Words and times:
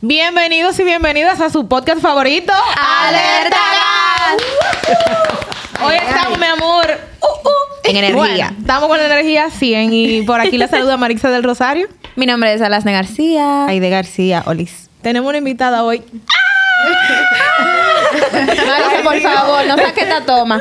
Bienvenidos 0.00 0.78
y 0.78 0.84
bienvenidas 0.84 1.40
a 1.40 1.50
su 1.50 1.66
podcast 1.68 2.00
favorito, 2.00 2.52
¡Alerta 2.76 3.56
Hoy 5.84 5.94
estamos, 5.94 6.38
mi 6.38 6.46
amor, 6.46 6.86
uh, 7.20 7.26
uh, 7.26 7.50
En 7.84 7.96
energía. 7.96 8.16
bueno, 8.16 8.56
estamos 8.60 8.88
con 8.88 9.00
energía 9.00 9.50
100 9.50 9.92
y 9.92 10.22
por 10.22 10.40
aquí 10.40 10.56
la 10.58 10.68
saluda 10.68 10.96
Marixa 10.96 11.30
del 11.30 11.42
Rosario. 11.42 11.88
Mi 12.14 12.26
nombre 12.26 12.52
es 12.54 12.62
Alasne 12.62 12.92
García. 12.92 13.66
Aide 13.66 13.90
García, 13.90 14.42
Olis. 14.46 14.88
Tenemos 15.02 15.28
una 15.28 15.38
invitada 15.38 15.84
hoy. 15.84 16.02
Marisa, 18.32 19.02
por 19.02 19.20
favor, 19.20 19.66
no 19.66 19.76
saques 19.76 20.04
esta 20.04 20.24
toma. 20.24 20.60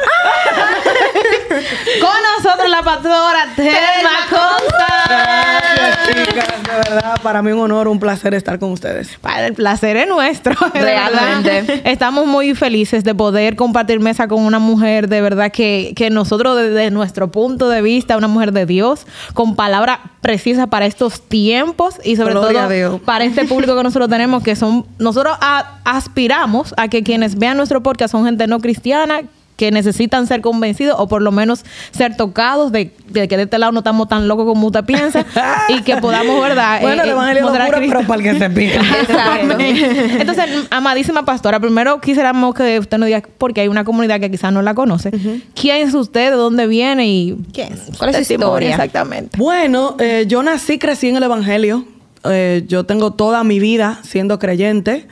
Con 2.02 2.16
nosotros 2.38 2.70
la 2.70 2.82
pastora 2.84 3.48
Telma 3.56 4.28
Costa. 4.30 5.65
Chicas. 6.08 6.46
De 6.64 6.90
verdad, 6.90 7.16
para 7.22 7.42
mí 7.42 7.52
un 7.52 7.60
honor, 7.60 7.88
un 7.88 8.00
placer 8.00 8.34
estar 8.34 8.60
con 8.60 8.72
ustedes. 8.72 9.18
Para 9.22 9.48
el 9.48 9.54
placer 9.54 9.98
es 9.98 10.08
nuestro. 10.08 10.54
Realmente. 10.74 11.82
Estamos 11.90 12.26
muy 12.28 12.56
felices 12.56 13.04
de 13.04 13.16
poder 13.16 13.56
compartir 13.56 14.00
mesa 14.00 14.28
con 14.28 14.42
una 14.44 14.60
mujer 14.60 15.08
de 15.08 15.22
verdad 15.22 15.52
que, 15.52 15.94
que 15.96 16.10
nosotros 16.10 16.58
desde 16.58 16.92
nuestro 16.92 17.32
punto 17.32 17.70
de 17.70 17.82
vista, 17.82 18.18
una 18.18 18.28
mujer 18.28 18.52
de 18.52 18.66
Dios, 18.66 19.06
con 19.34 19.56
palabras 19.56 20.00
precisas 20.22 20.68
para 20.68 20.86
estos 20.86 21.22
tiempos 21.22 21.96
y 22.04 22.16
sobre 22.16 22.34
Gloria 22.34 22.68
todo 22.68 23.00
para 23.00 23.26
este 23.26 23.46
público 23.46 23.76
que 23.76 23.84
nosotros 23.84 24.10
tenemos, 24.10 24.44
que 24.44 24.56
son, 24.56 24.86
nosotros 24.98 25.38
a- 25.40 25.80
aspiramos 25.86 26.74
a 26.78 26.88
que 26.88 27.04
quienes 27.04 27.36
vean 27.38 27.58
nuestro 27.58 27.84
podcast 27.84 28.12
son 28.12 28.26
gente 28.26 28.48
no 28.48 28.60
cristiana 28.60 29.22
que 29.56 29.72
necesitan 29.72 30.28
ser 30.28 30.42
convencidos 30.42 30.96
o 31.00 31.08
por 31.08 31.22
lo 31.22 31.32
menos 31.32 31.64
ser 31.92 32.18
tocados 32.18 32.72
de, 32.72 32.92
de 33.10 33.28
que 33.28 33.38
de 33.38 33.44
este 33.44 33.58
lado 33.58 33.72
no 33.72 33.80
estamos 33.80 34.08
tan 34.10 34.28
locos 34.28 34.46
como 34.46 34.68
usted 34.68 34.84
piensa 34.84 35.26
y 35.70 35.82
que 35.82 35.98
podamos, 35.98 36.42
¿verdad? 36.42 36.82
Bueno, 36.82 37.02
Eh, 37.02 37.06
el 37.06 37.10
eh, 37.10 37.14
evangelio 37.14 37.42
no 37.44 37.48
mostrar 37.50 37.68
a 37.68 37.70
cura, 37.70 37.78
Cristo. 37.80 37.96
pero 37.98 38.08
para 38.08 38.22
el 38.22 38.34
que 38.34 38.40
se 38.40 38.50
pide. 38.50 38.76
Exacto. 39.02 39.58
Entonces, 40.20 40.46
amadísima 40.70 41.24
pastora, 41.24 41.60
primero 41.60 42.02
quisiéramos 42.02 42.54
que 42.54 42.80
usted 42.80 42.98
nos 42.98 43.08
diga, 43.08 43.24
porque 43.38 43.62
hay 43.62 43.68
una 43.68 43.84
comunidad 43.86 44.20
que 44.20 44.30
quizás 44.30 44.52
no 44.52 44.62
la 44.62 44.74
conoce, 44.74 45.12
¿quién 45.54 45.88
es 45.88 45.94
usted? 45.94 46.32
¿De 46.32 46.36
dónde 46.38 46.68
viene? 46.68 47.08
y 47.08 47.38
¿Quién 47.54 47.74
es? 47.74 47.98
¿Cuál 47.98 48.14
es 48.16 48.28
su 48.28 48.34
historia? 48.34 48.72
Exactamente. 48.72 49.38
Bueno, 49.38 49.96
eh, 50.00 50.26
yo 50.28 50.44
nací, 50.44 50.78
crecí 50.80 51.08
en 51.10 51.16
el 51.18 51.24
Evangelio. 51.24 51.86
Eh, 52.28 52.64
yo 52.68 52.86
tengo 52.86 53.12
toda 53.12 53.44
mi 53.44 53.60
vida 53.60 54.00
siendo 54.04 54.40
creyente. 54.40 55.08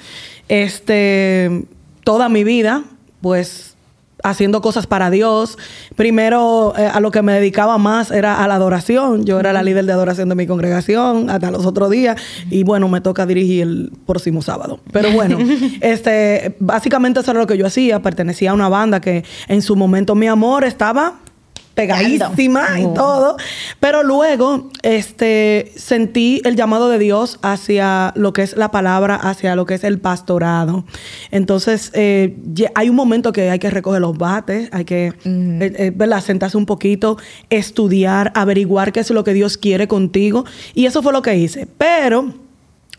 Este, 0.49 1.65
toda 2.03 2.29
mi 2.29 2.43
vida, 2.43 2.83
pues 3.21 3.72
haciendo 4.23 4.61
cosas 4.61 4.87
para 4.87 5.09
Dios. 5.09 5.57
Primero, 5.95 6.73
eh, 6.77 6.89
a 6.91 6.99
lo 6.99 7.11
que 7.11 7.21
me 7.21 7.33
dedicaba 7.33 7.77
más 7.77 8.09
era 8.09 8.43
a 8.43 8.47
la 8.47 8.55
adoración. 8.55 9.25
Yo 9.25 9.39
era 9.39 9.53
la 9.53 9.61
líder 9.61 9.85
de 9.85 9.93
adoración 9.93 10.29
de 10.29 10.35
mi 10.35 10.47
congregación 10.47 11.29
hasta 11.29 11.51
los 11.51 11.65
otros 11.65 11.89
días. 11.91 12.19
Y 12.49 12.63
bueno, 12.63 12.87
me 12.87 13.01
toca 13.01 13.25
dirigir 13.25 13.63
el 13.63 13.91
próximo 14.05 14.41
sábado. 14.41 14.79
Pero 14.91 15.11
bueno, 15.11 15.37
este, 15.81 16.55
básicamente 16.59 17.19
eso 17.19 17.31
era 17.31 17.39
lo 17.41 17.47
que 17.47 17.57
yo 17.57 17.67
hacía. 17.67 18.01
Pertenecía 18.01 18.51
a 18.51 18.53
una 18.53 18.69
banda 18.69 19.01
que 19.01 19.23
en 19.47 19.61
su 19.61 19.75
momento 19.75 20.15
mi 20.15 20.27
amor 20.27 20.63
estaba 20.63 21.19
pegadísima 21.73 22.79
y 22.79 22.83
todo. 22.93 23.37
Pero 23.79 24.03
luego, 24.03 24.69
este, 24.83 25.71
sentí 25.75 26.41
el 26.45 26.55
llamado 26.55 26.89
de 26.89 26.99
Dios 26.99 27.39
hacia 27.41 28.13
lo 28.15 28.33
que 28.33 28.43
es 28.43 28.55
la 28.55 28.71
palabra, 28.71 29.15
hacia 29.15 29.55
lo 29.55 29.65
que 29.65 29.75
es 29.75 29.83
el 29.83 29.99
pastorado. 29.99 30.85
Entonces, 31.31 31.91
eh, 31.93 32.37
hay 32.75 32.89
un 32.89 32.95
momento 32.95 33.31
que 33.31 33.49
hay 33.49 33.59
que 33.59 33.69
recoger 33.69 34.01
los 34.01 34.17
bates, 34.17 34.69
hay 34.71 34.85
que, 34.85 35.07
eh, 35.07 35.13
eh, 35.25 35.91
¿verdad? 35.95 36.21
Sentarse 36.21 36.57
un 36.57 36.65
poquito, 36.65 37.17
estudiar, 37.49 38.31
averiguar 38.35 38.91
qué 38.91 38.99
es 38.99 39.09
lo 39.09 39.23
que 39.23 39.33
Dios 39.33 39.57
quiere 39.57 39.87
contigo. 39.87 40.45
Y 40.73 40.85
eso 40.85 41.01
fue 41.01 41.11
lo 41.13 41.21
que 41.21 41.35
hice. 41.35 41.67
Pero, 41.77 42.33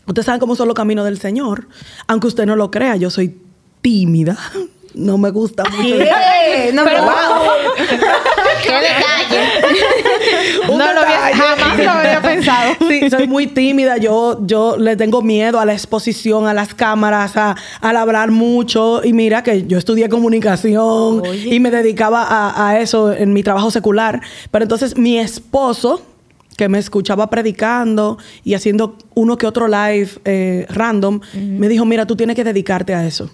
ustedes 0.05 0.25
saben 0.25 0.39
cómo 0.39 0.55
son 0.55 0.67
los 0.67 0.75
caminos 0.75 1.05
del 1.05 1.19
Señor. 1.19 1.67
Aunque 2.07 2.27
usted 2.27 2.45
no 2.45 2.55
lo 2.55 2.71
crea, 2.71 2.95
yo 2.97 3.09
soy 3.09 3.37
tímida. 3.81 4.37
No 4.95 5.17
me 5.17 5.29
gusta 5.31 5.63
mucho. 5.65 5.95
No, 6.73 6.83
Pero- 6.85 7.03
¡Qué 8.63 8.71
detalle! 8.71 9.49
Un 10.71 10.77
No 10.77 10.93
lo 10.93 11.01
había- 11.01 11.35
jamás 11.35 11.77
lo 11.77 11.91
había 11.91 12.21
pensado. 12.21 12.75
Sí, 12.89 13.09
soy 13.09 13.27
muy 13.27 13.47
tímida. 13.47 13.97
Yo, 13.97 14.39
yo 14.45 14.77
le 14.77 14.95
tengo 14.95 15.21
miedo 15.21 15.59
a 15.59 15.65
la 15.65 15.73
exposición, 15.73 16.47
a 16.47 16.53
las 16.53 16.73
cámaras, 16.73 17.35
a, 17.37 17.55
al 17.81 17.97
hablar 17.97 18.31
mucho. 18.31 19.03
Y 19.03 19.13
mira 19.13 19.43
que 19.43 19.65
yo 19.67 19.77
estudié 19.77 20.09
comunicación 20.09 21.23
y 21.45 21.59
me 21.59 21.71
dedicaba 21.71 22.23
a, 22.23 22.69
a 22.69 22.79
eso 22.79 23.11
en 23.11 23.33
mi 23.33 23.43
trabajo 23.43 23.71
secular. 23.71 24.21
Pero 24.51 24.63
entonces 24.63 24.97
mi 24.97 25.17
esposo, 25.19 26.01
que 26.57 26.69
me 26.69 26.79
escuchaba 26.79 27.29
predicando 27.29 28.17
y 28.43 28.53
haciendo 28.53 28.97
uno 29.13 29.37
que 29.37 29.45
otro 29.45 29.67
live 29.67 30.09
eh, 30.23 30.65
random, 30.69 31.19
me 31.33 31.67
dijo, 31.67 31.83
mira, 31.85 32.05
tú 32.05 32.15
tienes 32.15 32.35
que 32.35 32.43
dedicarte 32.45 32.93
a 32.95 33.05
eso. 33.05 33.29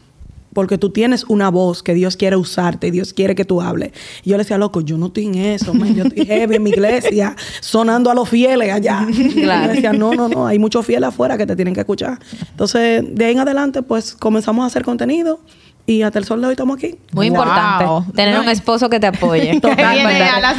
Porque 0.54 0.78
tú 0.78 0.90
tienes 0.90 1.24
una 1.30 1.50
voz 1.50 1.82
que 1.82 1.94
Dios 1.94 2.18
quiere 2.18 2.36
usarte 2.36 2.88
y 2.88 2.92
Dios 2.92 3.14
quiere 3.14 3.36
que 3.36 3.46
tú 3.46 3.62
hables. 3.62 3.92
Y 4.24 4.32
yo 4.32 4.38
le 4.38 4.44
decía, 4.44 4.58
loco, 4.58 4.82
yo 4.82 4.98
no 4.98 5.06
estoy 5.08 5.28
en 5.28 5.36
eso, 5.36 5.74
man. 5.74 5.96
Yo 5.96 6.04
estoy 6.04 6.26
heavy 6.26 6.56
en 6.56 6.64
mi 6.64 6.72
iglesia, 6.72 7.36
sonando 7.62 8.10
a 8.12 8.14
los 8.16 8.28
fieles 8.28 8.72
allá. 8.72 9.08
Y 9.10 9.44
Claro. 9.44 9.68
yo 9.68 9.74
decía, 9.76 9.94
no, 9.94 10.14
no, 10.14 10.28
no, 10.28 10.46
hay 10.48 10.60
muchos 10.60 10.86
fieles 10.86 11.08
afuera 11.10 11.38
que 11.38 11.46
te 11.46 11.56
tienen 11.56 11.74
que 11.74 11.80
escuchar. 11.80 12.20
Entonces, 12.50 13.04
de 13.16 13.26
ahí 13.26 13.32
en 13.32 13.40
adelante, 13.40 13.82
pues 13.82 14.14
comenzamos 14.14 14.64
a 14.64 14.68
hacer 14.68 14.84
contenido 14.84 15.40
y 15.86 16.02
hasta 16.04 16.20
el 16.20 16.26
sol 16.26 16.42
de 16.42 16.48
hoy 16.48 16.52
estamos 16.54 16.78
aquí. 16.78 16.96
Muy 17.14 17.30
Wow. 17.30 17.38
importante. 17.38 18.12
Tener 18.16 18.40
un 18.40 18.50
esposo 18.50 18.90
que 18.90 19.00
te 19.00 19.08
apoye. 19.08 19.52
Viene 19.64 20.24
a 20.30 20.40
la. 20.40 20.54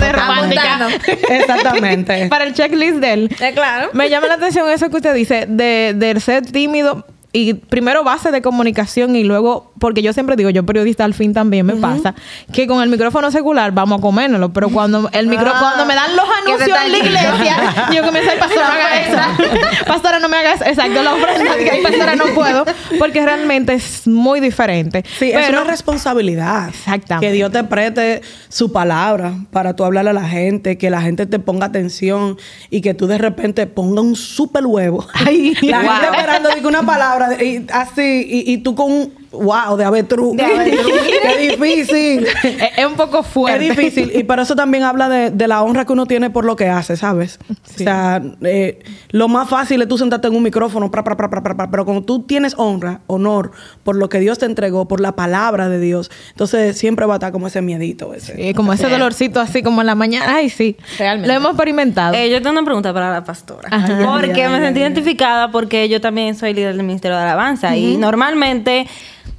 Exactamente. 1.31 2.27
Para 2.31 2.45
el 2.45 2.55
checklist 2.55 2.97
de 2.97 3.13
él. 3.13 3.37
Eh, 3.41 3.53
claro. 3.55 3.91
Me 3.93 4.09
llama 4.11 4.27
la 4.27 4.35
atención 4.35 4.69
eso 4.71 4.89
que 4.91 4.97
usted 4.97 5.15
dice 5.15 5.47
de, 5.49 5.95
de 5.97 6.19
ser 6.21 6.45
tímido 6.47 7.07
y 7.35 7.55
primero 7.55 8.05
base 8.05 8.31
de 8.31 8.43
comunicación 8.43 9.17
y 9.17 9.25
luego, 9.25 9.73
porque 9.79 10.03
yo 10.03 10.13
siempre 10.13 10.37
digo, 10.37 10.51
yo 10.51 10.67
periodista 10.67 11.05
al 11.05 11.15
fin 11.15 11.33
también 11.33 11.65
me 11.65 11.77
pasa, 11.77 12.15
que 12.53 12.67
con 12.67 12.83
el 12.83 12.91
micrófono 12.91 13.31
secular 13.31 13.73
vamos 13.73 13.99
a 13.99 14.03
comérnoslo, 14.03 14.53
pero 14.53 14.69
cuando 14.69 15.09
el 15.13 15.27
micro, 15.29 15.51
Ah. 15.55 15.57
cuando 15.59 15.87
me 15.87 15.95
dan 15.95 16.15
los 16.15 16.27
anuncios 16.43 16.79
en 16.85 16.93
la 16.93 16.99
iglesia, 16.99 17.57
yo 17.95 18.05
comienzo 18.05 18.31
a 18.31 18.39
pastora, 18.39 18.67
no 18.67 18.73
haga 18.75 19.01
eso. 19.01 19.85
pastora, 19.87 20.19
no 20.19 20.29
me 20.29 20.37
haga 20.37 20.53
eso. 20.55 20.65
Exacto, 20.65 21.03
la 21.03 21.15
ofrenda, 21.15 21.57
que 21.57 21.81
pastora, 21.83 22.17
no 22.17 22.25
puedo, 22.35 22.65
porque 22.99 23.25
realmente 23.25 23.75
es 23.75 24.07
muy 24.07 24.41
diferente. 24.41 25.03
Sí, 25.19 25.31
es 25.33 25.49
una 25.49 25.65
responsabilidad. 25.65 26.69
Exactamente. 26.69 27.27
Que 27.27 27.33
Dios 27.33 27.51
te 27.51 27.65
preste 27.65 28.21
su 28.49 28.73
palabra 28.73 29.33
para 29.51 29.75
tú 29.75 29.85
hablarle 29.85 30.11
a 30.11 30.15
la 30.15 30.29
gente, 30.29 30.77
que 30.77 30.91
la 30.91 31.01
gente 31.01 31.27
te 31.27 31.39
ponga 31.39 31.67
atención 31.67 32.37
y 32.69 32.83
que 32.83 32.93
tú 32.95 33.07
de 33.07 33.17
repente 33.19 33.67
ponga 33.67 34.03
un 34.03 34.17
súper 34.17 34.67
huevo. 34.67 35.07
Ay, 35.15 35.55
la 35.63 35.81
wow. 35.81 35.91
gente 35.93 36.07
esperando 36.19 36.69
una 36.69 36.83
palabra 36.83 37.22
y, 37.41 37.67
así 37.73 38.27
y, 38.29 38.53
y 38.53 38.59
tú 38.59 38.75
con 38.75 39.22
wow 39.33 39.77
de 39.77 39.85
avestruz. 39.85 40.37
Qué 40.37 41.51
difícil. 41.51 42.27
es, 42.43 42.79
es 42.79 42.87
un 42.87 42.95
poco 42.95 43.23
fuerte. 43.23 43.69
Es 43.69 43.77
difícil, 43.77 44.13
y 44.15 44.25
pero 44.25 44.43
eso 44.43 44.55
también 44.55 44.85
habla 44.85 45.09
de, 45.09 45.31
de 45.31 45.49
la 45.49 45.63
honra 45.63 45.85
que 45.85 45.93
uno 45.93 46.07
tiene 46.07 46.31
por 46.31 46.45
lo 46.45 46.57
que 46.57 46.69
hace, 46.69 46.97
¿sabes? 46.97 47.39
O 47.51 47.79
sea, 47.79 48.23
eh, 48.43 48.81
lo 49.11 49.29
más 49.29 49.49
fácil 49.49 49.83
es 49.83 49.89
tú 49.89 49.99
sentarte 49.99 50.29
en 50.29 50.37
un 50.37 50.43
micrófono, 50.43 50.91
pra, 50.91 51.03
pra, 51.03 51.17
pra, 51.17 51.29
pra, 51.29 51.43
pra, 51.43 51.57
pra, 51.57 51.71
pero 51.71 51.85
cuando 51.85 52.03
tú 52.05 52.23
tienes 52.23 52.55
honra, 52.57 53.01
honor 53.07 53.53
por 53.83 53.97
lo 53.97 54.09
que 54.09 54.21
Dios 54.21 54.39
te 54.39 54.47
entregó, 54.47 54.87
por 54.87 55.01
la 55.01 55.13
palabra 55.13 55.69
de 55.69 55.81
Dios, 55.81 56.11
entonces 56.31 56.77
siempre 56.77 57.07
va 57.07 57.15
a 57.15 57.17
estar 57.17 57.33
como 57.33 57.47
ese 57.47 57.63
miedito. 57.63 58.15
Ese. 58.15 58.37
Sí, 58.37 58.55
como 58.55 58.73
ese 58.73 58.89
dolorcito 58.89 59.41
así 59.41 59.63
como 59.63 59.81
en 59.81 59.87
la 59.87 59.95
mañana. 59.95 60.27
Ay, 60.37 60.51
sí. 60.51 60.77
Realmente. 60.99 61.29
Lo 61.29 61.35
hemos 61.35 61.51
experimentado. 61.53 62.15
Eh, 62.15 62.31
yo 62.31 62.39
tengo 62.39 62.51
una 62.51 62.65
pregunta 62.65 62.93
para 62.93 63.11
la 63.11 63.25
pastora. 63.25 63.69
Ajá. 63.71 63.99
Porque 64.05 64.45
Ay, 64.45 64.49
me 64.51 64.57
ay, 64.57 64.63
sentí 64.63 64.81
ay, 64.81 64.87
identificada 64.87 65.51
porque 65.51 65.89
yo 65.89 66.01
también 66.01 66.35
soy 66.35 66.55
líder 66.55 66.77
del 66.77 66.87
Ministerio 66.87 67.17
de 67.17 67.23
Alabanza 67.23 67.77
y 67.77 67.97
normalmente 67.97 68.87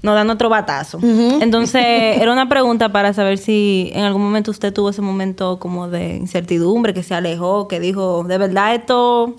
nos 0.02 0.16
dan 0.16 0.30
otro 0.30 0.50
batazo. 0.50 1.00
Entonces, 1.02 1.82
era 2.22 2.32
una 2.32 2.50
pregunta 2.50 2.92
para 2.92 3.14
saber 3.14 3.38
si 3.38 3.92
en 3.94 4.04
algún 4.04 4.22
momento 4.22 4.52
usted 4.52 4.74
tuvo 4.74 4.90
ese 4.90 5.02
momento 5.02 5.60
como 5.60 5.88
de 5.88 6.16
incertidumbre, 6.18 6.94
que 6.94 7.04
se 7.04 7.16
alejó, 7.16 7.68
que 7.68 7.80
dijo, 7.80 8.24
de 8.24 8.38
verdad 8.38 8.76
esto... 8.76 9.36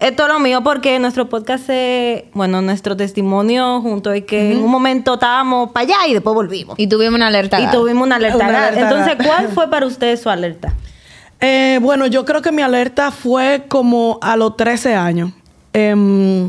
Esto 0.00 0.24
es 0.24 0.32
lo 0.32 0.40
mío 0.40 0.64
porque 0.64 0.98
nuestro 0.98 1.28
podcast, 1.28 1.70
es- 1.70 2.24
bueno, 2.34 2.60
nuestro 2.60 2.96
testimonio 2.96 3.80
junto 3.82 4.10
es 4.10 4.24
que 4.24 4.50
en 4.50 4.58
un 4.64 4.68
momento 4.68 5.14
estábamos 5.14 5.70
para 5.70 5.84
allá 5.86 6.08
y 6.08 6.12
después 6.14 6.34
volvimos. 6.34 6.76
Y 6.76 6.88
tuvimos 6.88 7.14
una 7.14 7.28
alerta. 7.28 7.60
Y 7.60 7.70
tuvimos 7.70 8.04
una 8.04 8.16
alerta. 8.16 8.36
Una 8.48 8.66
alerta 8.66 8.80
Entonces. 8.80 9.14
¿cuál 9.24 9.48
fue 9.54 9.70
para 9.70 9.86
usted 9.86 10.20
su 10.20 10.28
alerta? 10.28 10.74
Eh, 11.40 11.78
bueno, 11.80 12.08
yo 12.08 12.24
creo 12.24 12.42
que 12.42 12.50
mi 12.50 12.62
alerta 12.62 13.12
fue 13.12 13.66
como 13.68 14.18
a 14.22 14.36
los 14.36 14.56
13 14.56 14.96
años. 14.96 15.30
Em, 15.72 16.48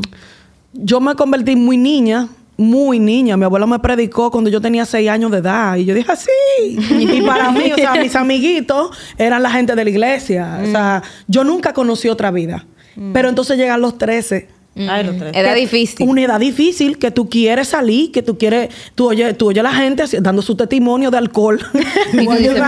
yo 0.72 0.98
me 1.00 1.14
convertí 1.14 1.54
muy 1.54 1.76
niña, 1.76 2.26
muy 2.56 2.98
niña. 2.98 3.36
Mi 3.36 3.44
abuelo 3.44 3.66
me 3.66 3.78
predicó 3.78 4.30
cuando 4.30 4.50
yo 4.50 4.60
tenía 4.60 4.84
6 4.84 5.08
años 5.08 5.30
de 5.30 5.38
edad. 5.38 5.76
Y 5.76 5.84
yo 5.84 5.94
dije, 5.94 6.10
así. 6.10 6.30
y 6.60 7.22
para 7.22 7.50
mí, 7.50 7.72
o 7.72 7.76
sea, 7.76 7.94
mis 8.02 8.14
amiguitos 8.14 8.96
eran 9.18 9.42
la 9.42 9.50
gente 9.50 9.74
de 9.74 9.84
la 9.84 9.90
iglesia. 9.90 10.60
O 10.62 10.66
sea, 10.66 11.02
yo 11.26 11.44
nunca 11.44 11.72
conocí 11.72 12.08
otra 12.08 12.30
vida. 12.30 12.66
Pero 13.12 13.28
entonces 13.28 13.58
llegan 13.58 13.80
los 13.80 13.98
13 13.98 14.48
Ay, 14.76 15.04
los 15.04 15.16
tres. 15.16 15.36
Edad 15.36 15.54
difícil. 15.54 16.08
Una 16.08 16.22
edad 16.22 16.40
difícil 16.40 16.98
que 16.98 17.10
tú 17.12 17.28
quieres 17.30 17.68
salir, 17.68 18.10
que 18.10 18.22
tú 18.22 18.36
quieres, 18.36 18.70
tú 18.96 19.06
oyes, 19.08 19.38
tú 19.38 19.46
oyes 19.48 19.60
a 19.60 19.62
la 19.62 19.72
gente 19.72 20.02
así, 20.02 20.16
dando 20.20 20.42
su 20.42 20.56
testimonio 20.56 21.10
de 21.12 21.18
alcohol, 21.18 21.60
Tú 22.12 22.18
gente 22.30 22.60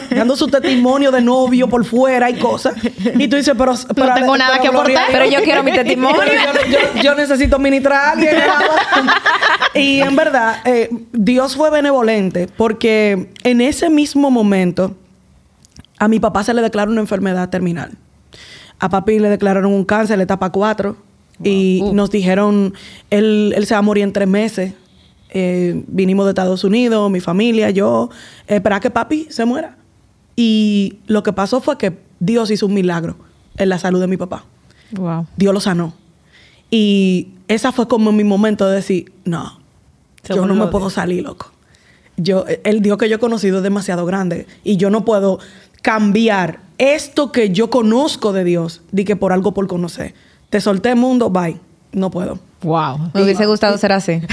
dando 0.14 0.36
su 0.36 0.46
testimonio 0.48 1.10
de 1.10 1.22
novio 1.22 1.68
por 1.68 1.84
fuera 1.84 2.28
y 2.28 2.34
cosas. 2.38 2.74
Y 3.18 3.28
tú 3.28 3.36
dices, 3.36 3.54
pero, 3.56 3.74
pero 3.94 4.14
tengo 4.14 4.36
nada 4.36 4.60
que 4.60 4.68
aportar. 4.68 5.06
Pero 5.10 5.24
yo 5.30 5.42
quiero 5.42 5.62
mi 5.62 5.72
testimonio. 5.76 6.20
yo, 6.24 6.70
yo- 6.94 7.02
yo 7.02 7.14
necesito 7.14 7.58
ministrar 7.58 7.98
a 7.98 8.10
alguien. 8.12 8.36
y 9.74 10.00
en 10.00 10.14
verdad, 10.16 10.56
eh, 10.64 10.88
Dios 11.12 11.56
fue 11.56 11.70
benevolente 11.70 12.46
porque 12.56 13.30
en 13.42 13.60
ese 13.60 13.88
mismo 13.90 14.30
momento 14.30 14.96
a 15.98 16.08
mi 16.08 16.20
papá 16.20 16.44
se 16.44 16.52
le 16.52 16.60
declaró 16.60 16.90
una 16.92 17.00
enfermedad 17.00 17.48
terminal. 17.48 17.92
A 18.80 18.88
papi 18.90 19.18
le 19.18 19.30
declararon 19.30 19.72
un 19.72 19.84
cáncer, 19.84 20.20
etapa 20.20 20.50
4. 20.50 20.96
Y 21.42 21.82
nos 21.92 22.10
dijeron, 22.10 22.74
él, 23.10 23.52
él 23.56 23.66
se 23.66 23.74
va 23.74 23.78
a 23.78 23.82
morir 23.82 24.04
en 24.04 24.12
tres 24.12 24.28
meses. 24.28 24.74
Eh, 25.30 25.82
vinimos 25.88 26.26
de 26.26 26.30
Estados 26.30 26.62
Unidos, 26.62 27.10
mi 27.10 27.20
familia, 27.20 27.70
yo, 27.70 28.08
esperar 28.46 28.80
que 28.80 28.90
papi 28.90 29.26
se 29.30 29.44
muera. 29.44 29.76
Y 30.36 30.98
lo 31.06 31.22
que 31.22 31.32
pasó 31.32 31.60
fue 31.60 31.76
que 31.76 31.98
Dios 32.20 32.50
hizo 32.50 32.66
un 32.66 32.74
milagro 32.74 33.16
en 33.56 33.68
la 33.68 33.78
salud 33.78 34.00
de 34.00 34.06
mi 34.06 34.16
papá. 34.16 34.44
Wow. 34.92 35.26
Dios 35.36 35.52
lo 35.52 35.60
sanó. 35.60 35.94
Y 36.70 37.28
esa 37.48 37.72
fue 37.72 37.88
como 37.88 38.12
mi 38.12 38.24
momento 38.24 38.68
de 38.68 38.76
decir, 38.76 39.12
no, 39.24 39.60
Se 40.22 40.34
yo 40.34 40.46
no 40.46 40.54
me 40.54 40.66
puedo 40.68 40.88
salir, 40.90 41.22
loco. 41.24 41.52
Yo, 42.16 42.44
el 42.62 42.80
Dios 42.80 42.96
que 42.96 43.08
yo 43.08 43.16
he 43.16 43.18
conocido 43.18 43.56
es 43.56 43.62
demasiado 43.64 44.06
grande 44.06 44.46
y 44.62 44.76
yo 44.76 44.88
no 44.88 45.04
puedo 45.04 45.40
cambiar 45.82 46.60
esto 46.78 47.32
que 47.32 47.50
yo 47.50 47.70
conozco 47.70 48.32
de 48.32 48.44
Dios, 48.44 48.82
de 48.92 49.04
que 49.04 49.16
por 49.16 49.32
algo 49.32 49.52
por 49.52 49.66
conocer. 49.66 50.14
Te 50.54 50.60
solté 50.60 50.94
mundo, 50.94 51.30
bye. 51.30 51.56
No 51.90 52.12
puedo. 52.12 52.38
Wow. 52.62 53.10
Me 53.12 53.24
hubiese 53.24 53.44
gustado 53.44 53.76
ser 53.76 53.90
así. 53.90 54.20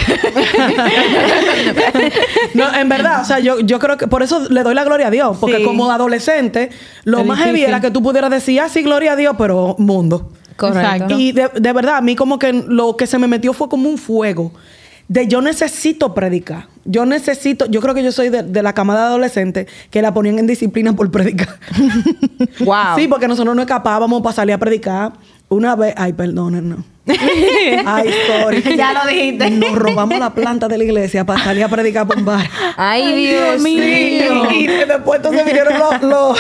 No, 2.54 2.72
en 2.76 2.88
verdad, 2.90 3.22
o 3.22 3.26
sea, 3.26 3.40
yo, 3.40 3.60
yo 3.62 3.80
creo 3.80 3.98
que 3.98 4.06
por 4.08 4.22
eso 4.22 4.48
le 4.50 4.62
doy 4.62 4.76
la 4.76 4.84
gloria 4.84 5.08
a 5.08 5.10
Dios, 5.10 5.38
porque 5.40 5.58
Sí. 5.58 5.64
como 5.64 5.92
adolescente, 5.92 6.70
lo 7.06 7.22
Es 7.22 7.26
más 7.26 7.40
heavy 7.40 7.64
era 7.64 7.82
que 7.82 7.90
tú 7.90 8.04
pudieras 8.04 8.30
decir, 8.30 8.60
ah, 8.62 8.70
sí, 8.70 8.84
gloria 8.84 9.14
a 9.14 9.16
Dios, 9.16 9.34
pero 9.36 9.76
mundo. 9.80 10.30
Correcto. 10.58 11.18
Y 11.18 11.32
de, 11.32 11.50
de 11.56 11.74
verdad, 11.74 11.98
a 11.98 12.02
mí 12.02 12.16
como 12.16 12.38
que 12.38 12.54
lo 12.54 12.96
que 12.98 13.08
se 13.08 13.18
me 13.18 13.28
metió 13.28 13.52
fue 13.54 13.68
como 13.68 13.90
un 13.90 13.98
fuego. 13.98 14.52
De 15.08 15.28
yo 15.28 15.42
necesito 15.42 16.14
predicar. 16.14 16.68
Yo 16.86 17.06
necesito, 17.06 17.66
yo 17.66 17.82
creo 17.82 17.94
que 17.96 18.04
yo 18.04 18.12
soy 18.12 18.30
de, 18.30 18.44
de 18.44 18.64
la 18.64 18.74
camada 18.74 19.02
de 19.02 19.06
adolescentes 19.08 19.68
que 19.90 20.02
la 20.02 20.14
ponían 20.14 20.38
en 20.40 20.46
disciplina 20.48 20.94
por 20.94 21.10
predicar. 21.10 21.58
Wow. 22.60 22.96
Sí, 22.96 23.08
porque 23.08 23.28
nosotros 23.28 23.56
no 23.56 23.62
escapábamos 23.62 24.22
para 24.22 24.36
salir 24.36 24.54
a 24.54 24.58
predicar. 24.58 25.14
Una 25.52 25.76
vez, 25.76 25.94
ay, 25.98 26.14
perdónen, 26.14 26.70
no. 26.70 26.78
ay, 27.86 28.10
sorry. 28.26 28.64
Ya 28.78 28.94
lo 28.94 29.06
dijiste. 29.12 29.50
Nos 29.50 29.76
robamos 29.76 30.18
la 30.18 30.30
planta 30.34 30.70
de 30.70 30.78
la 30.78 30.84
iglesia 30.86 31.26
para 31.26 31.44
salir 31.44 31.62
a 31.66 31.68
predicar 31.68 32.08
por 32.08 32.18
un 32.18 32.24
bar. 32.24 32.50
Ay, 32.78 33.28
Dios 33.28 33.62
Sí, 33.62 33.64
mío. 33.64 34.50
y 34.50 34.68
después 34.68 35.18
entonces 35.18 35.44
vinieron 35.46 35.78
los, 35.78 36.02
los, 36.04 36.40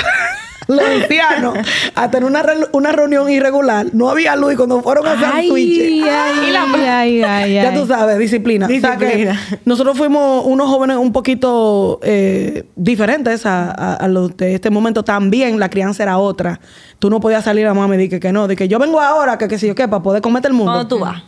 los 0.67 0.79
ancianos 0.79 1.57
a 1.95 2.11
tener 2.11 2.29
una, 2.29 2.43
re- 2.43 2.67
una 2.71 2.91
reunión 2.91 3.29
irregular. 3.29 3.87
No 3.93 4.09
había 4.09 4.35
luz 4.35 4.53
y 4.53 4.55
cuando 4.55 4.81
fueron 4.81 5.07
a 5.07 5.13
hacer 5.13 5.27
Ay, 5.33 5.49
switch. 5.49 6.03
ay, 6.09 6.55
ay, 6.87 7.23
ay, 7.23 7.53
Ya 7.53 7.73
tú 7.73 7.85
sabes, 7.87 8.17
disciplina. 8.17 8.65
O 8.65 8.69
sea 8.69 8.97
que 8.97 9.05
Disciplina. 9.05 9.39
nosotros 9.65 9.97
fuimos 9.97 10.45
unos 10.45 10.67
jóvenes 10.69 10.97
un 10.97 11.11
poquito 11.11 11.99
eh, 12.03 12.65
diferentes 12.75 13.45
a, 13.45 13.71
a- 13.71 13.95
a 13.95 14.07
los 14.07 14.35
de 14.37 14.55
este 14.55 14.69
momento. 14.69 15.03
También 15.03 15.59
la 15.59 15.69
crianza 15.69 16.03
era 16.03 16.17
otra. 16.17 16.59
Tú 16.99 17.09
no 17.09 17.19
podías 17.19 17.43
salir 17.43 17.65
a 17.65 17.73
mamá 17.73 17.95
y 17.95 17.97
decir 17.97 18.19
que 18.19 18.31
no, 18.31 18.47
de 18.47 18.55
que 18.55 18.67
yo 18.67 18.77
vengo 18.77 19.01
ahora, 19.01 19.37
que 19.39 19.47
qué 19.47 19.57
sé 19.57 19.65
yo 19.67 19.73
qué, 19.73 19.87
para 19.87 20.03
poder 20.03 20.21
comerte 20.21 20.47
el 20.47 20.53
mundo. 20.53 20.71
¿Cuándo 20.71 20.87
tú 20.87 20.99
vas? 20.99 21.23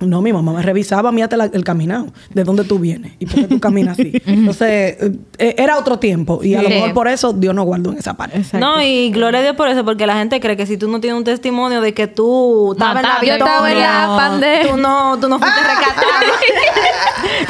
No, 0.00 0.20
mi 0.20 0.32
mamá 0.32 0.52
me 0.52 0.62
revisaba 0.62 1.08
a 1.08 1.12
mí 1.12 1.22
hasta 1.22 1.36
la- 1.38 1.46
el 1.46 1.64
caminado, 1.64 2.08
de 2.34 2.44
dónde 2.44 2.64
tú 2.64 2.78
vienes 2.78 3.12
y 3.18 3.24
por 3.26 3.36
qué 3.36 3.44
tú 3.44 3.60
caminas 3.60 3.98
así. 3.98 4.12
Entonces, 4.26 4.96
eh, 5.38 5.54
era 5.56 5.78
otro 5.78 5.98
tiempo 5.98 6.40
y 6.42 6.54
a 6.54 6.62
lo 6.62 6.68
mejor 6.68 6.92
por 6.92 7.08
eso 7.08 7.32
Dios 7.32 7.54
nos 7.54 7.64
guardó 7.64 7.92
en 7.92 7.98
esa 7.98 8.14
parte. 8.14 8.36
Exacto. 8.36 8.58
No, 8.60 8.82
y 8.82 9.10
gloria 9.10 9.40
a 9.40 9.42
Dios 9.42 9.56
por 9.56 9.68
eso, 9.68 9.84
porque 9.84 10.06
la 10.06 10.14
gente 10.16 10.38
cree 10.40 10.56
que 10.56 10.66
si 10.66 10.76
tú 10.76 10.88
no 10.88 11.00
tienes 11.00 11.16
un 11.18 11.24
testimonio 11.24 11.80
de 11.80 11.92
que 11.94 12.06
tú 12.06 12.72
estabas 12.72 12.96
en 12.96 13.02
la 13.02 13.34
estaba 13.36 13.70
en 13.70 13.78
la 13.80 13.88
victoria, 13.88 14.16
pandemia. 14.16 14.70
Tú 14.70 14.76
no, 14.76 15.18
tú 15.20 15.28
no 15.28 15.38
fuiste 15.38 15.60
rescatado. 15.66 16.06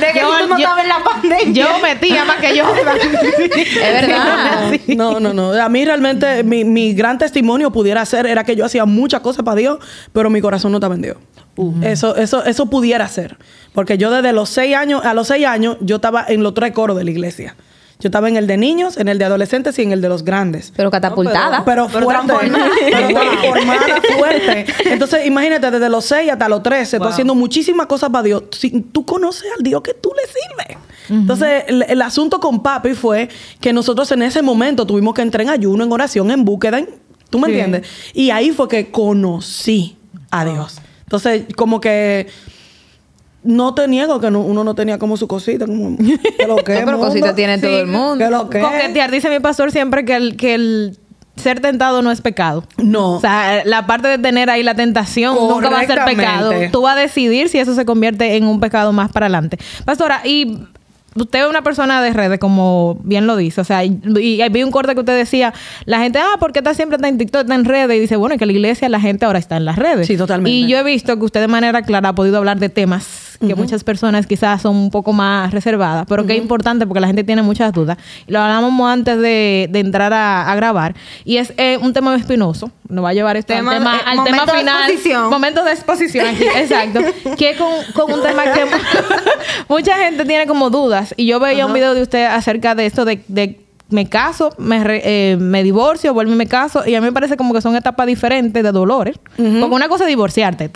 de 0.01 0.13
que 0.13 0.21
Yo- 0.21 0.39
tú 0.41 0.47
no 0.49 0.57
estabas 0.57 0.83
en 0.85 0.89
la 0.89 1.05
pandemia. 1.05 1.53
Yo 1.65 1.79
metía 1.81 2.25
más 2.25 2.37
que 2.37 2.57
yo. 2.57 2.65
Es 2.75 4.09
verdad. 4.09 4.73
No, 4.89 5.21
no, 5.21 5.33
no. 5.33 5.53
A 5.53 5.69
mí 5.69 5.85
realmente 5.85 6.43
mi, 6.43 6.65
mi 6.65 6.95
gran 6.95 7.19
testimonio 7.19 7.71
pudiera 7.71 8.05
ser 8.05 8.27
era 8.27 8.45
que 8.45 8.57
yo 8.57 8.65
hacía 8.65 8.85
muchas 8.85 9.21
cosas 9.21 9.45
para 9.45 9.57
Dios, 9.57 9.79
pero 10.13 10.31
mi 10.31 10.41
corazón 10.41 10.73
no 10.73 10.79
estaba 10.79 10.95
en 10.95 11.03
Dios. 11.03 11.17
Eso, 11.83 12.17
eso, 12.17 12.43
eso 12.45 12.67
pudiera 12.67 13.07
ser. 13.09 13.37
Porque 13.75 13.99
yo 13.99 14.11
desde 14.11 14.33
los 14.33 14.49
seis 14.49 14.75
años, 14.75 15.05
a 15.05 15.13
los 15.15 15.29
seis 15.29 15.45
años, 15.47 15.77
yo 15.81 15.97
estaba 15.97 16.25
en 16.27 16.43
los 16.43 16.55
tres 16.55 16.73
coros 16.73 16.97
de 16.97 17.05
la 17.05 17.11
iglesia. 17.11 17.55
Yo 18.01 18.09
estaba 18.09 18.29
en 18.29 18.37
el 18.37 18.47
de 18.47 18.57
niños, 18.57 18.97
en 18.97 19.09
el 19.09 19.19
de 19.19 19.25
adolescentes 19.27 19.79
y 19.79 19.83
en 19.83 19.93
el 19.93 20.01
de 20.01 20.09
los 20.09 20.25
grandes. 20.25 20.73
Pero 20.75 20.91
catapultada. 20.91 21.65
Pero 21.65 21.87
Pero 21.93 22.05
fuerte. 22.05 22.27
transformada. 22.27 22.71
Pero 22.91 23.09
transformada 23.09 24.03
fuerte. 24.19 24.67
Entonces, 24.87 25.27
imagínate, 25.27 25.71
desde 25.71 25.89
los 25.89 26.05
6 26.07 26.33
hasta 26.33 26.49
los 26.49 26.63
13, 26.63 26.97
tú 26.99 27.05
Wow. 27.05 27.13
haciendo 27.13 27.35
muchísimas 27.35 27.87
cosas 27.87 28.11
para 28.11 28.23
Dios. 28.25 28.45
Si 28.53 28.71
tú 28.81 29.05
conoces 29.05 29.45
al 29.57 29.63
Dios 29.63 29.83
que 29.83 29.95
tú 29.95 30.11
le 30.17 30.23
sirves. 30.27 30.87
Entonces, 31.09 31.65
el, 31.67 31.83
el 31.89 32.03
asunto 32.03 32.41
con 32.41 32.63
papi 32.63 32.95
fue 32.95 33.29
que 33.61 33.73
nosotros 33.73 34.11
en 34.13 34.23
ese 34.23 34.43
momento 34.43 34.87
tuvimos 34.87 35.13
que 35.15 35.23
entrar 35.23 35.43
en 35.43 35.51
ayuno, 35.51 35.85
en 35.85 35.93
oración, 35.93 36.31
en 36.31 36.45
búsqueda. 36.45 36.79
en- 36.79 36.89
¿Tú 37.31 37.39
me 37.39 37.47
Sí. 37.47 37.53
entiendes? 37.53 37.87
Y 38.15 38.31
ahí 38.31 38.51
fue 38.51 38.69
que 38.69 38.91
conocí 38.91 39.97
a 40.31 40.45
Dios. 40.45 40.81
Entonces, 41.05 41.45
como 41.57 41.81
que 41.81 42.29
no 43.43 43.75
te 43.75 43.89
niego 43.89 44.21
que 44.21 44.31
no- 44.31 44.41
uno 44.43 44.65
no 44.65 44.75
tenía 44.75 44.99
como 44.99 45.17
su 45.17 45.27
cosita. 45.27 45.67
Como, 45.67 45.97
que 45.97 46.47
lo 46.47 46.57
que 46.65 46.75
No, 46.81 46.85
pero 46.87 46.99
cosita 46.99 47.35
tiene 47.35 47.59
todo 47.59 47.81
el 47.81 47.87
mundo. 47.87 48.25
Que 48.25 48.31
lo 48.31 48.51
que 48.51 48.59
es. 48.59 48.65
Coquetear, 48.65 49.11
dice 49.11 49.31
mi 49.31 49.41
pastor 49.41 49.73
siempre 49.73 50.05
que 50.05 50.15
el, 50.17 50.37
que 50.37 50.55
el 50.55 50.99
ser 51.37 51.61
tentado 51.61 52.03
no 52.03 52.11
es 52.11 52.21
pecado. 52.21 52.65
No. 52.77 53.13
O 53.13 53.21
sea, 53.21 53.63
la 53.65 53.87
parte 53.87 54.09
de 54.09 54.19
tener 54.19 54.51
ahí 54.51 54.63
la 54.63 54.75
tentación 54.75 55.35
nunca 55.37 55.71
va 55.71 55.81
a 55.81 55.87
ser 55.87 56.05
pecado. 56.05 56.53
Tú 56.71 56.83
vas 56.83 56.97
a 56.97 57.01
decidir 57.01 57.49
si 57.49 57.59
eso 57.59 57.75
se 57.75 57.85
convierte 57.87 58.37
en 58.37 58.45
un 58.45 58.61
pecado 58.61 58.93
más 58.93 59.11
para 59.11 59.27
adelante. 59.27 59.59
Pastora, 59.87 60.21
y 60.27 60.59
usted 61.17 61.41
es 61.45 61.49
una 61.49 61.63
persona 61.63 62.03
de 62.03 62.13
redes, 62.13 62.39
como 62.39 62.99
bien 63.05 63.27
lo 63.27 63.37
dice. 63.37 63.61
O 63.63 63.65
sea, 63.65 63.85
y, 63.87 63.99
y 64.19 64.47
vi 64.51 64.63
un 64.63 64.71
corte 64.71 64.93
que 64.93 65.01
usted 65.01 65.17
decía, 65.17 65.55
la 65.87 65.99
gente, 66.01 66.19
ah, 66.19 66.37
¿por 66.39 66.53
qué 66.53 66.59
está 66.59 66.75
siempre 66.75 66.97
está 66.97 67.09
en 67.09 67.17
TikTok, 67.17 67.43
está 67.43 67.55
en 67.55 67.65
redes? 67.65 67.97
Y 67.97 68.01
dice, 68.01 68.17
bueno, 68.17 68.35
es 68.35 68.39
que 68.39 68.45
la 68.45 68.53
iglesia, 68.53 68.91
la 68.91 69.01
gente 69.01 69.25
ahora 69.25 69.39
está 69.39 69.57
en 69.57 69.65
las 69.65 69.77
redes. 69.77 70.07
Sí, 70.09 70.19
totalmente. 70.19 70.51
Y 70.55 70.67
yo 70.69 70.77
he 70.77 70.83
visto 70.83 71.19
que 71.19 71.25
usted 71.25 71.41
de 71.41 71.49
manera 71.49 71.81
clara 71.83 72.11
ha 72.11 72.15
podido 72.15 72.37
hablar 72.37 72.59
de 72.59 72.69
temas 72.69 73.30
que 73.41 73.55
muchas 73.55 73.83
personas 73.85 74.27
quizás 74.27 74.61
son 74.61 74.77
un 74.77 74.91
poco 74.91 75.13
más 75.15 75.51
reservadas, 75.53 76.05
pero 76.09 76.27
que 76.27 76.35
es 76.37 76.43
importante 76.43 76.87
porque 76.87 77.01
la 77.01 77.07
gente 77.07 77.25
tiene 77.25 77.41
muchas 77.43 77.73
dudas. 77.73 77.97
Lo 78.27 78.39
hablábamos 78.41 78.91
antes 78.91 79.19
de, 79.19 79.67
de 79.71 79.79
entrar 79.81 80.13
a, 80.13 80.51
a 80.51 80.55
grabar. 80.57 80.95
Y 81.25 81.39
es 81.39 81.53
eh, 81.57 81.79
un 81.81 81.93
tema 81.95 82.15
espinoso. 82.17 82.71
Nos 82.89 83.05
va 83.05 83.11
a 83.11 83.15
llevar 83.15 83.37
esto 83.39 83.55
Tema- 83.55 83.73
al 83.73 83.79
tema, 83.79 83.97
eh, 83.97 84.01
al 84.05 84.25
tema 84.25 84.37
momento 84.45 84.53
de 84.53 84.59
final. 84.59 84.91
exposición. 84.91 85.31
Momento 85.31 85.65
de 85.65 85.73
exposición 85.73 86.27
aquí, 86.27 86.45
exacto. 86.57 87.01
que 87.39 87.57
con, 87.57 87.69
con 87.95 88.13
un 88.13 88.23
tema 88.23 88.43
que 88.53 88.67
mucha 89.69 89.97
gente 89.97 90.25
tiene 90.25 90.47
como 90.47 90.69
dudas. 90.71 91.15
Y 91.17 91.27
yo 91.27 91.41
veía 91.41 91.65
un 91.67 91.73
video 91.73 91.95
de 91.95 92.03
usted 92.03 92.25
acerca 92.27 92.75
de 92.75 92.87
esto 92.87 93.05
de, 93.05 93.23
de 93.29 93.61
me 93.91 94.09
caso, 94.09 94.51
me, 94.59 94.83
re- 94.83 95.03
eh, 95.05 95.37
me 95.37 95.63
divorcio, 95.63 96.15
vuelvo 96.15 96.33
y 96.33 96.37
me 96.37 96.47
caso. 96.47 96.87
Y 96.87 96.95
a 96.95 97.01
mí 97.01 97.07
me 97.07 97.13
parece 97.13 97.37
como 97.37 97.53
que 97.55 97.61
son 97.61 97.77
etapas 97.77 98.07
diferentes 98.07 98.63
de 98.63 98.73
dolores. 98.73 99.17
Porque 99.37 99.75
una 99.75 99.89
cosa 99.89 100.05
es 100.05 100.09
divorciarte. 100.09 100.71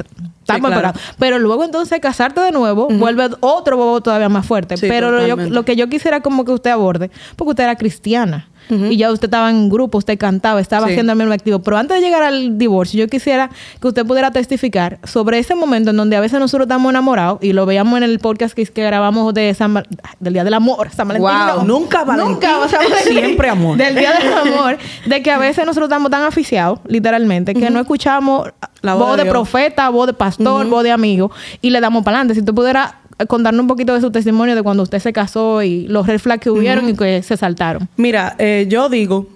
claro. 0.45 0.63
preparados. 0.63 1.01
Pero 1.19 1.39
luego 1.39 1.65
entonces 1.65 1.99
casarte 2.01 2.41
de 2.41 2.51
nuevo 2.53 2.89
vuelve 2.89 3.29
otro 3.41 3.77
bobo 3.77 4.01
todavía 4.03 4.29
más 4.29 4.45
fuerte. 4.47 4.77
Sí, 4.77 4.87
Pero 4.89 5.11
lo, 5.11 5.27
yo- 5.27 5.37
lo 5.37 5.65
que 5.65 5.75
yo 5.77 5.89
quisiera 5.89 6.21
como 6.21 6.45
que 6.45 6.53
usted 6.53 6.71
aborde, 6.71 7.11
porque 7.37 7.51
usted 7.51 7.65
era 7.65 7.77
cristiana. 7.77 8.49
Y 8.71 8.97
ya 8.97 9.11
usted 9.13 9.27
estaba 9.27 9.51
en 9.51 9.69
grupo, 9.69 9.99
usted 9.99 10.17
cantaba, 10.19 10.61
estaba 10.61 10.87
Sí. 10.87 10.93
haciendo 10.93 11.13
el 11.13 11.19
mismo 11.19 11.33
activo. 11.35 11.59
Pero 11.61 11.77
antes 11.77 11.99
de 12.01 12.03
llegar 12.05 12.23
al 12.23 12.57
divorcio, 12.59 12.99
yo 12.99 13.09
quisiera 13.09 13.51
que 13.81 13.89
usted 13.89 14.07
pudiera 14.07 14.31
testificar 14.31 14.99
sobre 15.05 15.39
ese 15.39 15.55
momento 15.55 15.91
en 15.91 15.97
donde 15.97 16.17
a 16.17 16.21
veces 16.21 16.41
nosotros 16.41 16.67
estamos 16.67 16.91
enamorados 16.91 17.39
y 17.43 17.53
lo 17.53 17.67
veíamos 17.67 17.97
en 17.99 18.05
el 18.05 18.19
podcast 18.21 18.55
que, 18.55 18.65
que 18.67 18.83
grabamos 18.85 19.35
de 19.35 19.53
San 19.55 19.75
Val- 19.75 19.87
del 20.21 20.33
Día 20.33 20.45
del 20.45 20.55
Amor, 20.55 20.91
San 20.91 21.09
Valentín. 21.09 21.31
Wow. 21.31 21.57
no. 21.59 21.65
Nunca 21.81 22.05
Valentín, 22.05 22.33
Nunca 22.35 22.59
Valentín. 22.59 22.97
siempre 23.13 23.49
amor. 23.51 23.77
Del 23.77 23.95
Día 23.97 24.13
del 24.13 24.33
Amor. 24.33 24.79
De 25.07 25.23
que 25.23 25.31
a 25.31 25.39
veces 25.39 25.67
nosotros 25.67 25.89
estamos 25.89 26.11
tan 26.11 26.23
aficiados, 26.23 26.79
literalmente, 26.87 27.55
que 27.55 27.69
no 27.71 27.81
escuchamos 27.81 28.49
La 28.83 28.95
voz 28.95 29.09
voz 29.09 29.17
de 29.19 29.25
Dios. 29.25 29.33
profeta, 29.33 29.89
voz 29.91 30.07
de 30.07 30.13
pastor, 30.15 30.67
voz 30.69 30.83
de 30.85 30.91
amigo 30.91 31.31
y 31.61 31.71
le 31.71 31.81
damos 31.81 32.03
para 32.05 32.19
adelante. 32.19 32.35
Si 32.41 32.45
tú 32.45 32.55
pudieras 32.55 32.95
contarnos 33.27 33.63
un 33.63 33.67
poquito 33.69 33.95
de 33.95 34.01
su 34.01 34.11
testimonio 34.11 34.55
de 34.55 34.63
cuando 34.63 34.83
usted 34.83 34.99
se 34.99 35.13
casó 35.13 35.63
y 35.63 35.87
los 35.89 36.07
red 36.07 36.19
flags 36.19 36.43
que 36.43 36.51
hubieron 36.51 36.89
y 36.89 36.95
que 36.95 37.23
se 37.23 37.37
saltaron. 37.37 37.89
Mira, 37.97 38.35
eh, 38.39 38.67
yo 38.69 38.89
digo 38.89 39.27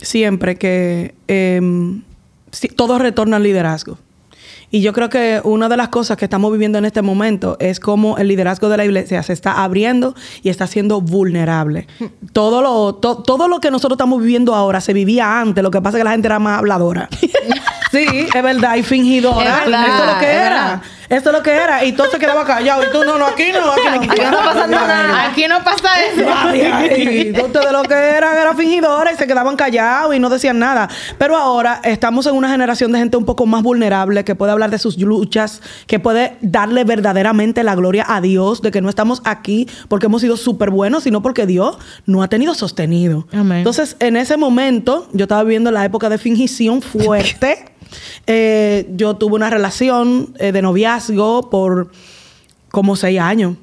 siempre 0.00 0.56
que 0.56 1.14
em, 1.26 2.02
todo 2.76 2.98
retorna 2.98 3.36
al 3.36 3.42
liderazgo. 3.42 3.98
Y 4.70 4.82
yo 4.82 4.92
creo 4.92 5.08
que 5.08 5.40
una 5.44 5.70
de 5.70 5.78
las 5.78 5.88
cosas 5.88 6.18
que 6.18 6.26
estamos 6.26 6.52
viviendo 6.52 6.76
en 6.76 6.84
este 6.84 7.00
momento 7.00 7.56
es 7.58 7.80
cómo 7.80 8.18
el 8.18 8.28
liderazgo 8.28 8.68
de 8.68 8.76
la 8.76 8.84
iglesia 8.84 9.22
se 9.22 9.32
está 9.32 9.64
abriendo 9.64 10.14
y 10.42 10.50
está 10.50 10.66
siendo 10.66 11.00
vulnerable. 11.00 11.86
Todo 12.34 12.60
lo, 12.60 12.94
to- 12.96 13.22
todo 13.22 13.48
lo 13.48 13.60
que 13.60 13.70
nosotros 13.70 13.96
estamos 13.96 14.20
viviendo 14.20 14.54
ahora 14.54 14.82
se 14.82 14.92
vivía 14.92 15.40
antes, 15.40 15.64
lo 15.64 15.70
que 15.70 15.80
pasa 15.80 15.96
es 15.96 16.00
que 16.00 16.04
la 16.04 16.10
gente 16.10 16.28
era 16.28 16.38
más 16.38 16.58
habladora. 16.58 17.08
Sí, 17.90 18.26
es 18.34 18.42
verdad, 18.42 18.76
y 18.76 18.82
fingidora. 18.82 19.60
Es 19.60 19.64
verdad, 19.64 19.86
Eso 19.86 20.04
es 20.04 20.12
lo 20.12 20.18
que 20.18 20.30
es 20.30 20.40
era. 20.40 20.82
Eso 21.08 21.30
es 21.30 21.36
lo 21.36 21.42
que 21.42 21.50
era. 21.50 21.84
Y 21.84 21.92
todo 21.92 22.10
se 22.10 22.18
quedaba 22.18 22.44
callado. 22.44 22.82
Y 22.84 22.92
tú, 22.92 23.02
no, 23.02 23.18
no, 23.18 23.26
aquí 23.26 23.44
no, 23.52 23.72
aquí 23.72 23.82
no. 23.86 24.12
Aquí 24.12 24.20
no 24.30 24.38
pasando 24.38 24.76
nada. 24.76 25.26
Aquí 25.26 25.46
no 25.48 25.64
pasa 25.64 25.88
eso. 26.02 26.20
Entonces, 26.52 27.64
de 27.64 27.72
lo 27.72 27.82
que 27.84 27.94
eran, 27.94 28.36
era 28.36 28.54
fingidora 28.54 29.12
y 29.12 29.16
se 29.16 29.26
quedaban 29.26 29.56
callados 29.56 30.14
y 30.14 30.18
no 30.18 30.28
decían 30.28 30.58
nada. 30.58 30.88
Pero 31.16 31.36
ahora 31.36 31.80
estamos 31.82 32.26
en 32.26 32.34
una 32.34 32.50
generación 32.50 32.92
de 32.92 32.98
gente 32.98 33.16
un 33.16 33.24
poco 33.24 33.46
más 33.46 33.62
vulnerable 33.62 34.22
que 34.24 34.34
puede 34.34 34.52
hablar 34.52 34.70
de 34.70 34.78
sus 34.78 34.98
luchas, 34.98 35.62
que 35.86 35.98
puede 35.98 36.36
darle 36.42 36.84
verdaderamente 36.84 37.62
la 37.62 37.74
gloria 37.74 38.04
a 38.06 38.20
Dios 38.20 38.60
de 38.60 38.70
que 38.70 38.82
no 38.82 38.90
estamos 38.90 39.22
aquí 39.24 39.66
porque 39.88 40.06
hemos 40.06 40.20
sido 40.20 40.36
súper 40.36 40.70
buenos, 40.70 41.04
sino 41.04 41.22
porque 41.22 41.46
Dios 41.46 41.78
no 42.04 42.22
ha 42.22 42.28
tenido 42.28 42.52
sostenido. 42.54 43.26
Amén. 43.32 43.58
Entonces, 43.58 43.96
en 44.00 44.16
ese 44.16 44.36
momento, 44.36 45.08
yo 45.12 45.24
estaba 45.24 45.42
viviendo 45.42 45.70
la 45.70 45.86
época 45.86 46.10
de 46.10 46.18
fingición 46.18 46.82
fuerte. 46.82 47.64
Eh, 48.26 48.88
yo 48.96 49.14
tuve 49.16 49.34
una 49.34 49.50
relación 49.50 50.34
eh, 50.38 50.52
de 50.52 50.62
noviazgo 50.62 51.50
por 51.50 51.90
como 52.70 52.96
seis 52.96 53.20
años. 53.20 53.56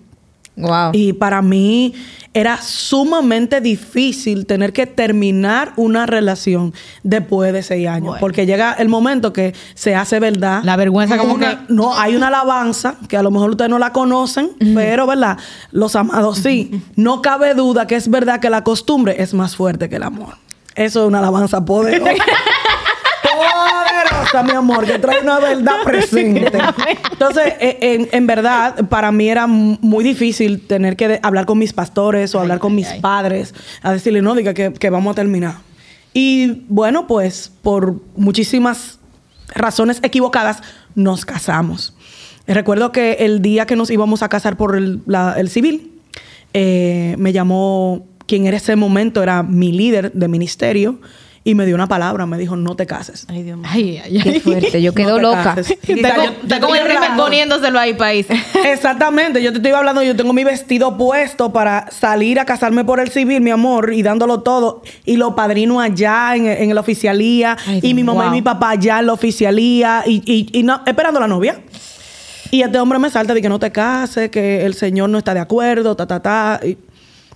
Wow. 0.58 0.91
Y 0.94 1.12
para 1.12 1.41
mí 1.41 1.94
era 2.34 2.62
sumamente 2.62 3.60
difícil 3.60 4.46
tener 4.46 4.72
que 4.72 4.86
terminar 4.88 5.74
una 5.75 6.05
relación 6.05 6.74
después 7.03 7.51
de 7.51 7.62
seis 7.62 7.88
años. 7.89 8.05
Bueno. 8.08 8.20
Porque 8.22 8.46
llega 8.46 8.72
el 8.72 8.88
momento 8.88 9.34
que 9.34 9.53
se 9.74 9.96
hace 9.96 10.17
verdad. 10.22 10.62
La 10.63 10.77
vergüenza 10.77 11.17
como 11.17 11.34
Una- 11.34 11.65
que- 11.67 11.74
No, 11.74 11.98
hay 11.98 12.15
una 12.15 12.27
alabanza 12.27 12.96
que 13.10 13.17
a 13.17 13.22
lo 13.22 13.32
mejor 13.32 13.50
ustedes 13.51 13.70
no 13.70 13.79
la 13.79 13.91
conocen, 13.91 14.51
pero, 14.74 15.05
¿verdad? 15.05 15.38
Los 15.72 15.94
amados 15.98 16.38
sí. 16.38 16.82
No 16.96 17.22
cabe 17.22 17.53
duda 17.53 17.86
que 17.86 17.96
es 17.96 18.10
verdad 18.10 18.39
que 18.39 18.50
la 18.50 18.63
costumbre 18.63 19.22
es 19.22 19.34
más 19.34 19.58
fuerte 19.58 19.89
que 19.89 19.98
el 19.98 20.03
amor. 20.03 20.36
Eso 20.75 21.01
es 21.03 21.08
una 21.10 21.20
alabanza 21.20 21.65
poderosa. 21.65 22.12
poderosa, 24.32 24.44
mi 24.44 24.58
amor, 24.58 24.86
que 24.86 25.00
trae 25.00 25.22
una 25.22 25.39
verdad 25.39 25.77
presente. 25.86 26.51
Entonces, 27.12 27.53
eh, 27.60 27.77
en, 27.82 28.08
en 28.12 28.27
verdad, 28.27 28.88
para 28.89 29.12
mí 29.12 29.29
era 29.29 29.48
muy 29.48 30.03
difícil 30.03 30.62
tener 30.62 30.96
que 30.96 31.20
hablar 31.24 31.46
con 31.46 31.58
mis 31.58 31.74
pastores 31.74 32.34
o 32.36 32.39
hablar 32.39 32.60
con 32.60 32.75
mis 32.75 32.88
padres 33.01 33.53
a 33.82 33.91
decirle, 33.94 34.22
no, 34.22 34.36
diga 34.36 34.53
que, 34.53 34.74
que 34.74 34.89
vamos 34.89 35.12
a 35.12 35.15
terminar. 35.15 35.55
Y 36.13 36.63
bueno, 36.70 37.08
pues 37.08 37.51
por 37.62 38.01
muchísimas 38.15 39.00
razones 39.53 40.00
equivocadas, 40.01 40.62
nos 40.96 41.25
casamos. 41.25 41.94
Recuerdo 42.48 42.91
que 42.91 43.13
el 43.20 43.41
día 43.41 43.65
que 43.65 43.75
nos 43.75 43.89
íbamos 43.89 44.22
a 44.24 44.29
casar 44.29 44.55
por 44.55 44.75
el, 44.75 45.01
la- 45.08 45.34
el 45.38 45.50
civil, 45.50 45.91
eh, 46.53 47.15
me 47.17 47.34
llamó 47.34 48.05
quien 48.27 48.46
era 48.46 48.58
ese 48.58 48.75
momento, 48.75 49.22
era 49.22 49.44
mi 49.44 49.72
líder 49.72 50.12
de 50.13 50.27
ministerio, 50.27 51.00
y 51.48 51.54
me 51.56 51.66
dio 51.68 51.75
una 51.75 51.88
palabra, 51.88 52.25
me 52.25 52.38
dijo, 52.40 52.56
no 52.56 52.75
te 52.75 52.86
cases. 52.88 53.25
Ay, 53.30 53.44
Dios 53.44 53.58
mío. 53.60 53.70
Ay, 53.72 54.02
ay, 54.04 54.20
Qué 54.22 54.30
ay. 54.30 54.40
fuerte. 54.40 54.82
Yo 54.82 54.94
quedo 54.96 55.12
No 55.12 55.16
te 55.18 55.22
loca. 55.22 55.44
cases. 55.56 55.78
Está 55.88 56.60
como, 56.60 56.74
el 56.75 56.82
hablando- 56.82 57.24
poniéndoselo 57.24 57.80
ahí, 57.80 57.94
país. 57.94 58.25
Exactamente, 58.66 59.42
yo 59.44 59.52
te 59.52 59.58
estoy 59.60 59.72
hablando, 59.72 60.02
yo 60.02 60.16
tengo 60.16 60.34
mi 60.34 60.44
vestido 60.44 60.98
puesto 60.98 61.54
para 61.54 61.90
salir 61.92 62.40
a 62.40 62.46
casarme 62.46 62.84
por 62.84 63.00
el 63.00 63.10
civil, 63.12 63.42
mi 63.42 63.52
amor, 63.52 63.94
y 63.94 64.02
dándolo 64.02 64.42
todo, 64.42 64.82
y 65.06 65.18
los 65.18 65.36
padrinos 65.36 65.84
allá 65.84 66.36
en, 66.36 66.48
en 66.48 66.74
la 66.74 66.82
oficialía, 66.82 67.56
Ay, 67.68 67.80
y 67.84 67.94
mi 67.94 68.04
mamá 68.04 68.28
y 68.28 68.32
mi 68.32 68.42
papá 68.42 68.72
allá 68.72 69.00
en 69.00 69.06
la 69.06 69.14
oficialía, 69.14 70.04
y, 70.06 70.24
y- 70.25 70.50
y 70.60 70.64
no- 70.64 70.82
esperando 70.86 71.20
a 71.20 71.22
la 71.22 71.28
novia. 71.28 71.60
Y 72.52 72.62
este 72.62 72.80
hombre 72.80 73.00
me 73.00 73.10
salta 73.10 73.34
de 73.34 73.42
que 73.42 73.50
no 73.50 73.60
te 73.60 73.72
cases, 73.72 74.30
que 74.30 74.66
el 74.66 74.75
señor 74.75 75.10
no 75.10 75.18
está 75.18 75.34
de 75.34 75.40
acuerdo, 75.42 75.96
ta, 75.96 76.08
ta, 76.08 76.22
ta. 76.22 76.60
Y 76.64 76.78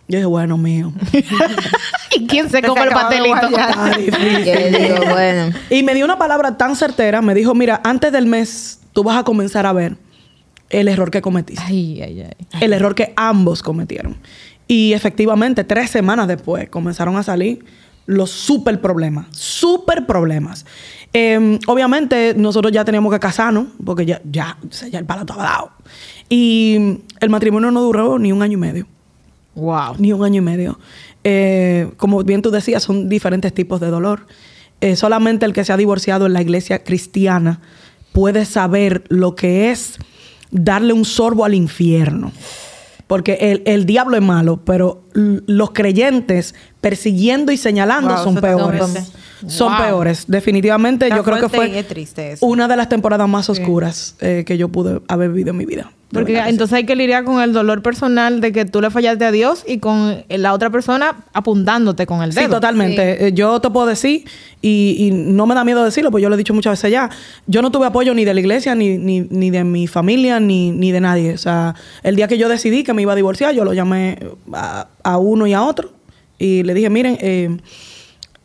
yo 0.09 0.17
dije, 0.17 0.25
bueno, 0.25 0.57
mío. 0.57 0.91
¿Y 2.15 2.25
quién 2.25 2.49
se 2.49 2.63
come 2.63 2.81
el 2.81 2.89
pastelito? 2.89 3.47
digo, 3.47 4.95
bueno. 5.07 5.55
Y 5.69 5.83
me 5.83 5.93
dio 5.93 6.03
una 6.03 6.17
palabra 6.17 6.57
tan 6.57 6.75
certera, 6.75 7.21
me 7.21 7.35
dijo, 7.35 7.53
mira, 7.53 7.79
antes 7.83 8.11
del 8.11 8.25
mes 8.25 8.79
tú 8.91 9.03
vas 9.03 9.19
a 9.19 9.23
comenzar 9.23 9.67
a 9.67 9.73
ver 9.73 9.97
el 10.71 10.87
error 10.87 11.11
que 11.11 11.21
cometiste. 11.21 11.63
Ay, 11.63 12.01
ay, 12.01 12.21
ay. 12.23 12.59
el 12.59 12.73
error 12.73 12.95
que 12.95 13.13
ambos 13.15 13.61
cometieron. 13.61 14.17
Y 14.67 14.93
efectivamente, 14.93 15.63
tres 15.63 15.91
semanas 15.91 16.27
después 16.27 16.69
comenzaron 16.69 17.15
a 17.15 17.21
salir 17.21 17.63
los 18.07 18.31
super 18.31 18.81
problemas, 18.81 19.27
super 19.29 20.07
problemas. 20.07 20.65
Eh, 21.13 21.59
obviamente, 21.67 22.33
nosotros 22.35 22.73
ya 22.73 22.83
teníamos 22.83 23.13
que 23.13 23.19
casarnos, 23.19 23.67
porque 23.85 24.07
ya, 24.07 24.19
ya, 24.23 24.57
o 24.67 24.71
sea, 24.71 24.87
ya 24.87 24.97
el 24.97 25.05
palo 25.05 25.21
estaba 25.21 25.43
dado. 25.43 25.71
Y 26.29 27.01
el 27.19 27.29
matrimonio 27.29 27.69
no 27.69 27.81
duró 27.81 28.17
ni 28.17 28.31
un 28.31 28.41
año 28.41 28.53
y 28.53 28.61
medio. 28.61 28.87
Wow. 29.59 29.95
Ni 29.97 30.13
un 30.13 30.23
año 30.23 30.37
y 30.37 30.45
medio. 30.45 30.79
Eh, 31.23 31.91
como 31.97 32.23
bien 32.23 32.41
tú 32.41 32.51
decías, 32.51 32.83
son 32.83 33.09
diferentes 33.09 33.53
tipos 33.53 33.79
de 33.79 33.87
dolor. 33.87 34.25
Eh, 34.81 34.95
solamente 34.95 35.45
el 35.45 35.53
que 35.53 35.65
se 35.65 35.73
ha 35.73 35.77
divorciado 35.77 36.25
en 36.25 36.33
la 36.33 36.41
iglesia 36.41 36.83
cristiana 36.83 37.61
puede 38.13 38.45
saber 38.45 39.03
lo 39.09 39.35
que 39.35 39.71
es 39.71 39.97
darle 40.51 40.93
un 40.93 41.05
sorbo 41.05 41.45
al 41.45 41.53
infierno. 41.53 42.31
Porque 43.07 43.37
el, 43.41 43.63
el 43.65 43.85
diablo 43.85 44.17
es 44.17 44.21
malo, 44.21 44.63
pero 44.63 45.03
los 45.13 45.71
creyentes 45.71 46.53
persiguiendo 46.79 47.51
y 47.51 47.57
señalando 47.57 48.13
Wow, 48.13 48.23
son 48.23 48.35
peores. 48.35 49.11
Son 49.47 49.77
peores. 49.77 50.25
Definitivamente 50.27 51.05
Está 51.05 51.17
yo 51.17 51.23
creo 51.23 51.39
que 51.39 51.49
fue 51.49 51.85
una 52.41 52.67
de 52.67 52.75
las 52.75 52.87
temporadas 52.87 53.27
más 53.27 53.49
oscuras 53.49 54.15
eh, 54.19 54.43
que 54.45 54.57
yo 54.57 54.69
pude 54.69 55.01
haber 55.07 55.29
vivido 55.29 55.51
en 55.51 55.57
mi 55.57 55.65
vida. 55.65 55.91
Porque 56.11 56.39
entonces 56.39 56.73
hay 56.73 56.85
que 56.87 56.95
lidiar 56.95 57.23
con 57.23 57.39
el 57.39 57.53
dolor 57.53 57.83
personal 57.83 58.41
de 58.41 58.51
que 58.51 58.65
tú 58.65 58.81
le 58.81 58.89
fallaste 58.89 59.25
a 59.25 59.31
Dios 59.31 59.63
y 59.67 59.77
con 59.77 60.23
la 60.27 60.53
otra 60.53 60.71
persona 60.71 61.17
apuntándote 61.33 62.07
con 62.07 62.23
el 62.23 62.31
dedo. 62.33 62.45
Sí, 62.45 62.49
totalmente. 62.49 63.27
Eh, 63.27 63.33
Yo 63.33 63.59
te 63.61 63.69
puedo 63.69 63.85
decir, 63.85 64.23
y, 64.59 64.95
y 64.97 65.11
no 65.11 65.45
me 65.45 65.53
da 65.53 65.63
miedo 65.63 65.83
decirlo, 65.83 66.09
pues 66.09 66.23
yo 66.23 66.29
lo 66.29 66.33
he 66.35 66.37
dicho 66.39 66.55
muchas 66.55 66.71
veces 66.73 66.91
ya, 66.91 67.11
yo 67.45 67.61
no 67.61 67.69
tuve 67.71 67.85
apoyo 67.85 68.15
ni 68.15 68.25
de 68.25 68.33
la 68.33 68.39
iglesia, 68.39 68.73
ni, 68.73 68.97
ni, 68.97 69.21
ni 69.21 69.51
de 69.51 69.63
mi 69.63 69.85
familia, 69.85 70.39
ni, 70.39 70.71
ni 70.71 70.91
de 70.91 70.99
nadie. 70.99 71.33
O 71.33 71.37
sea, 71.37 71.75
el 72.01 72.15
día 72.15 72.27
que 72.27 72.39
yo 72.39 72.49
decidí 72.49 72.83
que 72.83 72.93
me 72.95 73.03
iba 73.03 73.13
a 73.13 73.15
divorciar, 73.15 73.53
yo 73.53 73.63
lo 73.63 73.73
llamé 73.73 74.17
a, 74.51 74.87
a 75.03 75.17
uno 75.19 75.45
y 75.45 75.53
a 75.53 75.61
otro 75.61 75.91
y 76.39 76.63
le 76.63 76.73
dije, 76.73 76.89
miren, 76.89 77.19
eh, 77.21 77.55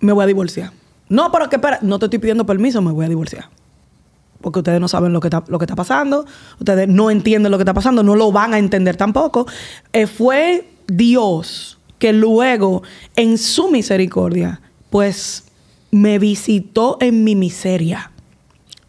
me 0.01 0.13
voy 0.13 0.25
a 0.25 0.27
divorciar. 0.27 0.71
No, 1.09 1.33
pero 1.33 1.49
que 1.49 1.57
espera, 1.57 1.79
no 1.81 1.99
te 1.99 2.07
estoy 2.07 2.19
pidiendo 2.19 2.45
permiso, 2.45 2.83
me 2.83 2.93
voy 2.93 3.07
a 3.07 3.09
divorciar. 3.09 3.47
Porque 4.45 4.59
ustedes 4.59 4.79
no 4.79 4.89
saben 4.89 5.15
lo 5.15 5.21
que 5.21 5.29
está, 5.29 5.43
lo 5.49 5.59
que 5.59 5.65
está 5.65 5.75
pasando, 5.75 6.27
ustedes 6.61 6.87
no 6.87 7.11
entienden 7.11 7.51
lo 7.51 7.57
que 7.57 7.63
está 7.63 7.73
pasando, 7.73 8.03
no 8.03 8.15
lo 8.15 8.31
van 8.31 8.53
a 8.53 8.59
entender 8.59 8.95
tampoco. 8.95 9.47
Eh, 9.95 10.07
fue 10.07 10.69
Dios 10.87 11.79
que 11.99 12.13
luego, 12.13 12.83
en 13.17 13.39
su 13.39 13.71
misericordia, 13.71 14.61
pues 14.91 15.45
me 15.91 16.19
visitó 16.19 16.99
en 17.01 17.25
mi 17.25 17.35
miseria 17.35 18.13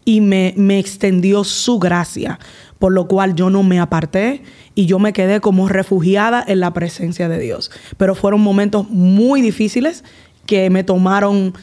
y 0.04 0.20
me, 0.20 0.52
me 0.58 0.78
extendió 0.78 1.42
su 1.42 1.78
gracia, 1.78 2.38
por 2.78 2.92
lo 2.92 3.08
cual 3.08 3.34
yo 3.34 3.48
no 3.48 3.62
me 3.62 3.80
aparté 3.80 4.42
y 4.74 4.84
yo 4.84 4.98
me 4.98 5.14
quedé 5.14 5.40
como 5.40 5.70
refugiada 5.70 6.44
en 6.46 6.60
la 6.60 6.74
presencia 6.74 7.30
de 7.30 7.38
Dios. 7.38 7.70
Pero 7.96 8.14
fueron 8.14 8.42
momentos 8.42 8.90
muy 8.90 9.40
difíciles 9.40 10.04
que 10.44 10.68
me 10.68 10.84
tomaron 10.84 11.54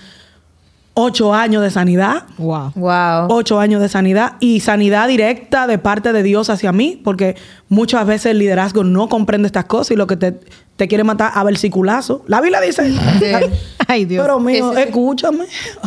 ocho 0.96 1.34
años 1.34 1.64
de 1.64 1.72
sanidad, 1.72 2.24
Wow. 2.38 2.72
Wow. 2.76 3.28
ocho 3.30 3.60
años 3.60 3.82
de 3.82 3.90
sanidad 3.90 4.34
y 4.40 4.60
sanidad 4.60 5.08
directa 5.08 5.66
de 5.68 5.78
parte 5.80 6.14
de 6.14 6.22
Dios 6.24 6.50
hacia 6.50 6.72
mí, 6.72 7.02
porque 7.04 7.36
muchas 7.70 8.06
veces 8.06 8.28
el 8.28 8.40
liderazgo 8.40 8.84
no 8.84 9.10
comprende 9.10 9.48
estas 9.48 9.66
cosas 9.66 9.92
y 9.92 9.96
lo 9.96 10.06
que 10.06 10.18
te, 10.18 10.40
te 10.76 10.88
quiere 10.88 11.04
matar 11.04 11.32
a 11.34 11.44
versiculazo. 11.44 12.24
La 12.28 12.42
Biblia 12.42 12.62
dice, 12.62 12.94
Ay, 13.88 14.06
Dios. 14.06 14.24
pero 14.24 14.40
mío, 14.40 14.70
Sí, 14.70 14.76
sí, 14.76 14.82
sí. 14.84 14.88
escúchame, 14.90 15.46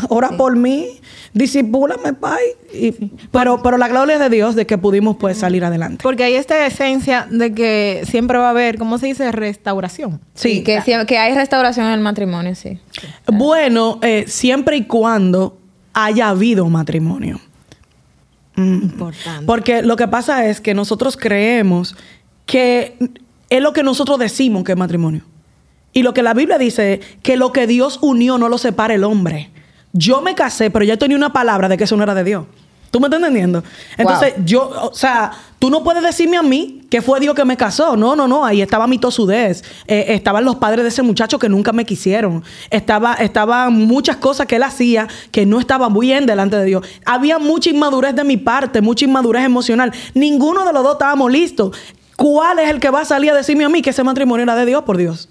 ora 0.09 0.31
por 0.37 0.57
mí, 0.57 1.01
disipúlame, 1.37 2.15
Pai. 2.15 2.43
Y- 2.73 2.93
pero, 3.31 3.63
pero 3.63 3.77
la 3.77 3.89
gloria 3.89 4.15
es 4.15 4.21
de 4.21 4.31
Dios 4.31 4.55
de 4.57 4.67
que 4.67 4.79
pudimos 4.79 5.17
pues 5.17 5.39
salir 5.39 5.65
adelante. 5.65 6.03
Porque 6.03 6.25
hay 6.25 6.35
esta 6.35 6.67
esencia 6.67 7.29
de 7.31 7.53
que 7.53 8.03
siempre 8.11 8.39
va 8.39 8.49
a 8.49 8.51
haber, 8.51 8.79
¿cómo 8.79 8.99
se 8.99 9.07
dice? 9.07 9.31
Restauración. 9.31 10.21
Sí, 10.35 10.65
que, 10.65 10.83
que 11.07 11.19
hay 11.19 11.35
restauración 11.35 11.87
en 11.87 11.93
el 11.93 12.01
matrimonio, 12.01 12.55
sí. 12.55 12.79
Bueno, 13.27 13.99
eh, 14.03 14.25
siempre 14.27 14.79
y 14.79 14.85
cuando 14.85 15.59
haya 15.93 16.31
habido 16.31 16.67
matrimonio. 16.69 17.39
Mm. 18.57 18.83
Importante. 18.83 19.45
Porque 19.47 19.83
lo 19.83 19.97
que 19.97 20.09
pasa 20.09 20.47
es 20.47 20.61
que 20.63 20.73
nosotros 20.75 21.17
creemos 21.17 21.95
que 22.47 22.97
es 23.51 23.61
lo 23.61 23.73
que 23.75 23.83
nosotros 23.83 24.19
decimos 24.19 24.65
que 24.65 24.73
es 24.73 24.79
matrimonio. 24.79 25.23
Y 25.93 26.03
lo 26.03 26.15
que 26.15 26.23
la 26.23 26.35
Biblia 26.35 26.59
dice 26.59 26.95
es 26.95 27.01
que 27.23 27.37
lo 27.37 27.53
que 27.53 27.67
Dios 27.67 27.99
unió 28.03 28.39
no 28.39 28.49
lo 28.49 28.59
separa 28.59 28.95
el 28.95 29.05
hombre. 29.05 29.51
Yo 29.97 30.21
me 30.21 30.35
casé, 30.35 30.71
pero 30.71 30.85
ya 30.85 30.97
tenía 30.97 31.17
una 31.17 31.33
palabra 31.33 31.69
de 31.69 31.77
que 31.77 31.85
eso 31.85 31.97
no 31.97 32.03
era 32.03 32.15
de 32.15 32.25
Dios. 32.25 32.45
¿Tú 32.91 33.01
me 33.01 33.09
estás 33.09 33.19
entendiendo? 33.19 33.63
Entonces, 33.99 34.35
yo, 34.45 34.71
o 34.71 34.95
sea, 34.95 35.33
tú 35.59 35.71
no 35.71 35.83
puedes 35.83 36.03
decirme 36.03 36.37
a 36.37 36.43
mí 36.43 36.83
que 36.89 37.03
fue 37.03 37.21
Dios 37.21 37.35
que 37.35 37.45
me 37.45 37.57
casó. 37.57 37.97
No, 37.97 38.15
no, 38.17 38.29
no. 38.29 38.45
Ahí 38.45 38.63
estaba 38.63 38.87
mi 38.87 38.99
tosudez. 38.99 39.65
Eh, 39.87 40.07
estaban 40.09 40.45
los 40.45 40.57
padres 40.57 40.83
de 40.83 40.89
ese 40.89 41.03
muchacho 41.03 41.39
que 41.39 41.49
nunca 41.49 41.73
me 41.73 41.85
quisieron. 41.85 42.45
Estaba, 42.71 43.15
estaban 43.15 43.73
muchas 43.87 44.17
cosas 44.17 44.47
que 44.47 44.57
él 44.57 44.63
hacía 44.63 45.09
que 45.31 45.45
no 45.45 45.61
estaban 45.61 45.93
bien 45.99 46.27
delante 46.27 46.57
de 46.57 46.65
Dios. 46.65 46.87
Había 47.05 47.39
mucha 47.39 47.71
inmadurez 47.71 48.15
de 48.15 48.25
mi 48.25 48.37
parte, 48.37 48.81
mucha 48.81 49.05
inmadurez 49.05 49.45
emocional. 49.45 49.93
Ninguno 50.15 50.65
de 50.65 50.73
los 50.73 50.83
dos 50.83 50.93
estábamos 50.93 51.31
listos. 51.31 51.77
¿Cuál 52.17 52.61
es 52.61 52.71
el 52.71 52.81
que 52.81 52.89
va 52.89 53.01
a 53.01 53.05
salir 53.05 53.31
a 53.31 53.35
decirme 53.35 53.65
a 53.65 53.69
mí 53.69 53.83
que 53.83 53.91
ese 53.91 54.05
matrimonio 54.05 54.45
era 54.45 54.55
de 54.55 54.65
Dios 54.65 54.85
por 54.85 54.97
Dios? 54.97 55.29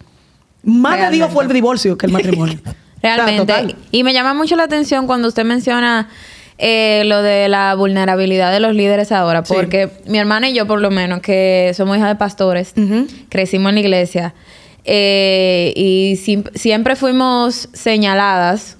Más 0.61 0.99
de 0.99 1.09
Dios 1.09 1.31
fue 1.31 1.45
el 1.45 1.51
divorcio 1.51 1.97
que 1.97 2.05
el 2.05 2.11
matrimonio. 2.11 2.59
Realmente. 3.05 3.75
y 3.91 4.03
me 4.03 4.13
llama 4.13 4.33
mucho 4.33 4.55
la 4.55 4.63
atención 4.63 5.07
cuando 5.07 5.27
usted 5.27 5.43
menciona 5.45 6.09
eh, 6.57 7.03
lo 7.05 7.21
de 7.21 7.49
la 7.49 7.75
vulnerabilidad 7.75 8.51
de 8.51 8.59
los 8.61 8.73
líderes 8.73 9.11
ahora, 9.11 9.43
Sí. 9.45 9.53
porque 9.53 9.89
mi 10.07 10.17
hermana 10.17 10.47
y 10.49 10.53
yo, 10.53 10.65
por 10.65 10.79
lo 10.79 10.89
menos, 10.89 11.19
que 11.21 11.71
somos 11.75 11.97
hijas 11.97 12.07
de 12.09 12.15
pastores, 12.15 12.73
crecimos 13.29 13.69
en 13.69 13.75
la 13.75 13.81
iglesia 13.81 14.33
eh, 14.87 15.73
y 15.75 16.15
siempre 16.55 16.95
fuimos 16.95 17.69
señaladas 17.73 18.77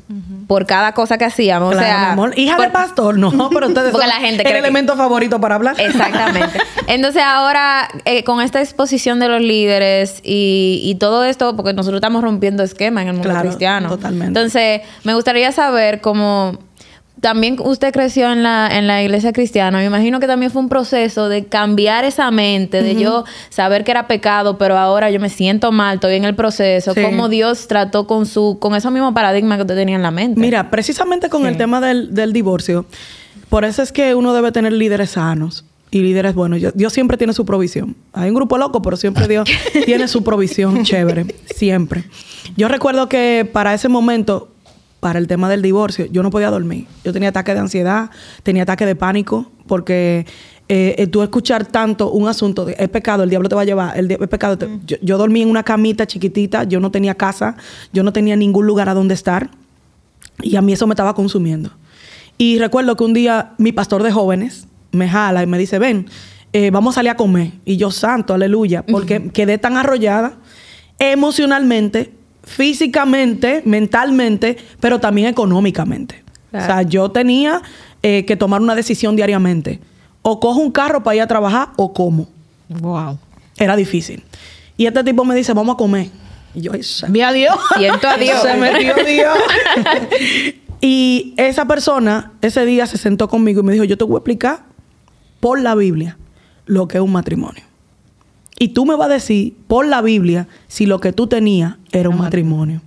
por 0.47 0.67
cada 0.67 0.91
cosa 0.93 1.17
que 1.17 1.25
hacíamos. 1.25 1.71
Claro, 1.73 1.85
o 1.87 1.89
sea, 1.89 1.99
mi 2.05 2.11
amor. 2.13 2.37
Hija 2.39 2.55
por- 2.57 2.65
de 2.65 2.71
pastor, 2.71 3.17
no, 3.17 3.49
pero 3.53 3.67
ustedes 3.67 3.91
Porque 3.91 4.07
son 4.07 4.15
la 4.15 4.21
gente 4.27 4.43
el 4.43 4.51
que- 4.51 4.57
elemento 4.59 4.95
favorito 4.95 5.41
para 5.41 5.55
hablar. 5.55 5.75
Exactamente. 5.79 6.59
Entonces 6.87 7.23
ahora, 7.25 7.89
eh, 8.05 8.23
con 8.23 8.39
esta 8.41 8.61
exposición 8.61 9.19
de 9.19 9.27
los 9.29 9.41
líderes 9.41 10.19
y, 10.23 10.79
y 10.83 10.95
todo 10.95 11.23
esto, 11.23 11.55
porque 11.55 11.73
nosotros 11.73 11.97
estamos 11.97 12.23
rompiendo 12.23 12.61
esquema 12.61 13.01
en 13.01 13.07
el 13.07 13.13
mundo 13.15 13.29
Claro, 13.29 13.47
cristiano. 13.47 13.89
totalmente. 13.89 14.27
Entonces, 14.27 14.81
me 15.03 15.15
gustaría 15.15 15.51
saber 15.51 16.01
cómo... 16.01 16.59
También 17.21 17.55
usted 17.63 17.91
creció 17.93 18.31
en 18.31 18.43
la, 18.43 18.67
en 18.71 18.87
la 18.87 19.01
iglesia 19.01 19.31
cristiana. 19.33 19.77
Me 19.79 19.85
imagino 19.85 20.19
que 20.19 20.27
también 20.27 20.51
fue 20.51 20.61
un 20.61 20.69
proceso 20.69 21.29
de 21.29 21.45
cambiar 21.45 22.03
esa 22.05 22.29
mente, 22.29 22.83
de 22.83 22.95
yo 22.95 23.23
saber 23.49 23.83
que 23.83 23.91
era 23.91 24.05
pecado, 24.07 24.57
pero 24.57 24.77
ahora 24.77 25.09
yo 25.09 25.19
me 25.19 25.29
siento 25.29 25.71
mal, 25.71 25.95
estoy 25.95 26.15
en 26.15 26.25
el 26.25 26.35
proceso. 26.35 26.93
Sí. 26.93 27.01
Cómo 27.01 27.29
Dios 27.29 27.67
trató 27.67 28.05
con 28.05 28.25
su 28.25 28.57
con 28.59 28.75
ese 28.75 28.91
mismo 28.91 29.13
paradigma 29.13 29.55
que 29.55 29.61
usted 29.61 29.75
tenía 29.75 29.95
en 29.95 30.03
la 30.03 30.11
mente. 30.11 30.39
Mira, 30.39 30.69
precisamente 30.69 31.29
con 31.29 31.45
el 31.47 31.57
tema 31.57 31.79
del, 31.81 32.13
del 32.13 32.33
divorcio, 32.33 32.85
por 33.49 33.63
eso 33.65 33.81
es 33.81 33.91
que 33.91 34.13
uno 34.13 34.33
debe 34.33 34.51
tener 34.51 34.73
líderes 34.73 35.11
sanos 35.11 35.63
y 35.91 36.01
líderes 36.01 36.35
buenos. 36.35 36.59
Yo- 36.59 36.71
Dios 36.73 36.91
siempre 36.91 37.15
tiene 37.17 37.31
su 37.31 37.45
provisión. 37.45 37.95
Hay 38.11 38.27
un 38.29 38.35
grupo 38.35 38.57
loco, 38.57 38.81
pero 38.81 38.97
siempre 38.97 39.27
Dios 39.29 39.47
tiene 39.85 40.07
su 40.09 40.23
provisión 40.23 40.83
chévere. 40.83 41.25
Siempre. 41.55 42.03
Yo 42.57 42.67
recuerdo 42.67 43.07
que 43.07 43.49
para 43.51 43.73
ese 43.73 43.87
momento, 43.87 44.49
para 45.05 45.19
el 45.19 45.27
tema 45.27 45.47
del 45.49 45.61
divorcio, 45.61 46.07
yo 46.07 46.23
no 46.23 46.31
podía 46.31 46.49
dormir. 46.49 46.87
Yo 47.03 47.13
tenía 47.13 47.29
ataque 47.29 47.53
de 47.53 47.59
ansiedad, 47.59 48.09
tenía 48.41 48.63
ataque 48.63 48.87
de 48.87 48.95
pánico, 48.95 49.51
porque 49.67 50.25
eh, 50.67 50.95
eh, 50.97 51.05
tú 51.05 51.21
escuchar 51.21 51.63
tanto 51.67 52.09
un 52.09 52.27
asunto 52.27 52.65
de 52.65 52.75
es 52.79 52.89
pecado, 52.89 53.21
el 53.21 53.29
diablo 53.29 53.47
te 53.47 53.53
va 53.53 53.61
a 53.61 53.65
llevar, 53.65 53.95
el 53.99 54.09
es 54.09 54.17
pecado. 54.27 54.57
te- 54.57 54.67
yo, 54.87 54.97
yo 55.03 55.19
dormí 55.19 55.43
en 55.43 55.49
una 55.51 55.61
camita 55.61 56.07
chiquitita, 56.07 56.63
yo 56.63 56.79
no 56.79 56.89
tenía 56.89 57.13
casa, 57.13 57.55
yo 57.93 58.01
no 58.01 58.11
tenía 58.13 58.35
ningún 58.35 58.65
lugar 58.65 58.89
a 58.89 58.95
donde 58.95 59.13
estar. 59.13 59.51
Y 60.41 60.55
a 60.55 60.63
mí 60.63 60.73
eso 60.73 60.87
me 60.87 60.93
estaba 60.93 61.13
consumiendo. 61.13 61.69
Y 62.39 62.57
recuerdo 62.57 62.95
que 62.95 63.03
un 63.03 63.13
día 63.13 63.53
mi 63.59 63.71
pastor 63.73 64.01
de 64.01 64.11
jóvenes 64.11 64.67
me 64.91 65.07
jala 65.07 65.43
y 65.43 65.45
me 65.45 65.59
dice, 65.59 65.77
ven, 65.77 66.07
eh, 66.51 66.71
vamos 66.71 66.95
a 66.95 66.95
salir 66.95 67.11
a 67.11 67.15
comer. 67.15 67.51
Y 67.63 67.77
yo, 67.77 67.91
santo, 67.91 68.33
aleluya, 68.33 68.83
porque 68.87 69.29
quedé 69.31 69.59
tan 69.59 69.77
arrollada 69.77 70.33
emocionalmente, 70.97 72.11
físicamente, 72.45 73.61
mentalmente, 73.65 74.57
pero 74.79 74.99
también 74.99 75.27
económicamente. 75.27 76.23
Claro. 76.51 76.65
O 76.65 76.67
sea, 76.67 76.81
yo 76.83 77.11
tenía 77.11 77.61
eh, 78.01 78.23
que 78.25 78.35
tomar 78.35 78.61
una 78.61 78.75
decisión 78.75 79.15
diariamente. 79.15 79.79
O 80.21 80.39
cojo 80.39 80.59
un 80.59 80.71
carro 80.71 81.03
para 81.03 81.15
ir 81.15 81.21
a 81.21 81.27
trabajar 81.27 81.69
o 81.75 81.93
como. 81.93 82.27
Wow. 82.69 83.19
Era 83.57 83.75
difícil. 83.75 84.23
Y 84.77 84.85
este 84.85 85.03
tipo 85.03 85.23
me 85.25 85.35
dice, 85.35 85.53
vamos 85.53 85.75
a 85.75 85.77
comer. 85.77 86.09
Y 86.53 86.61
yo, 86.61 86.71
Vi 87.09 87.21
a 87.21 87.31
Dios. 87.31 87.55
Siento 87.77 88.07
a 88.07 88.17
Dios. 88.17 88.41
se 88.41 88.55
metió 88.55 88.93
Dios. 89.05 89.37
y 90.81 91.33
esa 91.37 91.65
persona 91.65 92.31
ese 92.41 92.65
día 92.65 92.87
se 92.87 92.97
sentó 92.97 93.27
conmigo 93.27 93.61
y 93.61 93.63
me 93.63 93.73
dijo, 93.73 93.83
yo 93.83 93.97
te 93.97 94.03
voy 94.03 94.15
a 94.15 94.17
explicar 94.19 94.63
por 95.39 95.59
la 95.59 95.75
Biblia 95.75 96.17
lo 96.65 96.87
que 96.87 96.97
es 96.97 97.03
un 97.03 97.11
matrimonio. 97.11 97.63
Y 98.57 98.69
tú 98.69 98.85
me 98.85 98.95
vas 98.95 99.09
a 99.09 99.13
decir 99.13 99.55
por 99.67 99.85
la 99.85 100.01
Biblia 100.01 100.47
si 100.67 100.85
lo 100.85 100.99
que 100.99 101.11
tú 101.11 101.27
tenías 101.27 101.75
era 101.91 102.09
un 102.09 102.17
matrimonio. 102.17 102.81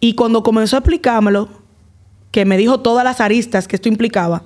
Y 0.00 0.14
cuando 0.14 0.42
comenzó 0.42 0.76
a 0.76 0.80
explicármelo, 0.80 1.48
que 2.30 2.44
me 2.44 2.56
dijo 2.56 2.80
todas 2.80 3.04
las 3.04 3.20
aristas 3.20 3.68
que 3.68 3.76
esto 3.76 3.88
implicaba, 3.88 4.42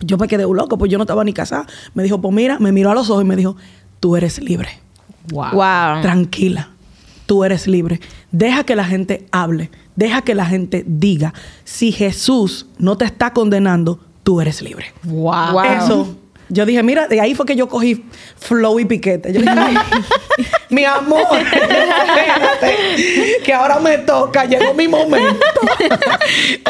yo 0.00 0.18
me 0.18 0.28
quedé 0.28 0.46
un 0.46 0.56
loco, 0.56 0.76
pues 0.78 0.90
yo 0.90 0.98
no 0.98 1.04
estaba 1.04 1.24
ni 1.24 1.32
casada. 1.32 1.66
Me 1.94 2.02
dijo, 2.02 2.20
pues 2.20 2.34
mira, 2.34 2.58
me 2.58 2.72
miró 2.72 2.90
a 2.90 2.94
los 2.94 3.08
ojos 3.10 3.22
y 3.22 3.26
me 3.26 3.36
dijo, 3.36 3.56
tú 4.00 4.16
eres 4.16 4.40
libre. 4.40 4.68
Wow. 5.30 5.52
Wow. 5.52 6.02
Tranquila, 6.02 6.70
tú 7.26 7.44
eres 7.44 7.66
libre. 7.66 8.00
Deja 8.32 8.64
que 8.64 8.76
la 8.76 8.84
gente 8.84 9.26
hable, 9.32 9.70
deja 9.96 10.22
que 10.22 10.34
la 10.34 10.46
gente 10.46 10.84
diga. 10.86 11.32
Si 11.64 11.92
Jesús 11.92 12.66
no 12.78 12.96
te 12.96 13.06
está 13.06 13.32
condenando, 13.32 14.00
tú 14.22 14.40
eres 14.40 14.62
libre. 14.62 14.86
Wow. 15.04 15.52
Wow. 15.52 15.64
Eso. 15.64 16.16
Yo 16.50 16.66
dije, 16.66 16.82
mira, 16.82 17.06
de 17.06 17.20
ahí 17.20 17.34
fue 17.34 17.46
que 17.46 17.54
yo 17.54 17.68
cogí 17.68 18.04
flow 18.36 18.80
y 18.80 18.84
piquete. 18.84 19.32
Yo 19.32 19.40
dije, 19.40 19.54
"Ay, 19.56 19.76
mi 20.68 20.84
amor, 20.84 21.22
espérate, 21.38 22.76
que 23.44 23.52
ahora 23.52 23.78
me 23.78 23.98
toca, 23.98 24.44
llegó 24.44 24.74
mi 24.74 24.88
momento. 24.88 25.40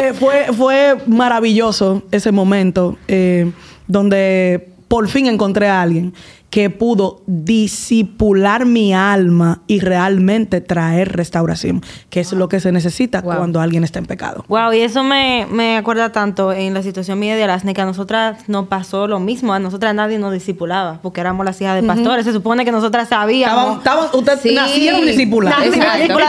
Eh, 0.00 0.12
fue, 0.14 0.46
fue 0.56 0.96
maravilloso 1.06 2.02
ese 2.10 2.32
momento 2.32 2.96
eh, 3.08 3.50
donde 3.86 4.68
por 4.88 5.08
fin 5.08 5.26
encontré 5.26 5.68
a 5.68 5.82
alguien 5.82 6.14
que 6.50 6.68
pudo 6.68 7.22
disipular 7.26 8.66
mi 8.66 8.92
alma 8.92 9.62
y 9.68 9.78
realmente 9.78 10.60
traer 10.60 11.12
restauración, 11.16 11.80
que 12.10 12.18
es 12.20 12.32
lo 12.32 12.48
que 12.48 12.58
se 12.58 12.72
necesita 12.72 13.20
Wow. 13.20 13.36
cuando 13.36 13.60
alguien 13.60 13.84
está 13.84 14.00
en 14.00 14.06
pecado. 14.06 14.44
Wow, 14.48 14.72
y 14.72 14.80
eso 14.80 15.04
me, 15.04 15.46
me 15.50 15.76
acuerda 15.76 16.10
tanto 16.10 16.52
en 16.52 16.74
la 16.74 16.82
situación 16.82 17.20
mía 17.20 17.36
de 17.36 17.44
Alasne 17.44 17.72
que 17.72 17.80
a 17.80 17.84
nosotras 17.84 18.48
nos 18.48 18.66
pasó 18.66 19.06
lo 19.06 19.20
mismo. 19.20 19.52
A 19.54 19.60
nosotras 19.60 19.94
nadie 19.94 20.18
nos 20.18 20.32
discipulaba 20.32 20.98
porque 21.02 21.20
éramos 21.20 21.46
las 21.46 21.60
hijas 21.60 21.80
de 21.80 21.86
pastores. 21.86 22.24
Se 22.26 22.32
supone 22.32 22.64
que 22.64 22.72
nosotras 22.72 23.08
sabíamos. 23.08 23.78
Estaban, 23.78 24.08
ustedes 24.12 24.40
Sí. 24.40 24.54
nacieron 24.54 25.02
discipuladas. 25.06 25.64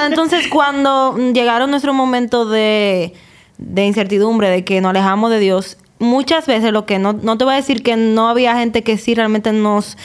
Entonces, 0.07 0.47
cuando 0.49 1.17
llegaron 1.33 1.71
nuestro 1.71 1.93
momento 1.93 2.45
de, 2.45 3.13
de 3.57 3.85
incertidumbre, 3.85 4.49
de 4.49 4.63
que 4.65 4.81
nos 4.81 4.91
alejamos 4.91 5.31
de 5.31 5.39
Dios, 5.39 5.77
muchas 6.01 6.47
veces 6.47 6.73
lo 6.73 6.85
que 6.85 6.99
no, 6.99 7.13
no 7.13 7.37
te 7.37 7.45
voy 7.45 7.53
a 7.53 7.57
decir 7.57 7.83
que 7.83 7.95
no 7.95 8.27
había 8.27 8.57
gente 8.57 8.83
que 8.83 8.97
sí 8.97 9.15
realmente 9.15 9.53
nos, 9.53 9.97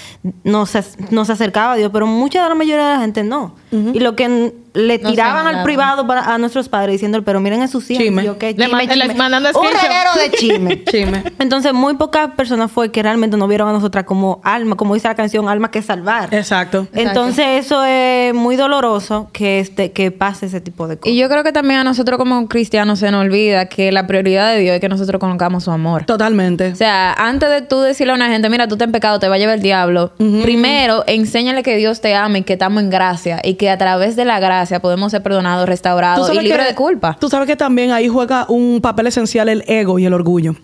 nos, 0.44 0.72
nos 1.10 1.30
acercaba 1.30 1.72
a 1.72 1.76
Dios, 1.76 1.90
pero 1.92 2.06
mucha 2.06 2.42
de 2.42 2.48
la 2.48 2.54
mayoría 2.54 2.86
de 2.86 2.94
la 2.94 3.00
gente 3.00 3.24
no. 3.24 3.54
Y 3.94 4.00
lo 4.00 4.16
que 4.16 4.52
le 4.76 4.98
No 4.98 5.10
tiraban 5.10 5.46
al 5.46 5.62
privado 5.62 6.06
para, 6.06 6.34
a 6.34 6.38
nuestros 6.38 6.68
padres 6.68 6.92
diciendo, 6.92 7.22
pero 7.22 7.40
miren 7.40 7.62
en 7.62 7.68
sus 7.68 7.90
hijos. 7.90 8.04
Chisme. 8.04 8.22
Y 8.22 8.26
yo, 8.26 8.38
¿qué? 8.38 8.52
Le 8.52 8.68
mandando 8.68 9.48
Un 9.58 9.66
reguero 9.66 10.10
de 10.14 10.30
chisme. 10.36 10.84
Chisme. 10.84 11.24
Entonces, 11.38 11.72
muy 11.72 11.94
pocas 11.94 12.32
personas 12.32 12.70
fue 12.70 12.90
que 12.90 13.02
realmente 13.02 13.36
nos 13.36 13.48
vieron 13.48 13.68
a 13.68 13.72
nosotras 13.72 14.04
como 14.04 14.40
alma, 14.44 14.76
como 14.76 14.94
dice 14.94 15.08
la 15.08 15.14
canción, 15.14 15.48
alma 15.48 15.70
que 15.70 15.82
salvar. 15.82 16.32
Exacto. 16.34 16.86
Entonces 16.92 17.64
eso 17.64 17.84
es 17.84 18.34
muy 18.34 18.56
doloroso 18.56 19.30
que 19.32 19.60
este 19.60 19.92
que 19.92 20.10
pase 20.10 20.46
ese 20.46 20.60
tipo 20.60 20.88
de 20.88 20.98
cosas. 20.98 21.12
Y 21.12 21.16
yo 21.16 21.28
creo 21.28 21.42
que 21.42 21.52
también 21.52 21.80
a 21.80 21.84
nosotros 21.84 22.18
como 22.18 22.46
cristianos 22.48 22.98
se 22.98 23.10
nos 23.10 23.22
olvida 23.22 23.66
que 23.66 23.92
la 23.92 24.06
prioridad 24.06 24.52
de 24.52 24.60
Dios 24.60 24.74
es 24.74 24.80
que 24.80 24.88
nosotros 24.88 25.18
conozcamos 25.20 25.64
su 25.64 25.70
amor. 25.70 26.04
Totalmente. 26.04 26.72
O 26.72 26.76
sea, 26.76 27.12
antes 27.12 27.48
de 27.48 27.62
tú 27.62 27.80
decirle 27.80 28.12
a 28.12 28.16
una 28.16 28.28
gente, 28.28 28.48
mira, 28.50 28.68
tú 28.68 28.74
estás 28.74 28.86
en 28.86 28.92
pecado, 28.92 29.18
te 29.18 29.28
va 29.28 29.36
a 29.36 29.38
llevar 29.38 29.56
el 29.56 29.62
diablo, 29.62 30.12
primero 30.16 31.04
enséñale 31.06 31.62
que 31.62 31.76
Dios 31.76 32.00
te 32.00 32.14
ama 32.14 32.38
y 32.38 32.42
que 32.42 32.54
estamos 32.54 32.82
en 32.82 32.90
gracia 32.90 33.40
y 33.42 33.54
que 33.54 33.65
a 33.68 33.78
través 33.78 34.16
de 34.16 34.24
la 34.24 34.38
gracia 34.40 34.80
podemos 34.80 35.10
ser 35.12 35.22
perdonados, 35.22 35.68
restaurados 35.68 36.28
y 36.32 36.38
libres 36.40 36.58
que- 36.62 36.68
de 36.68 36.74
culpa. 36.74 37.16
Tú 37.20 37.28
sabes 37.28 37.46
que 37.46 37.56
también 37.56 37.90
ahí 37.92 38.08
juega 38.08 38.46
un 38.48 38.80
papel 38.80 39.06
esencial 39.08 39.48
el 39.48 39.64
ego 39.66 39.98
y 39.98 40.06
el 40.06 40.12
orgullo. 40.14 40.54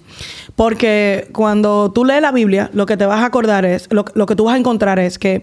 Porque 0.57 1.29
cuando 1.33 1.91
tú 1.93 2.05
lees 2.05 2.21
la 2.23 2.33
Biblia, 2.33 2.71
lo 2.73 2.87
que 2.87 2.97
te 2.97 3.07
vas 3.07 3.21
a 3.21 3.27
acordar 3.27 3.65
es, 3.65 3.89
lo, 3.91 4.05
lo 4.15 4.27
que 4.27 4.37
tú 4.37 4.45
vas 4.45 4.55
a 4.55 4.59
encontrar 4.59 4.99
es 4.99 5.19
que, 5.19 5.43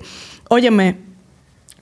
óyeme, 0.49 0.97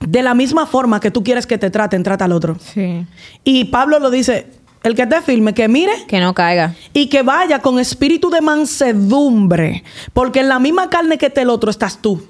de 0.00 0.22
la 0.22 0.34
misma 0.34 0.66
forma 0.66 1.00
que 1.00 1.10
tú 1.10 1.22
quieres 1.24 1.46
que 1.46 1.58
te 1.58 1.70
traten, 1.70 2.02
trata 2.02 2.24
al 2.24 2.32
otro. 2.32 2.56
Sí. 2.60 3.04
Y 3.44 3.64
Pablo 3.66 3.98
lo 3.98 4.10
dice, 4.10 4.46
el 4.84 4.94
que 4.94 5.06
te 5.06 5.20
firme, 5.22 5.54
que 5.54 5.66
mire 5.68 5.92
Que 6.06 6.20
no 6.20 6.32
caiga. 6.34 6.74
y 6.94 7.08
que 7.08 7.22
vaya 7.22 7.58
con 7.60 7.78
espíritu 7.78 8.30
de 8.30 8.40
mansedumbre, 8.40 9.82
porque 10.12 10.40
en 10.40 10.48
la 10.48 10.58
misma 10.58 10.88
carne 10.88 11.18
que 11.18 11.26
está 11.26 11.42
el 11.42 11.50
otro 11.50 11.70
estás 11.70 11.98
tú. 12.00 12.22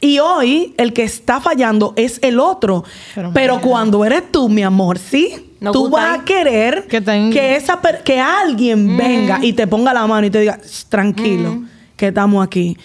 Y 0.00 0.18
hoy 0.18 0.74
el 0.76 0.92
que 0.92 1.02
está 1.04 1.40
fallando 1.40 1.92
es 1.96 2.18
el 2.22 2.38
otro. 2.38 2.84
Pero 3.32 3.60
cuando 3.60 4.04
eres 4.04 4.30
tú, 4.30 4.48
mi 4.48 4.62
amor, 4.62 4.98
sí, 4.98 5.54
tú 5.72 5.88
vas 5.90 6.14
ahí. 6.14 6.20
a 6.20 6.24
querer 6.24 6.86
Que 7.32 7.56
esa 7.56 7.80
per- 7.80 8.02
que 8.02 8.20
alguien 8.20 8.96
venga 8.96 9.38
y 9.42 9.52
te 9.54 9.66
ponga 9.66 9.94
la 9.94 10.06
mano 10.06 10.26
y 10.26 10.30
te 10.30 10.40
diga, 10.40 10.58
"Shh, 10.62 10.84
tranquilo, 10.88 11.62
que 11.96 12.08
estamos 12.08 12.44
aquí. 12.44 12.76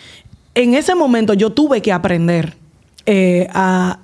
En 0.56 0.74
ese 0.74 0.95
momento 0.95 1.34
yo 1.34 1.50
tuve 1.52 1.82
que 1.82 1.91
aprender 1.91 2.56
eh, 3.06 3.47
a, 3.54 4.00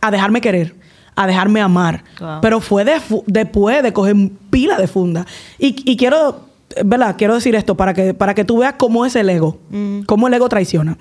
a 0.00 0.10
dejarme 0.10 0.40
querer, 0.40 0.74
a 1.16 1.26
dejarme 1.26 1.60
amar. 1.60 2.04
Wow. 2.20 2.38
Pero 2.42 2.60
fue 2.60 2.84
de 2.84 3.00
fu- 3.00 3.24
después 3.26 3.82
de 3.82 3.92
coger 3.92 4.14
pila 4.50 4.76
de 4.78 4.86
funda. 4.86 5.26
Y, 5.58 5.74
y 5.90 5.96
quiero, 5.96 6.46
¿verdad? 6.84 7.16
Quiero 7.18 7.34
decir 7.34 7.54
esto 7.56 7.76
para 7.76 7.92
que, 7.94 8.14
para 8.14 8.34
que 8.34 8.44
tú 8.44 8.58
veas 8.58 8.74
cómo 8.78 9.04
es 9.06 9.16
el 9.16 9.30
ego, 9.30 9.58
cómo 10.06 10.28
el 10.28 10.34
ego 10.34 10.48
traiciona. 10.48 10.96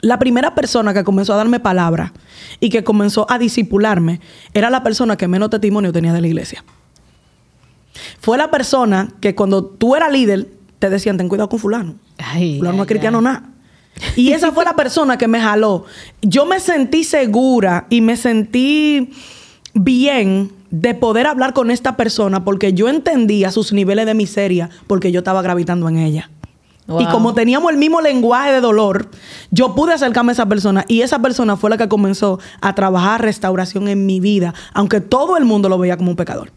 La 0.00 0.18
primera 0.18 0.54
persona 0.54 0.92
que 0.92 1.04
comenzó 1.04 1.34
a 1.34 1.36
darme 1.36 1.60
palabra 1.60 2.12
y 2.60 2.68
que 2.68 2.84
comenzó 2.84 3.26
a 3.30 3.38
disipularme 3.38 4.20
era 4.52 4.70
la 4.70 4.82
persona 4.82 5.16
que 5.16 5.28
menos 5.28 5.50
testimonio 5.50 5.92
tenía 5.92 6.12
de 6.12 6.20
la 6.20 6.26
iglesia. 6.26 6.64
Fue 8.20 8.36
la 8.36 8.50
persona 8.50 9.08
que 9.20 9.34
cuando 9.34 9.64
tú 9.64 9.94
eras 9.96 10.12
líder 10.12 10.48
te 10.78 10.90
decían, 10.90 11.16
ten 11.16 11.28
cuidado 11.28 11.48
con 11.48 11.58
fulano. 11.58 11.94
Ay, 12.18 12.58
fulano 12.58 12.76
no 12.78 12.82
es 12.82 12.88
cristiano 12.88 13.20
nada. 13.20 13.50
Y 14.16 14.32
esa 14.32 14.52
fue 14.52 14.64
la 14.64 14.74
persona 14.74 15.16
que 15.16 15.28
me 15.28 15.40
jaló. 15.40 15.84
Yo 16.20 16.46
me 16.46 16.60
sentí 16.60 17.04
segura 17.04 17.86
y 17.90 18.00
me 18.00 18.16
sentí 18.16 19.12
bien 19.72 20.50
de 20.70 20.94
poder 20.94 21.26
hablar 21.26 21.52
con 21.52 21.70
esta 21.70 21.96
persona 21.96 22.44
porque 22.44 22.72
yo 22.72 22.88
entendía 22.88 23.52
sus 23.52 23.72
niveles 23.72 24.06
de 24.06 24.14
miseria 24.14 24.70
porque 24.86 25.12
yo 25.12 25.20
estaba 25.20 25.42
gravitando 25.42 25.88
en 25.88 25.98
ella. 25.98 26.30
Wow. 26.86 27.00
Y 27.00 27.06
como 27.06 27.32
teníamos 27.32 27.72
el 27.72 27.78
mismo 27.78 28.00
lenguaje 28.00 28.52
de 28.52 28.60
dolor, 28.60 29.08
yo 29.50 29.74
pude 29.74 29.94
acercarme 29.94 30.32
a 30.32 30.34
esa 30.34 30.46
persona 30.46 30.84
y 30.86 31.00
esa 31.00 31.18
persona 31.20 31.56
fue 31.56 31.70
la 31.70 31.78
que 31.78 31.88
comenzó 31.88 32.38
a 32.60 32.74
trabajar 32.74 33.22
restauración 33.22 33.88
en 33.88 34.04
mi 34.04 34.20
vida, 34.20 34.52
aunque 34.74 35.00
todo 35.00 35.36
el 35.36 35.44
mundo 35.46 35.68
lo 35.68 35.78
veía 35.78 35.96
como 35.96 36.10
un 36.10 36.16
pecador. 36.16 36.50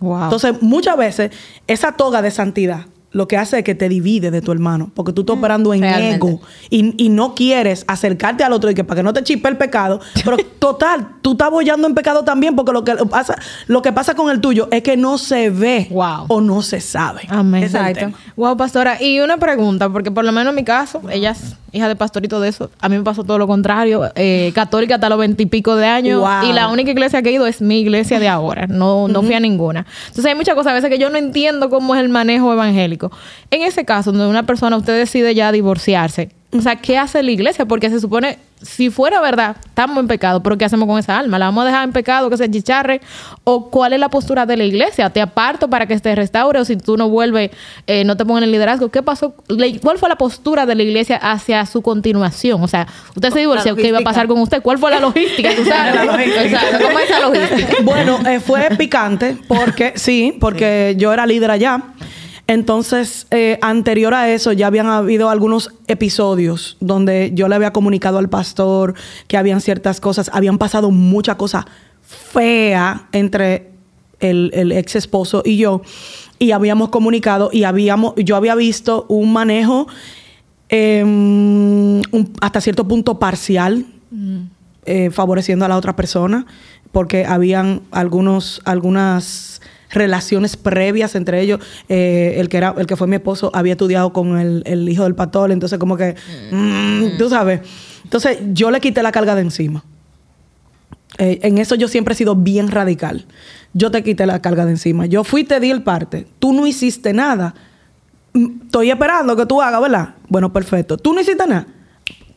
Wow. 0.00 0.24
Entonces, 0.24 0.62
muchas 0.62 0.96
veces, 0.96 1.30
esa 1.66 1.92
toga 1.92 2.22
de 2.22 2.30
santidad 2.30 2.86
lo 3.14 3.26
que 3.28 3.38
hace 3.38 3.58
es 3.58 3.64
que 3.64 3.74
te 3.74 3.88
divide 3.88 4.30
de 4.30 4.42
tu 4.42 4.52
hermano, 4.52 4.90
porque 4.94 5.12
tú 5.12 5.22
estás 5.22 5.36
operando 5.38 5.72
en 5.72 5.80
realmente. 5.80 6.16
ego 6.16 6.40
y, 6.68 6.94
y 7.02 7.08
no 7.08 7.34
quieres 7.34 7.84
acercarte 7.88 8.44
al 8.44 8.52
otro 8.52 8.70
y 8.70 8.74
que 8.74 8.84
para 8.84 8.98
que 8.98 9.02
no 9.02 9.12
te 9.14 9.22
chispe 9.22 9.48
el 9.48 9.56
pecado, 9.56 10.00
pero 10.24 10.36
total, 10.58 11.08
tú 11.22 11.32
estás 11.32 11.50
bollando 11.50 11.86
en 11.88 11.94
pecado 11.94 12.24
también, 12.24 12.54
porque 12.54 12.72
lo 12.72 12.84
que 12.84 12.94
pasa, 13.08 13.36
lo 13.66 13.80
que 13.82 13.92
pasa 13.92 14.14
con 14.14 14.30
el 14.30 14.40
tuyo 14.40 14.68
es 14.70 14.82
que 14.82 14.96
no 14.96 15.16
se 15.16 15.48
ve 15.50 15.86
Wow. 15.90 16.26
o 16.28 16.40
no 16.40 16.60
se 16.60 16.80
sabe. 16.80 17.22
Amén. 17.28 17.62
Exacto. 17.64 18.10
Wow, 18.36 18.56
pastora. 18.56 19.00
Y 19.02 19.20
una 19.20 19.38
pregunta, 19.38 19.88
porque 19.88 20.10
por 20.10 20.24
lo 20.24 20.32
menos 20.32 20.50
en 20.50 20.56
mi 20.56 20.64
caso, 20.64 21.00
ella 21.10 21.30
es 21.30 21.56
hija 21.72 21.88
de 21.88 21.96
pastor 21.96 22.24
y 22.24 22.28
todo 22.28 22.44
eso. 22.44 22.70
A 22.80 22.88
mí 22.88 22.96
me 22.96 23.02
pasó 23.02 23.24
todo 23.24 23.36
lo 23.38 23.46
contrario. 23.48 24.10
Eh, 24.14 24.52
católica 24.54 24.94
hasta 24.96 25.08
los 25.08 25.18
veintipico 25.18 25.74
de 25.76 25.86
años. 25.86 26.20
Wow. 26.20 26.48
Y 26.48 26.52
la 26.52 26.68
única 26.68 26.90
iglesia 26.92 27.20
que 27.22 27.30
he 27.30 27.32
ido 27.32 27.46
es 27.48 27.60
mi 27.60 27.80
iglesia 27.80 28.20
de 28.20 28.28
ahora. 28.28 28.66
No, 28.68 29.08
no 29.08 29.22
fui 29.22 29.34
a 29.34 29.40
ninguna. 29.40 29.84
Entonces 30.06 30.26
hay 30.26 30.34
muchas 30.36 30.54
cosas 30.54 30.70
a 30.70 30.74
veces 30.74 30.88
que 30.90 30.98
yo 30.98 31.10
no 31.10 31.18
entiendo 31.18 31.70
cómo 31.70 31.94
es 31.96 32.00
el 32.00 32.08
manejo 32.08 32.52
evangélico. 32.52 33.03
En 33.50 33.62
ese 33.62 33.84
caso, 33.84 34.12
donde 34.12 34.26
una 34.26 34.44
persona, 34.44 34.76
usted 34.76 34.98
decide 34.98 35.34
ya 35.34 35.52
divorciarse. 35.52 36.30
O 36.56 36.62
sea, 36.62 36.76
¿qué 36.76 36.96
hace 36.96 37.20
la 37.22 37.32
iglesia? 37.32 37.66
Porque 37.66 37.90
se 37.90 37.98
supone, 37.98 38.38
si 38.62 38.88
fuera 38.88 39.20
verdad, 39.20 39.56
estamos 39.66 39.98
en 39.98 40.06
pecado, 40.06 40.40
pero 40.40 40.56
¿qué 40.56 40.64
hacemos 40.64 40.86
con 40.86 41.00
esa 41.00 41.18
alma? 41.18 41.36
¿La 41.36 41.46
vamos 41.46 41.64
a 41.64 41.66
dejar 41.66 41.82
en 41.82 41.92
pecado, 41.92 42.30
que 42.30 42.36
se 42.36 42.48
chicharre? 42.48 43.00
¿O 43.42 43.70
cuál 43.70 43.92
es 43.92 43.98
la 43.98 44.08
postura 44.08 44.46
de 44.46 44.56
la 44.56 44.62
iglesia? 44.62 45.10
¿Te 45.10 45.20
aparto 45.20 45.68
para 45.68 45.86
que 45.86 45.98
te 45.98 46.14
restaure? 46.14 46.60
¿O 46.60 46.64
si 46.64 46.76
tú 46.76 46.96
no 46.96 47.08
vuelves, 47.08 47.50
eh, 47.88 48.04
no 48.04 48.16
te 48.16 48.24
pongan 48.24 48.44
el 48.44 48.52
liderazgo? 48.52 48.88
¿Qué 48.88 49.02
pasó? 49.02 49.34
¿Cuál 49.82 49.98
fue 49.98 50.08
la 50.08 50.14
postura 50.14 50.64
de 50.64 50.76
la 50.76 50.84
iglesia 50.84 51.16
hacia 51.16 51.66
su 51.66 51.82
continuación? 51.82 52.62
O 52.62 52.68
sea, 52.68 52.86
usted 53.16 53.32
se 53.32 53.40
divorció, 53.40 53.74
¿qué 53.74 53.88
iba 53.88 53.98
a 53.98 54.02
pasar 54.02 54.28
con 54.28 54.38
usted? 54.38 54.62
¿Cuál 54.62 54.78
fue 54.78 54.92
la 54.92 55.00
logística? 55.00 55.56
¿Tú 55.56 55.64
sabes? 55.64 55.94
La 55.94 56.04
logística. 56.04 56.44
Exacto, 56.44 56.86
¿cómo 56.86 56.98
es 57.00 57.10
esa 57.10 57.20
logística? 57.20 57.82
Bueno, 57.82 58.20
eh, 58.28 58.38
fue 58.38 58.70
picante 58.78 59.36
porque 59.48 59.94
sí, 59.96 60.36
porque 60.38 60.94
yo 60.96 61.12
era 61.12 61.26
líder 61.26 61.50
allá. 61.50 61.82
Entonces, 62.46 63.26
eh, 63.30 63.58
anterior 63.62 64.12
a 64.12 64.30
eso, 64.30 64.52
ya 64.52 64.66
habían 64.66 64.86
habido 64.86 65.30
algunos 65.30 65.70
episodios 65.86 66.76
donde 66.80 67.30
yo 67.34 67.48
le 67.48 67.54
había 67.54 67.72
comunicado 67.72 68.18
al 68.18 68.28
pastor 68.28 68.94
que 69.28 69.38
habían 69.38 69.60
ciertas 69.62 69.98
cosas, 70.00 70.30
habían 70.32 70.58
pasado 70.58 70.90
muchas 70.90 71.36
cosas 71.36 71.64
feas 72.02 73.00
entre 73.12 73.70
el, 74.20 74.50
el 74.52 74.72
ex 74.72 74.94
esposo 74.96 75.42
y 75.44 75.56
yo, 75.56 75.80
y 76.38 76.50
habíamos 76.50 76.90
comunicado 76.90 77.48
y 77.50 77.64
habíamos, 77.64 78.12
yo 78.16 78.36
había 78.36 78.54
visto 78.54 79.06
un 79.08 79.32
manejo 79.32 79.86
eh, 80.68 81.02
un- 81.04 82.02
hasta 82.42 82.60
cierto 82.60 82.86
punto 82.86 83.18
parcial 83.18 83.86
eh, 84.86 85.10
favoreciendo 85.10 85.64
a 85.64 85.68
la 85.68 85.76
otra 85.78 85.96
persona, 85.96 86.44
porque 86.92 87.24
habían 87.24 87.80
algunos, 87.90 88.60
algunas 88.64 89.62
relaciones 89.94 90.56
previas 90.56 91.14
entre 91.14 91.40
ellos. 91.40 91.60
Eh, 91.88 92.34
el 92.36 92.48
que 92.48 92.58
era, 92.58 92.74
el 92.76 92.86
que 92.86 92.96
fue 92.96 93.06
mi 93.06 93.16
esposo 93.16 93.50
había 93.54 93.72
estudiado 93.72 94.12
con 94.12 94.38
el, 94.38 94.62
el 94.66 94.88
hijo 94.88 95.04
del 95.04 95.14
pastor, 95.14 95.52
entonces 95.52 95.78
como 95.78 95.96
que, 95.96 96.16
mm, 96.50 97.16
tú 97.16 97.30
sabes. 97.30 97.60
Entonces 98.04 98.38
yo 98.52 98.70
le 98.70 98.80
quité 98.80 99.02
la 99.02 99.12
carga 99.12 99.34
de 99.34 99.40
encima. 99.40 99.84
Eh, 101.18 101.38
en 101.42 101.58
eso 101.58 101.74
yo 101.76 101.88
siempre 101.88 102.14
he 102.14 102.16
sido 102.16 102.34
bien 102.34 102.68
radical. 102.68 103.24
Yo 103.72 103.90
te 103.90 104.02
quité 104.02 104.26
la 104.26 104.42
carga 104.42 104.64
de 104.64 104.72
encima. 104.72 105.06
Yo 105.06 105.24
fui 105.24 105.42
y 105.42 105.44
te 105.44 105.60
di 105.60 105.70
el 105.70 105.82
parte. 105.82 106.26
Tú 106.38 106.52
no 106.52 106.66
hiciste 106.66 107.12
nada. 107.12 107.54
Mm, 108.32 108.62
Estoy 108.66 108.90
esperando 108.90 109.36
que 109.36 109.46
tú 109.46 109.62
hagas, 109.62 109.80
¿verdad? 109.80 110.14
Bueno, 110.28 110.52
perfecto. 110.52 110.96
Tú 110.96 111.12
no 111.12 111.20
hiciste 111.20 111.46
nada. 111.46 111.66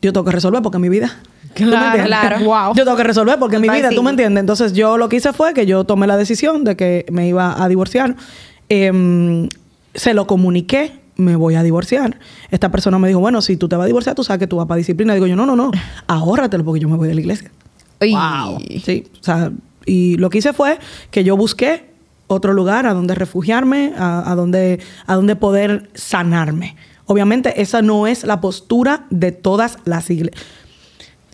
Yo 0.08 0.14
tengo 0.14 0.24
que 0.24 0.32
resolver 0.32 0.62
porque 0.62 0.78
es 0.78 0.82
mi 0.82 0.90
vida. 0.90 1.18
¿Tú 1.54 1.66
me 1.66 1.72
Claro, 1.72 2.04
claro. 2.06 2.46
Wow. 2.46 2.76
Yo 2.76 2.86
tengo 2.86 2.96
que 2.96 3.04
resolver 3.04 3.38
porque 3.40 3.58
es 3.58 3.62
mi 3.62 3.68
vida, 3.68 3.90
¿tú 3.90 4.04
me 4.04 4.12
entiendes? 4.12 4.40
Entonces 4.40 4.72
yo 4.72 4.98
lo 4.98 5.10
que 5.10 5.18
hice 5.18 5.34
fue 5.34 5.54
que 5.54 5.66
yo 5.66 5.84
tomé 5.84 6.08
la 6.08 6.16
decisión 6.16 6.64
de 6.64 6.78
que 6.78 7.06
me 7.12 7.28
iba 7.28 7.62
a 7.62 7.68
divorciar. 7.68 8.16
Em, 8.70 9.50
se 9.94 10.14
lo 10.14 10.28
comuniqué, 10.28 10.94
me 11.18 11.36
voy 11.36 11.56
a 11.56 11.64
divorciar. 11.64 12.20
Esta 12.52 12.72
persona 12.72 13.00
me 13.00 13.10
dijo, 13.10 13.20
bueno, 13.20 13.42
si 13.42 13.58
tú 13.58 13.68
te 13.68 13.76
vas 13.76 13.84
a 13.84 13.88
divorciar, 13.88 14.16
tú 14.16 14.24
sabes 14.24 14.40
que 14.40 14.48
tú 14.48 14.56
vas 14.56 14.68
para 14.68 14.78
disciplina. 14.78 15.14
Digo 15.14 15.28
yo, 15.28 15.36
no, 15.36 15.46
no, 15.46 15.58
no, 15.58 15.72
ahórratelo 16.08 16.64
porque 16.64 16.80
yo 16.80 16.88
me 16.88 16.96
voy 16.96 17.10
de 17.10 17.16
la 17.16 17.22
iglesia. 17.22 17.52
Uy. 18.00 18.82
Sí, 18.86 19.06
o 19.20 19.24
sea, 19.24 19.52
y 19.86 20.16
lo 20.18 20.30
que 20.30 20.38
hice 20.38 20.54
fue 20.54 20.80
que 21.12 21.24
yo 21.24 21.36
busqué 21.36 21.86
otro 22.28 22.54
lugar 22.54 22.86
a 22.86 22.94
donde 22.94 23.16
refugiarme, 23.16 23.94
a, 23.98 24.32
a 24.32 24.36
donde, 24.36 24.80
a 25.06 25.16
donde 25.16 25.36
poder 25.36 25.90
sanarme. 25.96 26.76
Obviamente, 27.08 27.62
esa 27.62 27.82
no 27.82 28.06
es 28.06 28.24
la 28.24 28.40
postura 28.42 29.06
de 29.10 29.32
todas 29.32 29.78
las 29.86 30.10
iglesias. 30.10 30.46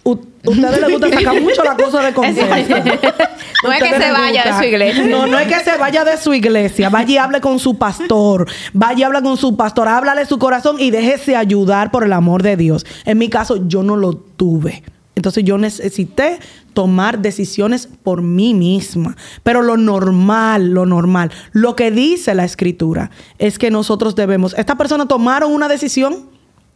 ustedes 0.04 0.82
les 0.82 0.92
gusta 0.92 1.10
sacar 1.10 1.42
mucho 1.42 1.64
la 1.64 1.76
cosa 1.76 2.02
de 2.02 2.14
contexto. 2.14 2.76
No 3.64 3.72
es 3.72 3.82
que 3.82 3.98
se 3.98 4.12
vaya 4.12 4.44
de 4.44 4.58
su 4.58 4.64
iglesia. 4.64 5.08
No, 5.08 5.26
no 5.26 5.40
es 5.40 5.48
que 5.48 5.64
se 5.64 5.78
vaya 5.78 6.04
de 6.04 6.18
su 6.18 6.34
iglesia. 6.34 6.90
Vaya 6.90 7.14
y 7.14 7.18
hable 7.18 7.40
con 7.40 7.60
su 7.60 7.78
pastor. 7.78 8.46
Vaya 8.74 9.00
y 9.00 9.04
habla 9.04 9.22
con 9.22 9.38
su 9.38 9.56
pastor. 9.56 9.88
Háblale 9.88 10.26
su 10.26 10.38
corazón 10.38 10.82
y 10.82 10.92
déjese 10.92 11.38
ayudar 11.38 11.90
por 11.90 12.04
el 12.04 12.12
amor 12.12 12.44
de 12.44 12.58
Dios. 12.58 12.86
En 13.06 13.18
mi 13.20 13.30
caso, 13.30 13.66
yo 13.70 13.82
no 13.82 13.96
lo 13.96 14.16
tuve. 14.16 14.84
Entonces 15.16 15.44
yo 15.44 15.58
necesité 15.58 16.40
tomar 16.74 17.22
decisiones 17.22 17.88
por 17.88 18.22
mí 18.22 18.54
misma. 18.54 19.16
Pero 19.44 19.62
lo 19.62 19.78
normal, 19.78 20.72
lo 20.72 20.86
normal, 20.86 21.32
lo 21.52 21.76
que 21.76 21.92
dice 21.92 22.34
la 22.36 22.46
escritura 22.46 23.12
es 23.40 23.60
que 23.60 23.72
nosotros 23.72 24.16
debemos, 24.16 24.54
esta 24.58 24.76
persona 24.76 25.08
tomaron 25.08 25.52
una 25.52 25.68
decisión 25.68 26.30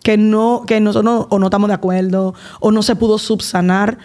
que 0.03 0.17
no, 0.17 0.63
que 0.65 0.79
nosotros 0.79 1.27
o 1.29 1.39
no 1.39 1.47
estamos 1.47 1.67
de 1.67 1.73
acuerdo 1.73 2.33
o 2.59 2.71
no 2.71 2.81
se 2.83 2.95
pudo 2.95 3.17
subsanar, 3.17 3.97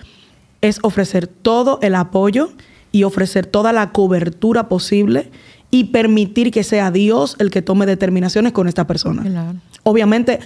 es 0.60 0.78
ofrecer 0.82 1.26
todo 1.26 1.78
el 1.82 1.94
apoyo 1.94 2.50
y 2.90 3.04
ofrecer 3.04 3.46
toda 3.46 3.72
la 3.72 3.92
cobertura 3.92 4.68
posible 4.68 5.30
y 5.70 5.84
permitir 5.84 6.50
que 6.50 6.64
sea 6.64 6.90
Dios 6.90 7.36
el 7.38 7.50
que 7.50 7.62
tome 7.62 7.86
determinaciones 7.86 8.52
con 8.52 8.68
esta 8.68 8.86
persona. 8.86 9.22
Claro. 9.22 9.58
Obviamente 9.82 10.40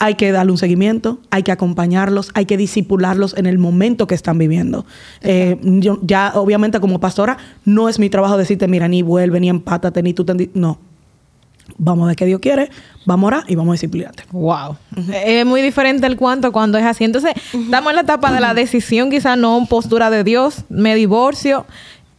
hay 0.00 0.14
que 0.14 0.32
darle 0.32 0.50
un 0.50 0.58
seguimiento, 0.58 1.20
hay 1.30 1.42
que 1.42 1.52
acompañarlos, 1.52 2.30
hay 2.32 2.46
que 2.46 2.56
disipularlos 2.56 3.36
en 3.36 3.44
el 3.44 3.58
momento 3.58 4.06
que 4.06 4.14
están 4.14 4.38
viviendo. 4.38 4.86
Eh, 5.20 5.58
yo 5.62 5.98
ya, 6.02 6.32
obviamente, 6.34 6.80
como 6.80 6.98
pastora, 6.98 7.36
no 7.66 7.86
es 7.88 7.98
mi 7.98 8.08
trabajo 8.08 8.38
decirte, 8.38 8.66
mira, 8.66 8.88
ni 8.88 9.02
vuelve, 9.02 9.38
ni 9.40 9.50
empátate, 9.50 10.02
ni 10.02 10.14
tú 10.14 10.24
te... 10.24 10.32
endi-". 10.32 10.50
No. 10.54 10.78
Vamos 11.76 12.04
a 12.04 12.06
ver 12.08 12.16
qué 12.16 12.24
Dios 12.24 12.40
quiere, 12.40 12.70
vamos 13.04 13.24
a 13.24 13.36
orar 13.36 13.44
y 13.46 13.54
vamos 13.54 13.72
a 13.72 13.74
disciplinarte. 13.74 14.24
Wow. 14.32 14.76
Es 15.12 15.44
muy 15.44 15.60
diferente 15.60 16.06
el 16.06 16.16
cuanto 16.16 16.50
cuando 16.50 16.78
es 16.78 16.84
así. 16.84 17.04
Entonces, 17.04 17.32
estamos 17.52 17.90
en 17.90 17.96
la 17.96 18.02
etapa 18.02 18.32
de 18.32 18.40
la 18.40 18.54
decisión, 18.54 19.10
quizás 19.10 19.36
no 19.36 19.66
postura 19.68 20.08
de 20.08 20.24
Dios, 20.24 20.64
me 20.70 20.94
divorcio. 20.94 21.66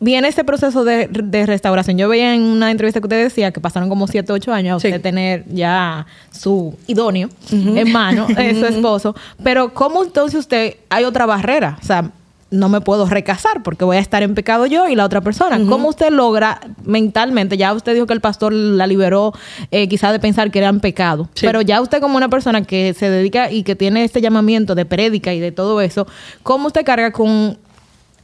Viene 0.03 0.27
este 0.27 0.43
proceso 0.43 0.83
de, 0.83 1.07
de 1.07 1.45
restauración. 1.45 1.95
Yo 1.97 2.09
veía 2.09 2.33
en 2.33 2.41
una 2.41 2.71
entrevista 2.71 2.99
que 2.99 3.05
usted 3.05 3.23
decía 3.23 3.51
que 3.51 3.61
pasaron 3.61 3.87
como 3.87 4.07
7, 4.07 4.33
8 4.33 4.51
años 4.51 4.77
a 4.77 4.79
Sí. 4.79 4.87
usted 4.87 4.99
tener 5.01 5.45
ya 5.47 6.07
su 6.31 6.75
idóneo 6.87 7.29
en 7.51 7.91
mano, 7.91 8.25
eh, 8.37 8.55
su 8.59 8.65
esposo. 8.65 9.15
Pero, 9.43 9.73
¿cómo 9.75 10.03
entonces 10.03 10.39
usted 10.39 10.75
hay 10.89 11.03
otra 11.03 11.25
barrera? 11.27 11.77
O 11.79 11.85
sea, 11.85 12.09
no 12.49 12.67
me 12.67 12.81
puedo 12.81 13.05
recasar 13.05 13.63
porque 13.63 13.85
voy 13.85 13.95
a 13.95 13.99
estar 13.99 14.23
en 14.23 14.33
pecado 14.35 14.65
yo 14.65 14.89
y 14.89 14.95
la 14.95 15.05
otra 15.05 15.21
persona. 15.21 15.57
¿Cómo 15.69 15.87
usted 15.87 16.09
logra 16.11 16.59
mentalmente? 16.83 17.55
Ya 17.55 17.71
usted 17.71 17.93
dijo 17.93 18.07
que 18.07 18.13
el 18.13 18.19
pastor 18.21 18.51
la 18.51 18.87
liberó 18.87 19.33
eh, 19.69 19.87
quizás 19.87 20.11
de 20.11 20.19
pensar 20.19 20.51
que 20.51 20.59
era 20.59 20.67
en 20.69 20.79
pecado. 20.81 21.29
Sí. 21.33 21.45
Pero 21.45 21.61
ya 21.61 21.79
usted 21.79 22.01
como 22.01 22.17
una 22.17 22.27
persona 22.27 22.63
que 22.63 22.93
se 22.93 23.09
dedica 23.09 23.51
y 23.51 23.63
que 23.63 23.75
tiene 23.77 24.03
este 24.03 24.19
llamamiento 24.19 24.75
de 24.75 24.83
prédica 24.85 25.33
y 25.33 25.39
de 25.39 25.51
todo 25.53 25.79
eso, 25.79 26.07
¿cómo 26.43 26.67
usted 26.67 26.83
carga 26.83 27.11
con 27.11 27.57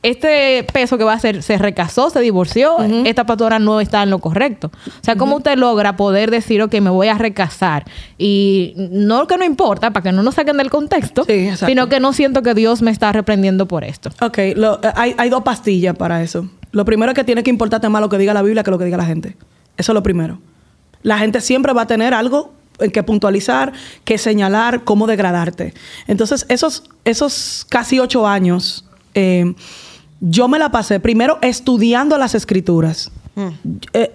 este 0.10 0.64
peso 0.72 0.98
que 0.98 1.04
va 1.04 1.14
a 1.14 1.20
ser? 1.20 1.44
Se 1.44 1.58
recasó, 1.58 2.10
se 2.10 2.20
divorció, 2.22 2.78
esta 3.06 3.26
pastora 3.26 3.60
no 3.60 3.80
está 3.82 4.04
en 4.04 4.10
lo 4.10 4.20
correcto. 4.20 4.72
O 4.88 5.04
sea, 5.04 5.16
¿cómo 5.16 5.38
usted 5.38 5.58
logra 5.58 5.96
poder 5.98 6.32
decir, 6.32 6.62
ok, 6.62 6.74
me 6.82 6.90
voy 6.90 7.08
a 7.08 7.18
recasar? 7.18 7.86
Y 8.18 8.74
no 8.76 9.28
que 9.28 9.38
no 9.38 9.44
importa, 9.46 9.92
para 9.92 10.04
que 10.04 10.12
no 10.12 10.24
nos 10.24 10.36
saquen 10.36 10.58
del 10.58 10.70
contexto, 10.70 11.24
Sí, 11.26 11.50
sino 11.66 11.90
que 11.90 12.00
no 12.00 12.14
siento 12.14 12.42
que 12.44 12.54
Dios 12.54 12.82
me 12.82 12.92
está 12.92 13.12
reprendiendo 13.12 13.68
por 13.68 13.84
esto. 13.84 14.10
Ok, 14.22 14.38
lo- 14.56 14.80
eh, 14.84 14.92
hay, 14.96 15.16
hay 15.18 15.30
dos 15.30 15.44
pastillas 15.44 15.96
para 15.96 16.22
eso. 16.24 16.50
Lo 16.72 16.86
primero 16.86 17.12
es 17.12 17.16
que 17.16 17.24
tiene 17.24 17.44
que 17.44 17.50
importarte 17.50 17.88
más 17.90 18.02
lo 18.02 18.10
que 18.10 18.18
diga 18.18 18.34
la 18.34 18.42
Biblia 18.42 18.64
que 18.64 18.72
lo 18.72 18.78
que 18.78 18.86
diga 18.86 18.98
la 18.98 19.06
gente. 19.06 19.36
Eso 19.78 19.92
es 19.92 19.94
lo 19.94 20.04
primero. 20.04 20.40
La 21.04 21.18
gente 21.20 21.42
siempre 21.42 21.72
va 21.74 21.84
a 21.84 21.88
tener 21.88 22.14
algo 22.14 22.54
en 22.80 22.92
que 22.92 23.02
puntualizar, 23.04 23.72
que 24.04 24.18
señalar, 24.18 24.84
cómo 24.84 25.08
degradarte. 25.08 25.74
Entonces, 26.08 26.46
esos, 26.50 26.84
esos 27.06 27.66
casi 27.70 28.00
ocho 28.00 28.28
años, 28.28 28.86
eh, 29.16 29.54
yo 30.20 30.48
me 30.48 30.60
la 30.60 30.70
pasé 30.70 31.00
primero 31.00 31.38
estudiando 31.42 32.18
las 32.18 32.36
escrituras. 32.36 33.12
Eh, 33.94 34.12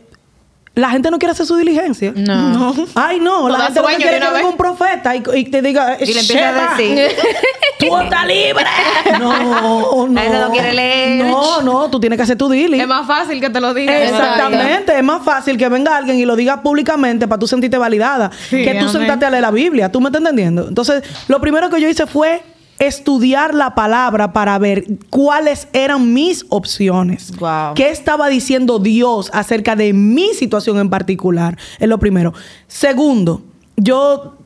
La 0.74 0.88
gente 0.88 1.10
no 1.10 1.18
quiere 1.18 1.32
hacer 1.32 1.44
su 1.44 1.54
diligencia. 1.56 2.14
No. 2.16 2.72
Ay, 2.94 3.20
no. 3.20 3.46
La 3.50 3.66
gente 3.66 3.80
sueño 3.80 3.98
quiere 3.98 4.18
que 4.18 4.26
venga 4.32 4.48
un 4.48 4.56
profeta 4.56 5.14
y, 5.14 5.22
y 5.34 5.44
te 5.44 5.60
diga, 5.60 5.98
Y 6.00 6.06
le 6.14 6.20
empieza 6.20 6.48
a 6.48 6.52
"Sheba, 6.52 6.76
decir. 6.78 7.16
tú 7.78 7.98
estás 7.98 8.26
libre. 8.26 8.64
No, 9.20 10.06
no. 10.06 10.20
Gente 10.20 10.38
no 10.38 10.50
quiere 10.50 10.72
leer. 10.72 11.26
No, 11.26 11.60
no, 11.60 11.90
tú 11.90 12.00
tienes 12.00 12.16
que 12.16 12.22
hacer 12.22 12.38
tu 12.38 12.48
dili. 12.48 12.80
Es 12.80 12.88
más 12.88 13.06
fácil 13.06 13.38
que 13.38 13.50
te 13.50 13.60
lo 13.60 13.74
diga. 13.74 14.02
Exactamente, 14.02 14.96
es 14.96 15.04
más 15.04 15.22
fácil 15.22 15.58
que 15.58 15.68
venga 15.68 15.94
alguien 15.96 16.18
y 16.18 16.24
lo 16.24 16.34
diga 16.36 16.62
públicamente 16.62 17.28
para 17.28 17.38
tú 17.38 17.46
sentirte 17.46 17.76
validada 17.76 18.30
Sí, 18.48 18.64
que 18.64 18.72
tú 18.72 18.78
amén. 18.80 18.88
sentarte 18.92 19.26
a 19.26 19.30
leer 19.30 19.42
la 19.42 19.50
Biblia. 19.50 19.92
¿Tú 19.92 20.00
me 20.00 20.08
estás 20.08 20.20
entendiendo? 20.20 20.66
Entonces, 20.68 21.02
lo 21.28 21.38
primero 21.40 21.68
que 21.68 21.80
yo 21.82 21.88
hice 21.88 22.06
fue 22.06 22.42
estudiar 22.78 23.54
la 23.54 23.74
palabra 23.74 24.32
para 24.32 24.58
ver 24.58 24.86
cuáles 25.10 25.68
eran 25.72 26.12
mis 26.12 26.44
opciones. 26.48 27.36
Wow. 27.36 27.74
¿Qué 27.74 27.90
estaba 27.90 28.28
diciendo 28.28 28.78
Dios 28.78 29.30
acerca 29.32 29.76
de 29.76 29.92
mi 29.92 30.34
situación 30.34 30.78
en 30.78 30.90
particular? 30.90 31.58
Es 31.78 31.88
lo 31.88 31.98
primero. 31.98 32.32
Segundo, 32.66 33.42
yo 33.76 34.36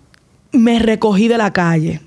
me 0.52 0.78
recogí 0.78 1.28
de 1.28 1.38
la 1.38 1.52
calle. 1.52 2.00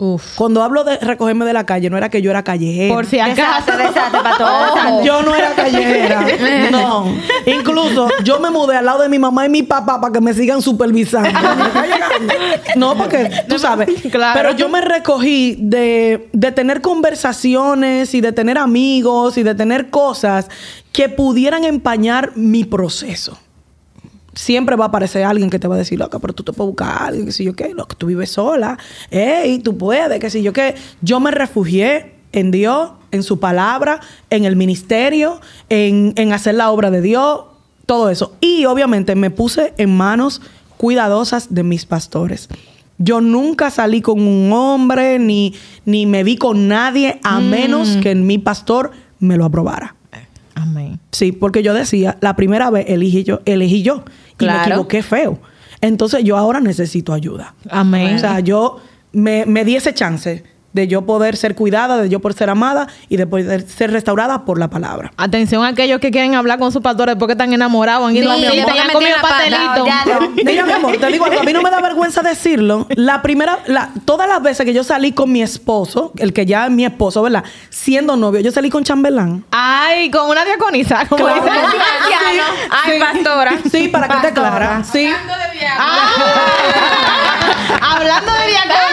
Uf. 0.00 0.36
Cuando 0.36 0.62
hablo 0.62 0.84
de 0.84 0.96
recogerme 0.98 1.44
de 1.44 1.52
la 1.52 1.66
calle, 1.66 1.90
no 1.90 1.96
era 1.96 2.08
que 2.08 2.22
yo 2.22 2.30
era 2.30 2.44
callejera. 2.44 2.94
Por 2.94 3.04
si 3.06 3.18
acaso. 3.18 3.34
Desastre, 3.42 3.76
desastre 3.78 4.20
para 4.22 4.38
todos. 4.38 4.74
desastre. 4.74 5.06
Yo 5.06 5.22
no 5.22 5.34
era 5.34 5.50
callejera. 5.54 6.26
No. 6.70 7.06
Incluso 7.46 8.08
yo 8.22 8.38
me 8.38 8.50
mudé 8.50 8.76
al 8.76 8.84
lado 8.84 9.02
de 9.02 9.08
mi 9.08 9.18
mamá 9.18 9.46
y 9.46 9.48
mi 9.48 9.62
papá 9.64 10.00
para 10.00 10.12
que 10.12 10.20
me 10.20 10.32
sigan 10.34 10.62
supervisando. 10.62 11.30
No, 12.76 12.96
porque 12.96 13.30
tú 13.48 13.58
sabes. 13.58 13.88
Claro. 14.10 14.38
Pero 14.40 14.56
yo 14.56 14.68
me 14.68 14.80
recogí 14.80 15.56
de, 15.58 16.28
de 16.32 16.52
tener 16.52 16.80
conversaciones 16.80 18.14
y 18.14 18.20
de 18.20 18.32
tener 18.32 18.58
amigos 18.58 19.36
y 19.38 19.42
de 19.42 19.54
tener 19.54 19.90
cosas 19.90 20.48
que 20.92 21.08
pudieran 21.08 21.64
empañar 21.64 22.32
mi 22.36 22.64
proceso. 22.64 23.38
Siempre 24.38 24.76
va 24.76 24.84
a 24.84 24.88
aparecer 24.88 25.24
alguien 25.24 25.50
que 25.50 25.58
te 25.58 25.66
va 25.66 25.74
a 25.74 25.78
decir, 25.78 25.98
loca, 25.98 26.20
pero 26.20 26.32
tú 26.32 26.44
te 26.44 26.52
puedes 26.52 26.68
buscar 26.68 26.90
a 26.90 27.06
alguien, 27.06 27.26
que 27.26 27.32
si 27.32 27.42
yo 27.42 27.56
qué, 27.56 27.74
loca, 27.74 27.96
tú 27.98 28.06
vives 28.06 28.30
sola, 28.30 28.78
ey, 29.10 29.58
tú 29.58 29.76
puedes, 29.76 30.20
que 30.20 30.30
si 30.30 30.44
yo 30.44 30.52
qué. 30.52 30.76
Yo 31.00 31.18
me 31.18 31.32
refugié 31.32 32.14
en 32.30 32.52
Dios, 32.52 32.92
en 33.10 33.24
su 33.24 33.40
palabra, 33.40 33.98
en 34.30 34.44
el 34.44 34.54
ministerio, 34.54 35.40
en, 35.70 36.12
en 36.14 36.32
hacer 36.32 36.54
la 36.54 36.70
obra 36.70 36.92
de 36.92 37.02
Dios, 37.02 37.46
todo 37.84 38.10
eso. 38.10 38.36
Y 38.40 38.64
obviamente 38.66 39.16
me 39.16 39.30
puse 39.30 39.74
en 39.76 39.96
manos 39.96 40.40
cuidadosas 40.76 41.52
de 41.52 41.64
mis 41.64 41.84
pastores. 41.84 42.48
Yo 42.98 43.20
nunca 43.20 43.72
salí 43.72 44.02
con 44.02 44.20
un 44.20 44.52
hombre, 44.52 45.18
ni, 45.18 45.52
ni 45.84 46.06
me 46.06 46.22
vi 46.22 46.36
con 46.36 46.68
nadie, 46.68 47.18
a 47.24 47.40
menos 47.40 47.96
que 47.96 48.14
mi 48.14 48.38
pastor 48.38 48.92
me 49.18 49.36
lo 49.36 49.44
aprobara. 49.44 49.96
Amén. 50.54 50.98
Sí, 51.12 51.30
porque 51.30 51.62
yo 51.62 51.74
decía, 51.74 52.18
la 52.20 52.34
primera 52.34 52.70
vez 52.70 52.86
elegí 52.88 53.22
yo, 53.22 53.40
elegí 53.44 53.82
yo. 53.82 54.04
Y 54.38 54.44
me 54.44 54.52
Claro. 54.52 54.68
equivoqué 54.70 55.02
feo. 55.02 55.38
Entonces 55.80 56.24
yo 56.24 56.36
ahora 56.36 56.60
necesito 56.60 57.12
ayuda. 57.12 57.54
Amén. 57.70 58.16
O 58.16 58.18
sea, 58.18 58.40
yo 58.40 58.80
me, 59.12 59.46
me 59.46 59.64
di 59.64 59.76
ese 59.76 59.94
chance 59.94 60.44
de 60.78 60.86
yo 60.86 61.02
poder 61.02 61.36
ser 61.36 61.56
cuidada, 61.56 61.96
de 61.96 62.08
yo 62.08 62.20
poder 62.20 62.38
ser 62.38 62.50
amada 62.50 62.86
y 63.08 63.16
de 63.16 63.26
poder 63.26 63.62
ser 63.68 63.90
restaurada 63.90 64.44
por 64.44 64.60
la 64.60 64.68
palabra. 64.70 65.12
Atención 65.16 65.64
a 65.64 65.68
aquellos 65.68 65.98
que 65.98 66.12
quieren 66.12 66.36
hablar 66.36 66.60
con 66.60 66.70
sus 66.70 66.80
pastores 66.82 67.16
porque 67.16 67.32
están 67.32 67.52
enamorados, 67.52 68.08
han 68.08 68.14
ido 68.16 68.32
Sí, 68.36 68.46
a 68.46 68.50
mi 68.52 68.60
amor, 68.60 68.78
a 68.78 68.82
han 68.82 68.90
comido 68.90 69.16
pastelito. 69.20 69.78
No, 69.78 69.86
ya 69.86 70.04
no. 70.04 70.28
Mira, 70.44 70.64
mi 70.64 70.72
amor, 70.72 70.96
te 70.96 71.06
digo 71.08 71.24
algo, 71.24 71.40
a 71.40 71.42
mí 71.42 71.52
no 71.52 71.62
me 71.62 71.70
da 71.70 71.80
vergüenza 71.80 72.22
decirlo. 72.22 72.86
La 72.90 73.22
primera, 73.22 73.58
la, 73.66 73.90
todas 74.04 74.28
las 74.28 74.40
veces 74.40 74.64
que 74.64 74.72
yo 74.72 74.84
salí 74.84 75.10
con 75.10 75.32
mi 75.32 75.42
esposo, 75.42 76.12
el 76.16 76.32
que 76.32 76.46
ya 76.46 76.66
es 76.66 76.70
mi 76.70 76.84
esposo, 76.84 77.22
¿verdad? 77.22 77.42
Siendo 77.70 78.16
novio, 78.16 78.40
yo 78.40 78.52
salí 78.52 78.70
con 78.70 78.84
chambelán. 78.84 79.44
Ay, 79.50 80.10
con 80.12 80.28
una 80.30 80.44
diaconisa. 80.44 81.06
como 81.08 81.24
Claro. 81.24 81.42
dicen. 81.42 81.56
Ay, 82.84 83.00
pastora. 83.00 83.52
Sí, 83.70 83.88
para 83.88 84.06
que 84.08 84.28
te 84.28 84.32
clara. 84.32 84.84
Sí. 84.84 85.10
Ah, 85.76 86.10
hablando 87.96 88.32
de 88.32 88.46
diaconisa. 88.46 88.87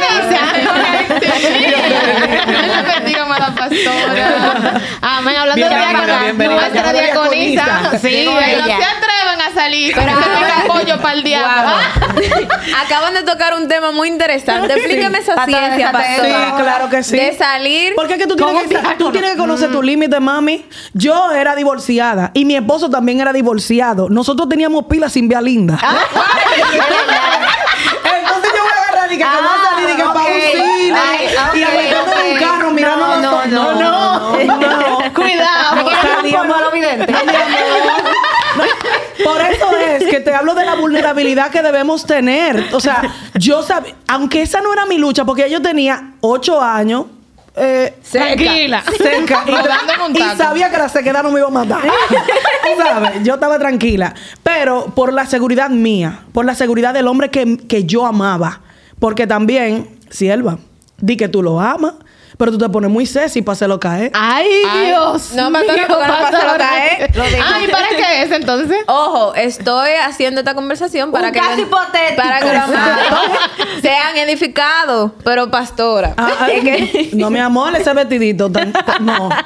Bendiga, 2.86 3.26
mala 3.28 3.54
pastora. 3.56 4.82
Amén. 5.02 5.36
Hablando 5.36 5.66
de 5.66 5.70
Bienvenida, 5.70 6.06
diaconisa. 6.06 6.24
bienvenida. 6.24 6.56
Nuestra 6.70 6.94
diaconisa. 6.94 7.66
Sí, 8.02 8.26
no 8.26 8.40
se 8.40 8.54
ella. 8.54 8.76
atreven 8.76 9.42
a 9.42 9.54
salir. 9.54 9.96
Pero 9.96 10.12
es 10.12 10.66
apoyo 10.66 11.02
para 11.02 11.14
el 11.14 11.24
diablo. 11.24 11.72
Acaban 12.86 13.14
de 13.14 13.24
tocar 13.24 13.54
un 13.54 13.68
tema 13.68 13.92
muy 13.92 14.08
interesante. 14.10 14.74
Explíqueme 14.74 15.20
esa 15.20 15.46
ciencia, 15.46 15.92
pastora. 15.92 16.46
Sí, 16.58 16.62
claro 16.64 16.90
que 16.90 17.04
sí. 17.04 17.18
De 17.18 17.38
salir. 17.38 17.94
Porque 17.96 18.14
es 18.14 18.20
que 18.20 18.28
tú 18.28 18.36
tienes 18.36 18.68
que, 18.68 18.78
tú 18.98 19.12
tienes 19.12 19.32
que 19.32 19.38
conocer 19.38 19.72
tu 19.72 19.82
límite, 19.82 20.20
mami. 20.20 20.66
Yo 20.94 21.32
era 21.32 21.56
divorciada 21.56 22.32
y 22.34 22.46
mi 22.46 22.56
esposo 22.56 22.90
también 22.90 23.22
era 23.22 23.34
divorciado. 23.34 24.10
Nosotros 24.10 24.50
teníamos 24.50 24.86
pilas 24.86 25.14
sin 25.14 25.28
vía 25.28 25.42
linda. 25.42 25.80
Entonces 29.12 29.14
yo 29.14 29.14
voy 29.14 29.14
a 29.14 29.14
agarrar 29.14 29.14
y 29.14 29.18
que, 29.18 29.24
que 29.24 29.34
voy 29.36 29.48
a 29.48 29.70
salir 29.70 29.90
y 29.90 29.96
que 29.96 30.04
para 30.04 30.26
un 30.26 30.42
cine 30.52 30.98
Ay, 30.98 32.30
y 32.30 32.34
un 32.34 32.40
carro 32.40 32.72
mirando 32.72 33.08
No, 33.08 33.18
no, 33.22 33.32
ojos. 33.32 33.48
no, 33.48 33.74
no, 33.74 35.00
no. 35.00 35.14
Cuidado. 35.14 35.76
¿Me 35.76 35.84
quieres 35.84 36.24
un 36.24 36.32
polvo 36.32 36.56
a 36.56 36.62
lo 36.62 36.72
vidente? 36.72 37.12
No. 37.12 37.20
Por 39.24 39.42
eso 39.42 39.78
es 39.78 40.04
que 40.06 40.20
te 40.20 40.34
hablo 40.34 40.54
de 40.56 40.66
la 40.66 40.76
vulnerabilidad 40.76 41.50
que 41.52 41.62
debemos 41.62 42.06
tener. 42.06 42.68
O 42.74 42.80
sea, 42.80 43.02
yo 43.36 43.64
sabía, 43.64 43.96
aunque 44.08 44.42
esa 44.42 44.62
no 44.62 44.72
era 44.74 44.86
mi 44.86 44.98
lucha, 44.98 45.26
porque 45.26 45.50
yo 45.50 45.62
tenía 45.62 46.12
ocho 46.22 46.62
años. 46.62 47.06
Eh, 47.58 47.98
Tranquila. 48.12 48.84
Cerca. 48.98 49.46
Y, 49.48 50.18
y 50.18 50.38
sabía 50.38 50.70
que 50.70 50.78
la 50.78 50.90
sequedad 50.90 51.24
no 51.24 51.32
me 51.32 51.40
iba 51.40 51.48
a 51.48 51.52
matar. 51.52 51.82
Tú 51.84 52.18
¿Sabes? 52.84 53.24
Yo 53.24 53.36
estaba 53.36 53.58
tranquila. 53.58 54.14
Pero 54.44 54.88
por 54.94 55.14
la 55.14 55.26
seguridad 55.26 55.70
mía, 55.70 56.20
por 56.34 56.46
la 56.46 56.54
seguridad 56.54 56.94
del 56.94 57.08
hombre 57.08 57.30
que, 57.30 57.58
que 57.58 57.86
yo 57.86 58.06
amaba. 58.06 58.62
Porque 59.06 59.28
también, 59.28 59.88
sierva, 60.10 60.58
di 60.98 61.16
que 61.16 61.28
tú 61.28 61.44
lo 61.44 61.60
amas, 61.60 61.94
pero 62.40 62.52
tú 62.52 62.58
te 62.58 62.68
pones 62.70 62.90
muy 62.90 63.06
sexy 63.06 63.44
para 63.44 63.54
hacerlo 63.54 63.80
caer. 63.80 64.10
Ay, 64.16 64.48
Dios. 64.88 65.32
No, 65.36 65.52
mío, 65.52 65.62
porque 65.64 65.82
no 65.88 66.00
pasa 66.00 66.32
lo 66.32 66.38
pastora. 66.42 66.58
cae. 66.58 67.12
Lo 67.14 67.24
digo. 67.24 67.44
Ay, 67.46 67.68
¿para 67.68 67.88
qué 67.90 68.24
es 68.24 68.32
entonces? 68.32 68.80
Ojo, 68.88 69.36
estoy 69.36 69.92
haciendo 70.04 70.42
esta 70.42 70.56
conversación 70.56 71.12
para 71.12 71.28
Un 71.28 71.34
que 71.34 71.40
caso 71.40 71.52
los- 71.52 71.60
hipotético. 71.68 72.16
para 72.24 72.40
que 72.40 72.52
los 72.52 73.82
sean 73.84 74.18
edificados, 74.18 75.12
pero 75.24 75.52
pastora. 75.52 76.16
Ah, 76.18 76.32
ah, 76.40 76.48
no, 77.14 77.30
mi 77.30 77.40
amor, 77.40 77.76
ese 77.76 77.94
vestidito. 77.94 78.52
tan- 78.52 78.74
no. 79.02 79.30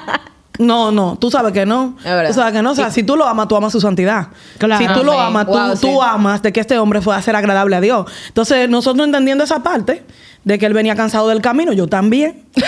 No, 0.59 0.91
no, 0.91 1.17
tú 1.17 1.31
sabes 1.31 1.53
que 1.53 1.65
no. 1.65 1.95
Es 1.99 2.03
verdad. 2.03 2.27
Tú 2.27 2.33
sabes 2.33 2.53
que 2.53 2.61
no. 2.61 2.71
O 2.71 2.75
sea, 2.75 2.91
si 2.91 3.01
tú 3.03 3.15
lo 3.15 3.25
amas, 3.25 3.47
tú 3.47 3.55
amas 3.55 3.71
su 3.71 3.79
santidad. 3.81 4.27
Claro. 4.57 4.85
Si 4.85 4.93
tú 4.93 5.03
lo 5.03 5.17
amas, 5.19 5.45
tú, 5.45 5.53
Wow, 5.53 5.71
tú 5.71 5.77
sí. 5.87 5.97
amas 6.03 6.41
de 6.43 6.51
que 6.53 6.59
este 6.59 6.77
hombre 6.77 7.01
fue 7.01 7.15
a 7.15 7.21
ser 7.21 7.35
agradable 7.35 7.75
a 7.77 7.81
Dios. 7.81 8.05
Entonces, 8.27 8.69
nosotros 8.69 9.05
entendiendo 9.07 9.43
esa 9.43 9.63
parte 9.63 10.05
de 10.43 10.59
que 10.59 10.65
él 10.65 10.73
venía 10.73 10.95
cansado 10.95 11.29
del 11.29 11.41
camino, 11.41 11.71
yo 11.73 11.87
también. 11.87 12.43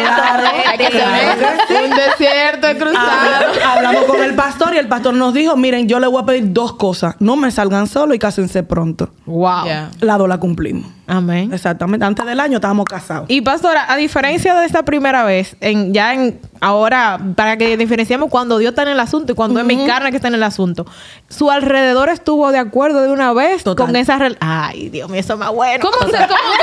Claro, 0.00 0.48
que 0.78 0.86
claro. 0.86 1.84
Un 1.84 1.90
desierto 1.90 2.66
cruzado. 2.78 3.10
Hablamos, 3.10 3.58
hablamos 3.64 4.04
con 4.04 4.22
el 4.22 4.34
pastor 4.34 4.74
y 4.74 4.78
el 4.78 4.88
pastor 4.88 5.14
nos 5.14 5.34
dijo, 5.34 5.56
miren, 5.56 5.88
yo 5.88 6.00
le 6.00 6.06
voy 6.06 6.22
a 6.22 6.26
pedir 6.26 6.52
dos 6.52 6.74
cosas. 6.74 7.16
No 7.18 7.36
me 7.36 7.50
salgan 7.50 7.86
solo 7.86 8.14
y 8.14 8.18
cásense 8.18 8.62
pronto. 8.62 9.10
Wow. 9.26 9.66
La 10.00 10.18
dos 10.18 10.28
la 10.28 10.38
cumplimos. 10.38 10.86
Amén. 11.12 11.52
Exactamente. 11.52 12.06
Antes 12.06 12.24
del 12.24 12.38
año 12.38 12.58
estábamos 12.58 12.84
casados. 12.84 13.24
Y 13.28 13.40
pastora, 13.40 13.92
a 13.92 13.96
diferencia 13.96 14.54
de 14.54 14.64
esta 14.64 14.84
primera 14.84 15.24
vez, 15.24 15.56
en, 15.60 15.92
ya 15.92 16.14
en 16.14 16.40
ahora, 16.60 17.18
para 17.34 17.56
que 17.56 17.76
diferenciemos 17.76 18.30
cuando 18.30 18.58
Dios 18.58 18.70
está 18.70 18.82
en 18.82 18.88
el 18.90 19.00
asunto 19.00 19.32
y 19.32 19.34
cuando 19.34 19.58
es 19.58 19.66
mi 19.66 19.84
carne 19.86 20.10
que 20.10 20.16
está 20.16 20.28
en 20.28 20.34
el 20.34 20.42
asunto, 20.44 20.86
su 21.28 21.50
alrededor 21.50 22.10
estuvo 22.10 22.52
de 22.52 22.58
acuerdo 22.58 23.02
de 23.02 23.08
una 23.10 23.32
vez 23.32 23.64
Total. 23.64 23.86
con 23.86 23.96
esa 23.96 24.18
rel- 24.18 24.36
Ay, 24.38 24.88
Dios 24.88 25.10
mío, 25.10 25.18
eso 25.20 25.32
es 25.32 25.38
más 25.40 25.50
bueno. 25.50 25.82
¿Cómo, 25.82 25.98
se, 26.10 26.16
cómo, 26.16 26.28
cómo? 26.28 26.54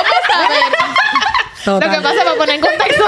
Total. 1.65 1.89
Lo 1.89 1.95
que 1.97 2.01
pasa 2.01 2.23
para 2.23 2.36
poner 2.38 2.55
en 2.55 2.62
contexto. 2.62 3.03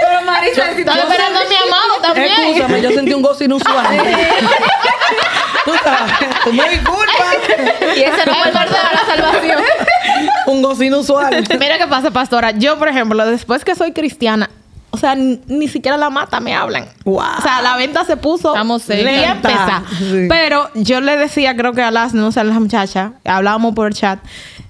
Pero 0.00 0.22
Marisa, 0.24 0.72
si 0.74 0.80
Estaba 0.80 1.00
esperando 1.02 1.40
a 1.40 1.44
mi 1.44 1.54
amado 1.56 2.00
también. 2.00 2.32
Escúchame, 2.32 2.80
yo 2.80 2.90
sentí 2.92 3.12
un 3.12 3.20
gozo 3.20 3.44
inusual. 3.44 3.86
Tú 5.66 5.72
sabes, 5.82 6.12
tú 6.44 6.52
me 6.52 6.68
disculpas. 6.70 7.36
y 7.96 8.00
ese 8.02 8.26
no 8.26 8.34
fue 8.34 8.48
el 8.48 8.54
de 8.54 8.60
la 8.70 9.04
salvación. 9.06 9.62
Inusual. 10.80 11.44
Mira 11.58 11.78
qué 11.78 11.86
pasa, 11.86 12.10
pastora. 12.10 12.52
Yo, 12.52 12.78
por 12.78 12.88
ejemplo, 12.88 13.24
después 13.26 13.64
que 13.64 13.74
soy 13.74 13.92
cristiana, 13.92 14.50
o 14.94 14.96
sea, 14.96 15.16
ni, 15.16 15.66
siquiera 15.66 15.96
la 15.96 16.08
mata 16.08 16.38
me 16.38 16.54
hablan. 16.54 16.86
Wow. 17.04 17.18
O 17.38 17.42
sea, 17.42 17.60
la 17.62 17.76
venta 17.76 18.04
se 18.04 18.16
puso 18.16 18.50
Estamos 18.52 18.84
pesada. 18.84 19.82
Sí. 19.98 20.26
Pero 20.28 20.70
yo 20.74 21.00
le 21.00 21.16
decía, 21.16 21.56
creo 21.56 21.72
que 21.72 21.82
a 21.82 21.90
las, 21.90 22.14
no 22.14 22.30
sé, 22.30 22.38
a 22.38 22.44
las 22.44 22.60
muchachas, 22.60 23.10
hablábamos 23.24 23.74
por 23.74 23.88
el 23.88 23.94
chat, 23.94 24.20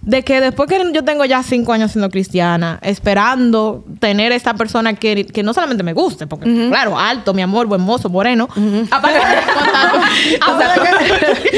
de 0.00 0.22
que 0.22 0.40
después 0.40 0.66
que 0.68 0.82
yo 0.94 1.04
tengo 1.04 1.26
ya 1.26 1.42
cinco 1.42 1.74
años 1.74 1.92
siendo 1.92 2.08
cristiana, 2.08 2.78
esperando 2.80 3.84
tener 4.00 4.32
esta 4.32 4.54
persona 4.54 4.94
que, 4.94 5.26
que 5.26 5.42
no 5.42 5.52
solamente 5.52 5.82
me 5.82 5.92
guste, 5.92 6.26
porque 6.26 6.68
claro, 6.68 6.98
alto, 6.98 7.34
mi 7.34 7.42
amor, 7.42 7.66
buen 7.66 7.82
mozo, 7.82 8.08
moreno. 8.08 8.48
Aparte, 8.90 9.18
O 9.18 10.58
sea, 10.58 10.74
que- 10.74 11.50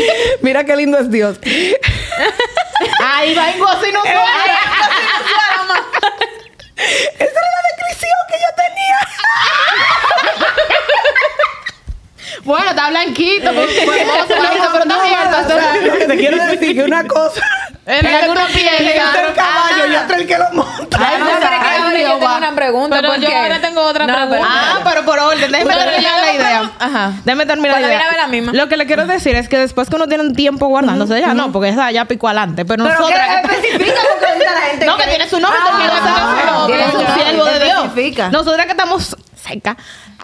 Mira 0.42 0.64
qué 0.64 0.74
lindo 0.74 0.98
es 0.98 1.08
Dios. 1.08 1.38
ahí 3.04 3.34
va 3.34 3.50
en 3.50 3.58
gozo 3.58 3.86
inusual. 3.86 4.14
Esa 6.76 7.24
era 7.24 7.50
la 7.50 7.62
descripción 7.68 8.18
que 8.28 8.38
yo 8.38 8.50
tenía. 8.56 8.98
Bueno, 12.44 12.70
está 12.70 12.88
blanquito. 12.90 13.52
muy 13.52 13.64
hermoso, 13.64 14.36
bonito, 14.36 14.68
pero 14.72 14.84
también 14.86 15.18
el 15.20 15.26
o 15.26 15.30
pastor- 15.30 15.60
sea, 15.60 15.76
lo 15.76 15.98
que 15.98 16.04
te 16.06 16.16
quiero 16.16 16.36
decir 16.46 16.76
que 16.76 16.82
una 16.84 17.06
cosa 17.06 17.42
En 17.88 18.04
es 18.04 18.22
alguna 18.22 18.46
pieza. 18.46 19.20
el 19.28 19.34
caballo 19.34 19.86
y 19.92 19.94
otra 19.94 20.16
el 20.16 20.26
que 20.26 20.36
lo 20.36 20.44
monta. 20.52 20.98
Ay, 21.00 21.18
no, 21.20 21.26
pero 21.40 21.54
es 21.54 21.92
que 21.94 22.02
yo 22.02 22.08
tengo 22.14 22.26
va. 22.26 22.36
una 22.38 22.54
pregunta. 22.54 22.96
Pero 22.96 23.14
yo 23.14 23.20
porque- 23.20 23.36
ahora 23.36 23.60
tengo 23.60 23.80
otra 23.82 24.06
No, 24.08 24.14
pregunta. 24.14 24.48
Ah, 24.50 24.78
pero 24.82 25.04
por 25.04 25.18
orden, 25.20 25.52
déjeme 25.52 25.72
No, 25.72 25.78
terminar 25.84 26.20
la 26.20 26.32
idea. 26.32 26.70
Ajá. 26.80 27.12
Déjeme 27.24 27.46
terminar 27.46 27.80
la 27.80 27.86
idea. 27.86 28.02
la 28.16 28.26
misma. 28.26 28.52
Lo 28.54 28.68
que 28.68 28.76
le 28.76 28.86
quiero 28.86 29.06
decir 29.06 29.36
es 29.36 29.48
que 29.48 29.56
después 29.58 29.88
que 29.88 29.94
uno 29.94 30.08
tiene 30.08 30.24
un 30.24 30.34
tiempo 30.34 30.66
guardándose, 30.66 31.20
ya 31.20 31.32
no, 31.32 31.52
porque 31.52 31.68
esa 31.68 31.90
ya 31.92 32.06
picó 32.06 32.26
adelante. 32.26 32.64
Pero, 32.64 32.82
Pero 32.84 32.98
nosotras. 32.98 33.28
que 33.46 33.54
especifica 33.54 34.00
porque 34.20 34.44
la 34.44 34.60
gente 34.62 34.86
No, 34.86 34.96
que 34.96 35.04
tiene 35.04 35.28
su 35.28 35.38
nombre, 35.38 35.60
Ah, 35.62 35.66
también 35.70 35.90
tiene 35.90 36.06
su 36.08 36.52
nombre, 36.52 36.84
es 36.86 36.94
un 36.94 37.14
siervo 37.14 37.44
de 37.44 37.64
Dios. 37.64 38.32
Nosotras 38.32 38.66
que 38.66 38.72
estamos 38.72 39.16
cerca, 39.40 39.76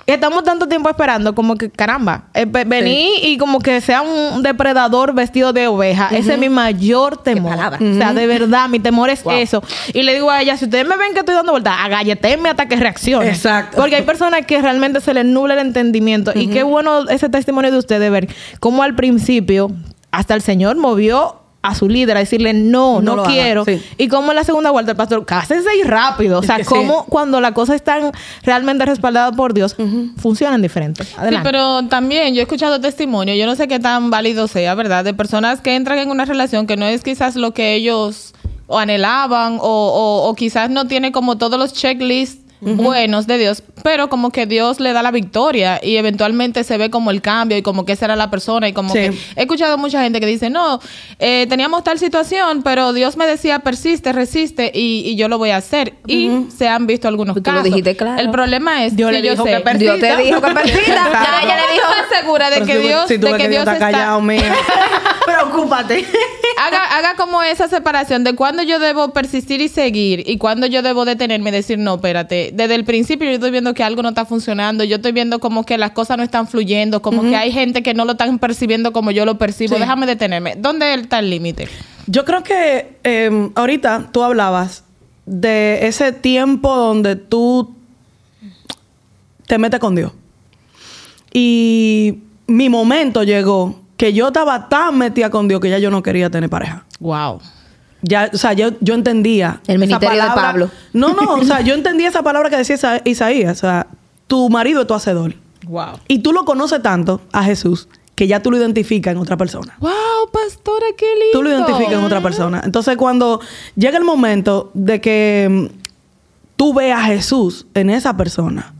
estamos 0.07 0.45
tanto 0.45 0.67
tiempo 0.67 0.89
esperando, 0.91 1.35
como 1.35 1.57
que 1.57 1.71
caramba, 1.71 2.25
eh, 2.35 2.45
ve- 2.47 2.65
vení 2.65 3.11
y 3.23 3.39
como 3.39 3.61
que 3.61 3.81
sea 3.81 4.03
un 4.03 4.43
depredador 4.43 5.15
vestido 5.15 5.53
de 5.53 5.67
oveja. 5.69 6.09
Ese 6.13 6.33
es 6.35 6.39
mi 6.39 6.49
mayor 6.49 7.17
temor. 7.23 7.53
O 7.57 7.95
sea, 7.99 8.13
de 8.13 8.27
verdad, 8.27 8.69
mi 8.69 8.79
temor 8.81 9.11
es 9.11 9.23
eso. 9.31 9.63
Y 9.93 10.03
le 10.03 10.15
digo 10.15 10.31
a 10.31 10.41
ella, 10.43 10.57
si 10.57 10.65
ustedes 10.65 10.87
me 10.87 10.97
ven 10.97 11.13
que 11.13 11.21
estoy 11.21 11.35
dando 11.35 11.53
vueltas, 11.53 11.75
agalletenme 11.79 12.49
hasta 12.51 12.67
que 12.67 12.77
reaccione. 12.77 13.29
Exacto. 13.29 13.77
Porque 13.77 13.97
hay 13.97 14.03
personas 14.03 14.47
que 14.47 14.61
realmente 14.61 15.01
se 15.01 15.15
les 15.15 15.25
nubla 15.25 15.55
el 15.55 15.61
entendimiento. 15.61 16.33
Y 16.35 16.49
qué 16.49 16.63
bueno 16.63 17.09
ese 17.09 17.29
testimonio 17.29 17.71
de 17.71 17.79
usted 17.79 18.01
de 18.01 18.11
ver 18.11 18.29
cómo 18.61 18.83
al 18.83 18.95
principio 18.95 19.71
hasta 20.11 20.35
el 20.35 20.43
Señor 20.43 20.77
movió 20.77 21.37
a 21.65 21.75
su 21.77 21.89
líder 21.89 22.17
a 22.17 22.21
decirle 22.21 22.53
no, 22.55 22.95
No 22.97 23.01
no, 23.03 23.17
lo 23.17 23.23
haga, 23.23 23.33
quiero. 23.33 23.65
sí. 23.65 23.81
Y 23.97 24.09
como 24.09 24.33
en 24.33 24.37
la 24.37 24.43
segunda 24.45 24.71
vuelta 24.73 24.91
el 24.91 24.97
pastor, 24.97 25.25
cásense 25.25 25.69
y 25.79 25.85
rápido. 25.85 26.41
O 26.41 26.43
sea, 26.43 26.57
que 26.57 26.65
sí. 26.65 26.69
como 26.71 27.05
cuando 27.07 27.41
la 27.41 27.53
cosa 27.55 27.75
está 27.77 28.11
realmente 28.43 28.85
respaldada 28.85 29.31
por 29.33 29.55
Dios, 29.55 29.77
funcionan 30.17 30.61
diferentes. 30.61 31.07
Sí, 31.09 31.15
Adelante. 31.17 31.49
pero 31.49 31.85
también 31.89 32.35
yo 32.35 32.41
he 32.41 32.43
escuchado 32.43 32.81
testimonios, 32.81 33.39
yo 33.39 33.47
no 33.47 33.55
sé 33.55 33.69
qué 33.69 33.79
tan 33.79 34.11
válido 34.11 34.49
sea, 34.49 34.75
¿verdad? 34.75 35.05
De 35.05 35.15
personas 35.15 35.61
que 35.61 35.77
entran 35.77 35.99
en 36.01 36.11
una 36.11 36.25
relación 36.25 36.67
que 36.67 36.77
no 36.77 36.85
es 36.87 37.03
quizás 37.05 37.37
lo 37.37 37.53
que 37.55 37.75
ellos 37.75 38.35
o 38.67 38.79
anhelaban 38.79 39.59
o, 39.61 39.63
o- 39.63 40.29
o 40.29 40.35
quizás 40.35 40.69
no 40.71 40.87
tiene 40.87 41.13
como 41.13 41.39
todos 41.39 41.59
los 41.59 41.73
checklists 41.75 42.42
buenos 42.65 43.27
de 43.27 43.39
Dios, 43.39 43.63
pero 43.83 44.09
como 44.09 44.31
que 44.31 44.47
Dios 44.47 44.79
le 44.79 44.93
da 44.93 45.03
la 45.03 45.11
victoria 45.11 45.81
y 45.83 45.97
eventualmente 45.97 46.63
se 46.63 46.79
ve 46.79 46.91
como 46.91 47.11
el 47.11 47.21
cambio 47.21 47.59
y 47.59 47.63
como 47.63 47.85
que 47.85 47.93
esa 47.93 48.05
era 48.05 48.15
la 48.17 48.31
persona 48.31 48.69
y 48.69 48.73
como 48.73 48.93
Sí. 48.93 49.01
que 49.01 49.07
he 49.37 49.43
escuchado 49.43 49.77
mucha 49.79 50.01
gente 50.03 50.21
que 50.21 50.27
dice, 50.27 50.49
no, 50.49 50.79
eh, 51.19 51.47
teníamos 51.49 51.83
tal 51.83 51.99
situación, 51.99 52.63
pero 52.63 52.93
Dios 52.93 53.17
me 53.17 53.27
decía, 53.27 53.59
persiste, 53.59 54.13
resiste 54.13 54.71
y, 54.75 55.03
y 55.07 55.17
yo 55.17 55.27
lo 55.29 55.39
voy 55.39 55.51
a 55.51 55.57
hacer. 55.57 55.95
Y 56.07 56.31
se 56.57 56.69
han 56.69 56.87
visto 56.87 57.09
algunos 57.09 57.35
Tú 57.35 57.41
lo 57.41 57.45
casos. 57.45 57.65
dijiste 57.65 57.97
claro. 57.97 58.21
El 58.21 58.31
problema 58.31 58.85
es 58.85 58.95
Dios 58.95 59.11
que 59.11 59.19
le 59.21 59.27
yo 59.27 59.33
dijo 59.33 59.45
sé, 59.45 59.51
que 59.51 59.61
persista. 59.61 59.95
Dios 59.97 60.17
te 60.17 60.23
dijo 60.23 60.41
que 60.41 60.51
persista. 60.55 60.87
ya, 60.87 61.41
ya, 61.43 61.49
ya 61.49 61.57
le 61.67 61.73
dijo. 61.73 61.87
estoy 62.03 62.19
segura 62.21 62.51
de 62.51 62.55
Pero 62.57 62.67
que 62.67 62.77
si- 62.81 62.87
Dios, 62.87 63.09
si 63.09 63.19
tú 63.19 63.27
de 63.27 63.33
ves 63.33 63.43
que 63.43 63.49
Dios 63.49 63.61
está 63.61 63.73
está, 63.75 63.91
callado. 63.91 64.23
Preocúpate. 65.27 66.07
haga, 66.59 66.97
haga 66.97 67.15
como 67.17 67.43
esa 67.43 67.69
separación 67.69 68.25
de 68.25 68.35
cuándo 68.35 68.63
yo 68.63 68.79
debo 68.79 69.13
persistir 69.13 69.61
y 69.61 69.69
seguir 69.69 70.23
y 70.29 70.39
cuándo 70.39 70.67
yo 70.67 70.83
debo 70.83 71.05
detenerme 71.05 71.51
y 71.51 71.53
decir, 71.53 71.79
no, 71.79 71.95
espérate, 71.97 72.51
desde 72.53 72.75
el 72.75 72.85
principio 72.85 73.27
yo 73.29 73.35
estoy 73.35 73.51
viendo 73.51 73.75
que 73.75 73.83
algo 73.83 74.03
no 74.03 74.11
está 74.11 74.25
funcionando, 74.25 74.85
yo 74.85 74.97
estoy 74.97 75.13
viendo 75.13 75.39
como 75.41 75.65
que 75.65 75.79
las 75.79 75.93
cosas 75.93 76.17
no 76.17 76.23
están 76.23 76.47
fluyendo, 76.47 77.03
como 77.03 77.23
que 77.23 77.37
hay 77.37 77.51
gente 77.53 77.83
que 77.83 77.95
no 77.95 78.05
lo 78.05 78.13
están 78.13 78.39
percibiendo 78.39 78.93
como 78.93 79.11
yo 79.11 79.25
lo 79.25 79.39
percibo, 79.39 79.75
Sí. 79.75 79.81
déjame 79.81 80.07
detenerme. 80.07 80.55
¿Dónde 80.57 80.95
está 80.95 81.19
el 81.19 81.31
límite? 81.31 81.69
Yo 82.07 82.25
creo 82.25 82.43
que 82.43 82.99
eh, 83.05 83.51
ahorita 83.55 84.11
tú 84.13 84.23
hablabas 84.23 84.85
de 85.25 85.87
ese 85.87 86.13
tiempo 86.13 86.75
donde 86.75 87.17
tú 87.17 87.75
te 89.47 89.59
metes 89.59 89.81
con 89.81 89.95
Dios. 89.95 90.13
Y 91.33 92.19
mi 92.47 92.69
momento 92.69 93.23
llegó 93.23 93.81
que 93.97 94.13
yo 94.13 94.29
estaba 94.29 94.69
tan 94.69 94.99
metida 94.99 95.31
con 95.31 95.49
Dios 95.49 95.61
que 95.61 95.71
ya 95.71 95.79
yo 95.79 95.91
no 95.91 96.03
quería 96.03 96.29
tener 96.31 96.51
pareja. 96.51 96.85
Wow. 96.99 97.41
Ya, 98.03 98.31
o 98.33 98.37
sea, 98.37 98.53
yo, 98.53 98.71
yo 98.81 98.95
entendía. 98.95 99.61
El 99.67 99.77
esa 99.83 99.87
ministerio 99.87 100.23
de 100.23 100.29
Pablo. 100.31 100.71
No, 100.93 101.15
no, 101.15 101.35
o 101.35 101.45
sea, 101.45 101.61
yo 101.61 101.75
entendía 101.81 102.09
esa 102.09 102.23
palabra 102.23 102.51
que 102.51 102.57
decía 102.57 102.75
Isa- 102.77 103.01
Isaías. 103.05 103.59
O 103.59 103.61
sea, 103.61 103.87
tu 104.27 104.51
marido 104.51 104.81
es 104.83 104.87
tu 104.87 104.95
hacedor. 104.95 105.35
Wow. 105.67 106.01
Y 106.09 106.19
tú 106.19 106.33
lo 106.33 106.45
conoces 106.45 106.83
tanto 106.83 107.21
a 107.33 107.45
Jesús 107.45 107.89
que 108.17 108.27
ya 108.27 108.43
tú 108.43 108.51
lo 108.51 108.57
identificas 108.59 109.13
en 109.13 109.19
otra 109.19 109.37
persona. 109.37 109.77
Wow, 109.81 109.91
pastora, 110.33 110.87
qué 110.99 111.07
lindo. 111.07 111.31
Tú 111.33 111.43
lo 111.43 111.51
identificas 111.51 111.93
en 111.95 112.05
otra 112.05 112.21
persona. 112.21 112.61
Entonces, 112.65 112.97
cuando 112.97 113.41
llega 113.77 113.97
el 113.99 114.05
momento 114.05 114.71
de 114.75 115.01
que 115.01 115.49
mm, 115.51 115.77
tú 116.57 116.75
veas 116.75 117.01
a 117.01 117.05
Jesús 117.05 117.67
en 117.75 117.89
esa 117.91 118.17
persona, 118.17 118.75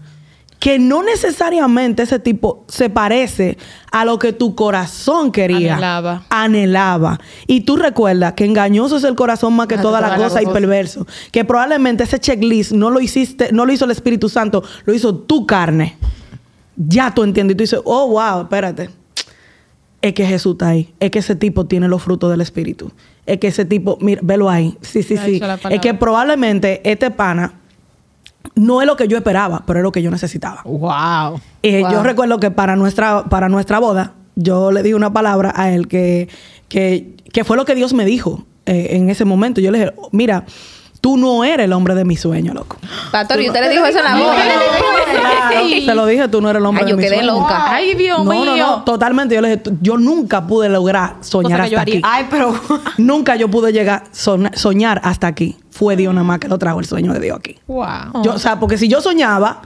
que 0.63 0.79
no 0.79 1.03
necesariamente 1.03 2.05
ese 2.05 2.21
tipo 2.21 2.65
se 2.69 2.89
parece 2.89 3.59
a 3.91 4.05
lo 4.05 4.21
que 4.21 4.33
tu 4.33 4.55
corazón 4.55 5.33
quería. 5.33 5.73
Anhelaba. 5.73 6.23
Anhelaba. 6.31 7.21
Y 7.49 7.63
tú 7.63 7.75
recuerdas 7.75 8.35
que 8.35 8.45
engañoso 8.45 8.99
es 8.99 9.03
el 9.03 9.17
corazón 9.17 9.55
más 9.55 9.67
que 9.67 9.77
toda 9.77 10.01
la 10.01 10.15
cosa 10.15 10.41
y 10.41 10.47
perverso. 10.47 11.05
Que 11.33 11.45
probablemente 11.45 12.05
ese 12.05 12.21
checklist 12.21 12.71
no 12.71 12.91
lo 12.91 13.01
hiciste, 13.01 13.51
no 13.51 13.67
lo 13.67 13.73
hizo 13.73 13.87
el 13.87 13.91
Espíritu 13.91 14.29
Santo, 14.29 14.63
lo 14.85 14.95
hizo 14.95 15.17
tu 15.17 15.47
carne. 15.47 15.97
Ya 16.77 17.13
tú 17.13 17.25
entiendes. 17.25 17.55
Y 17.55 17.57
tú 17.57 17.63
dices, 17.65 17.81
oh, 17.85 18.07
wow, 18.11 18.43
espérate 18.43 18.89
es 20.01 20.15
que 20.15 20.27
Jesús 20.27 20.55
está 20.55 20.69
ahí. 20.69 20.93
Es 21.01 21.11
que 21.11 21.21
ese 21.21 21.37
tipo 21.37 21.65
tiene 21.67 21.89
los 21.89 22.03
frutos 22.03 22.31
del 22.31 22.41
Espíritu. 22.41 22.93
Es 23.25 23.39
que 23.39 23.47
ese 23.47 23.65
tipo, 23.65 23.99
mira, 24.01 24.21
velo 24.23 24.51
ahí. 24.51 24.77
Sí, 24.81 25.03
sí, 25.03 25.17
sí. 25.17 25.41
Es 25.71 25.81
que 25.81 25.95
probablemente 25.95 26.83
este 26.85 27.11
pana 27.13 27.62
no 28.55 28.81
es 28.81 28.87
lo 28.87 28.97
que 28.97 29.09
yo 29.09 29.17
esperaba, 29.17 29.63
pero 29.67 29.79
es 29.81 29.83
lo 29.83 29.93
que 29.93 30.03
yo 30.03 30.11
necesitaba. 30.11 30.63
wow. 30.65 31.41
Eh, 31.63 31.81
Wow. 31.83 31.93
Yo 31.93 32.03
recuerdo 32.03 32.39
que 32.41 32.51
para 32.51 32.77
nuestra, 32.77 33.25
para 33.25 33.49
nuestra 33.49 33.79
boda, 33.79 34.13
yo 34.35 34.71
le 34.73 34.83
di 34.83 34.95
una 34.95 35.13
palabra 35.13 35.53
a 35.55 35.71
él 35.73 35.89
que, 35.89 36.29
que, 36.69 37.15
que 37.33 37.45
fue 37.45 37.57
lo 37.57 37.65
que 37.65 37.75
Dios 37.75 37.93
me 37.93 38.05
dijo 38.05 38.45
eh, 38.67 38.89
en 38.91 39.11
ese 39.11 39.25
momento. 39.25 39.61
Yo 39.61 39.71
le 39.71 39.79
dije, 39.79 39.93
mira, 40.13 40.45
tú 41.01 41.17
no 41.17 41.45
eres 41.45 41.65
el 41.65 41.73
hombre 41.73 41.95
de 41.95 42.05
mi 42.05 42.17
sueño, 42.17 42.55
loco. 42.55 42.77
Pastor, 43.11 43.41
¿y 43.41 43.49
usted 43.49 43.61
le 43.61 43.69
dijo 43.71 43.85
eso 43.85 43.99
en 43.99 44.05
la 44.05 44.17
boda? 44.17 44.35
Claro, 45.11 45.69
se 45.85 45.95
lo 45.95 46.07
dije, 46.07 46.29
tú 46.29 46.41
no 46.41 46.49
eres 46.51 46.61
el 46.61 46.67
hombre 46.67 46.85
Ay, 46.85 46.87
de 46.87 46.91
yo 46.93 46.97
mi 46.97 47.03
quedé 47.03 47.17
sueño. 47.17 47.33
loca. 47.41 47.75
Ay, 47.75 47.95
Dios 47.95 48.25
No, 48.25 48.31
mío. 48.31 48.45
no, 48.45 48.57
no, 48.57 48.85
totalmente. 48.85 49.35
Yo 49.35 49.41
le 49.41 49.57
dije, 49.57 49.63
yo 49.81 49.99
nunca 49.99 50.47
pude 50.47 50.69
lograr 50.69 51.17
soñar 51.21 51.59
yo 51.69 51.79
hasta 51.79 51.81
haría. 51.83 51.95
aquí. 51.99 52.03
Ay, 52.05 52.27
pero. 52.31 52.55
Nunca 52.99 53.37
yo 53.37 53.49
pude 53.49 53.73
llegar 53.73 54.05
a 54.05 54.57
soñar 54.57 55.01
hasta 55.05 55.27
aquí. 55.27 55.57
Fue 55.73 55.97
Dios 55.97 56.15
nada 56.15 56.25
más 56.25 56.39
que 56.39 56.49
lo 56.49 56.59
trajo 56.59 56.79
el 56.81 56.87
sueño 56.87 57.13
de 57.13 57.21
Dios 57.21 57.39
aquí. 57.39 57.59
Wow. 57.67 58.23
Yo, 58.23 58.35
o 58.35 58.39
sea, 58.39 58.61
porque 58.61 58.77
si 58.77 58.89
yo 58.89 59.01
soñaba, 59.01 59.63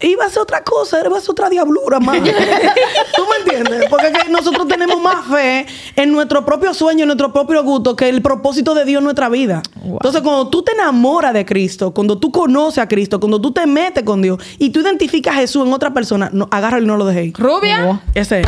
iba 0.00 0.24
a 0.24 0.30
ser 0.30 0.42
otra 0.42 0.62
cosa, 0.64 0.98
iba 1.04 1.16
a 1.16 1.20
ser 1.20 1.30
otra 1.30 1.50
diablura 1.50 2.00
más. 2.00 2.18
¿Tú 3.16 3.22
me 3.30 3.52
entiendes? 3.52 3.88
Porque 3.90 4.08
es 4.08 4.24
que 4.24 4.30
nosotros 4.30 4.66
tenemos 4.66 5.00
más 5.00 5.26
fe 5.26 5.66
en 5.94 6.10
nuestro 6.10 6.44
propio 6.44 6.74
sueño, 6.74 7.02
en 7.02 7.08
nuestro 7.08 7.32
propio 7.32 7.62
gusto, 7.62 7.94
que 7.96 8.08
el 8.08 8.22
propósito 8.22 8.74
de 8.74 8.84
Dios 8.84 9.00
en 9.00 9.04
nuestra 9.04 9.28
vida. 9.28 9.62
Entonces, 9.84 10.22
cuando 10.22 10.48
tú 10.48 10.62
te 10.62 10.72
enamoras 10.72 11.32
de 11.32 11.44
Cristo, 11.44 11.92
cuando 11.92 12.18
tú 12.18 12.30
conoces 12.30 12.78
a 12.78 12.88
Cristo, 12.88 13.20
cuando 13.20 13.40
tú 13.40 13.52
te 13.52 13.66
metes 13.66 14.04
con 14.04 14.22
Dios 14.22 14.42
y 14.58 14.70
tú 14.70 14.80
identificas 14.80 15.34
a 15.34 15.38
Jesús 15.38 15.66
en 15.66 15.72
otra 15.72 15.92
persona, 15.92 16.30
no, 16.32 16.48
agárralo 16.50 16.84
y 16.84 16.86
no 16.86 16.96
lo 16.96 17.04
dejéis. 17.04 17.34
Rubia, 17.34 18.00
Ese 18.14 18.40
es. 18.40 18.46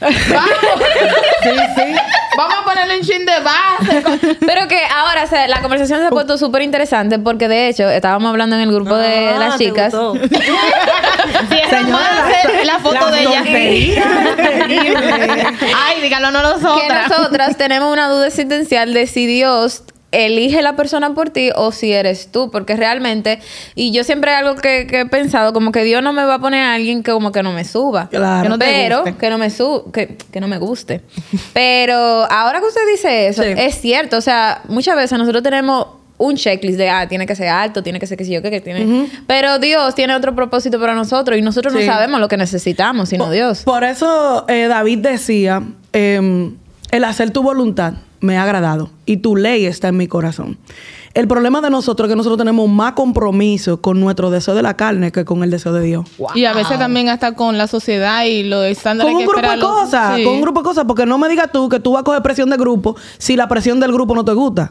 Vamos. 0.00 0.48
Sí, 1.42 1.50
sí. 1.76 1.94
vamos 2.36 2.54
a 2.60 2.64
ponerle 2.64 2.98
un 2.98 3.02
chin 3.02 3.24
de 3.26 3.40
base. 3.40 4.36
Pero 4.46 4.66
que 4.68 4.80
ahora 4.84 5.24
o 5.24 5.26
sea, 5.26 5.46
la 5.48 5.60
conversación 5.60 6.00
se 6.00 6.06
ha 6.06 6.10
puesto 6.10 6.38
súper 6.38 6.62
interesante 6.62 7.18
porque 7.18 7.48
de 7.48 7.68
hecho 7.68 7.88
estábamos 7.88 8.30
hablando 8.30 8.56
en 8.56 8.62
el 8.62 8.72
grupo 8.72 8.96
de 8.96 9.28
Ah, 9.30 9.38
las 9.38 9.58
¿te 9.58 9.64
chicas. 9.66 9.92
Si 9.92 11.60
la 12.64 12.78
foto 12.78 13.10
de 13.10 13.20
ella. 13.22 13.42
Ay, 15.76 16.00
dígalo, 16.02 16.30
no 16.30 16.40
que 16.40 16.48
nosotras. 16.64 17.08
nosotras 17.08 17.56
tenemos 17.56 17.92
una 17.92 18.08
duda 18.08 18.26
existencial 18.26 18.92
de 18.94 19.06
si 19.06 19.26
Dios 19.26 19.82
elige 20.12 20.60
la 20.62 20.74
persona 20.76 21.14
por 21.14 21.30
ti 21.30 21.50
o 21.54 21.70
si 21.72 21.92
eres 21.92 22.32
tú, 22.32 22.50
porque 22.50 22.74
realmente, 22.76 23.38
y 23.74 23.92
yo 23.92 24.02
siempre 24.04 24.32
algo 24.34 24.56
que, 24.56 24.86
que 24.86 25.00
he 25.00 25.06
pensado, 25.06 25.52
como 25.52 25.70
que 25.72 25.84
Dios 25.84 26.02
no 26.02 26.12
me 26.12 26.24
va 26.24 26.34
a 26.34 26.38
poner 26.40 26.62
a 26.64 26.74
alguien 26.74 27.02
que 27.02 27.12
como 27.12 27.30
que 27.32 27.42
no 27.42 27.52
me 27.52 27.64
suba. 27.64 28.08
Claro. 28.08 28.42
Que 28.42 28.48
no 28.48 28.58
te 28.58 28.64
pero 28.66 29.04
que 29.18 29.30
no 29.30 29.38
me 29.38 29.50
su 29.50 29.90
que, 29.92 30.16
que 30.32 30.40
no 30.40 30.48
me 30.48 30.58
guste. 30.58 31.00
Pero 31.52 31.96
ahora 32.30 32.60
que 32.60 32.66
usted 32.66 32.80
dice 32.90 33.28
eso, 33.28 33.42
Sí. 33.42 33.50
es 33.56 33.80
cierto, 33.80 34.16
o 34.16 34.20
sea, 34.20 34.62
muchas 34.68 34.96
veces 34.96 35.18
nosotros 35.18 35.42
tenemos 35.42 35.86
un 36.18 36.36
checklist 36.36 36.76
de, 36.76 36.90
ah, 36.90 37.08
tiene 37.08 37.26
que 37.26 37.34
ser 37.34 37.48
alto, 37.48 37.82
tiene 37.82 37.98
que 37.98 38.06
ser 38.06 38.18
que 38.18 38.24
sí 38.26 38.32
yo, 38.32 38.42
que, 38.42 38.50
que 38.50 38.60
tiene. 38.60 39.08
Pero 39.26 39.58
Dios 39.58 39.94
tiene 39.94 40.14
otro 40.14 40.34
propósito 40.34 40.78
para 40.78 40.94
nosotros 40.94 41.38
y 41.38 41.42
nosotros 41.42 41.72
Sí. 41.72 41.80
no 41.86 41.86
sabemos 41.92 42.20
lo 42.20 42.28
que 42.28 42.36
necesitamos, 42.36 43.08
sino 43.08 43.30
Dios. 43.30 43.62
Por 43.62 43.84
eso 43.84 44.44
eh, 44.48 44.66
David 44.68 44.98
decía, 44.98 45.62
em, 45.94 46.56
el 46.90 47.04
hacer 47.04 47.30
tu 47.30 47.42
voluntad 47.42 47.94
me 48.20 48.36
ha 48.38 48.42
agradado 48.44 48.90
y 49.06 49.18
tu 49.18 49.36
ley 49.36 49.66
está 49.66 49.88
en 49.88 49.96
mi 49.96 50.06
corazón. 50.06 50.58
El 51.12 51.26
problema 51.26 51.60
de 51.60 51.70
nosotros 51.70 52.06
es 52.08 52.12
que 52.12 52.16
nosotros 52.16 52.38
tenemos 52.38 52.68
más 52.68 52.92
compromiso 52.92 53.80
con 53.80 53.98
nuestro 53.98 54.30
deseo 54.30 54.54
de 54.54 54.62
la 54.62 54.76
carne 54.76 55.10
que 55.10 55.24
con 55.24 55.42
el 55.42 55.50
deseo 55.50 55.72
de 55.72 55.82
Dios. 55.82 56.06
Y 56.36 56.44
a 56.44 56.52
veces 56.52 56.78
también 56.78 57.08
hasta 57.08 57.34
con 57.34 57.58
la 57.58 57.66
sociedad 57.66 58.24
y 58.24 58.44
los 58.44 58.64
estándares 58.66 59.12
Con 59.12 59.20
un 59.20 59.26
que 59.26 59.32
grupo 59.32 59.50
de 59.50 59.56
los- 59.56 59.68
cosas, 59.68 60.16
Sí. 60.16 60.22
con 60.24 60.34
un 60.34 60.40
grupo 60.42 60.60
de 60.60 60.64
cosas, 60.64 60.84
porque 60.86 61.06
no 61.06 61.18
me 61.18 61.28
digas 61.28 61.50
tú 61.52 61.68
que 61.68 61.80
tú 61.80 61.92
vas 61.92 62.02
a 62.02 62.04
coger 62.04 62.22
presión 62.22 62.48
de 62.50 62.56
grupo 62.56 62.94
si 63.18 63.34
la 63.36 63.48
presión 63.48 63.80
del 63.80 63.92
grupo 63.92 64.14
no 64.14 64.24
te 64.24 64.32
gusta. 64.32 64.70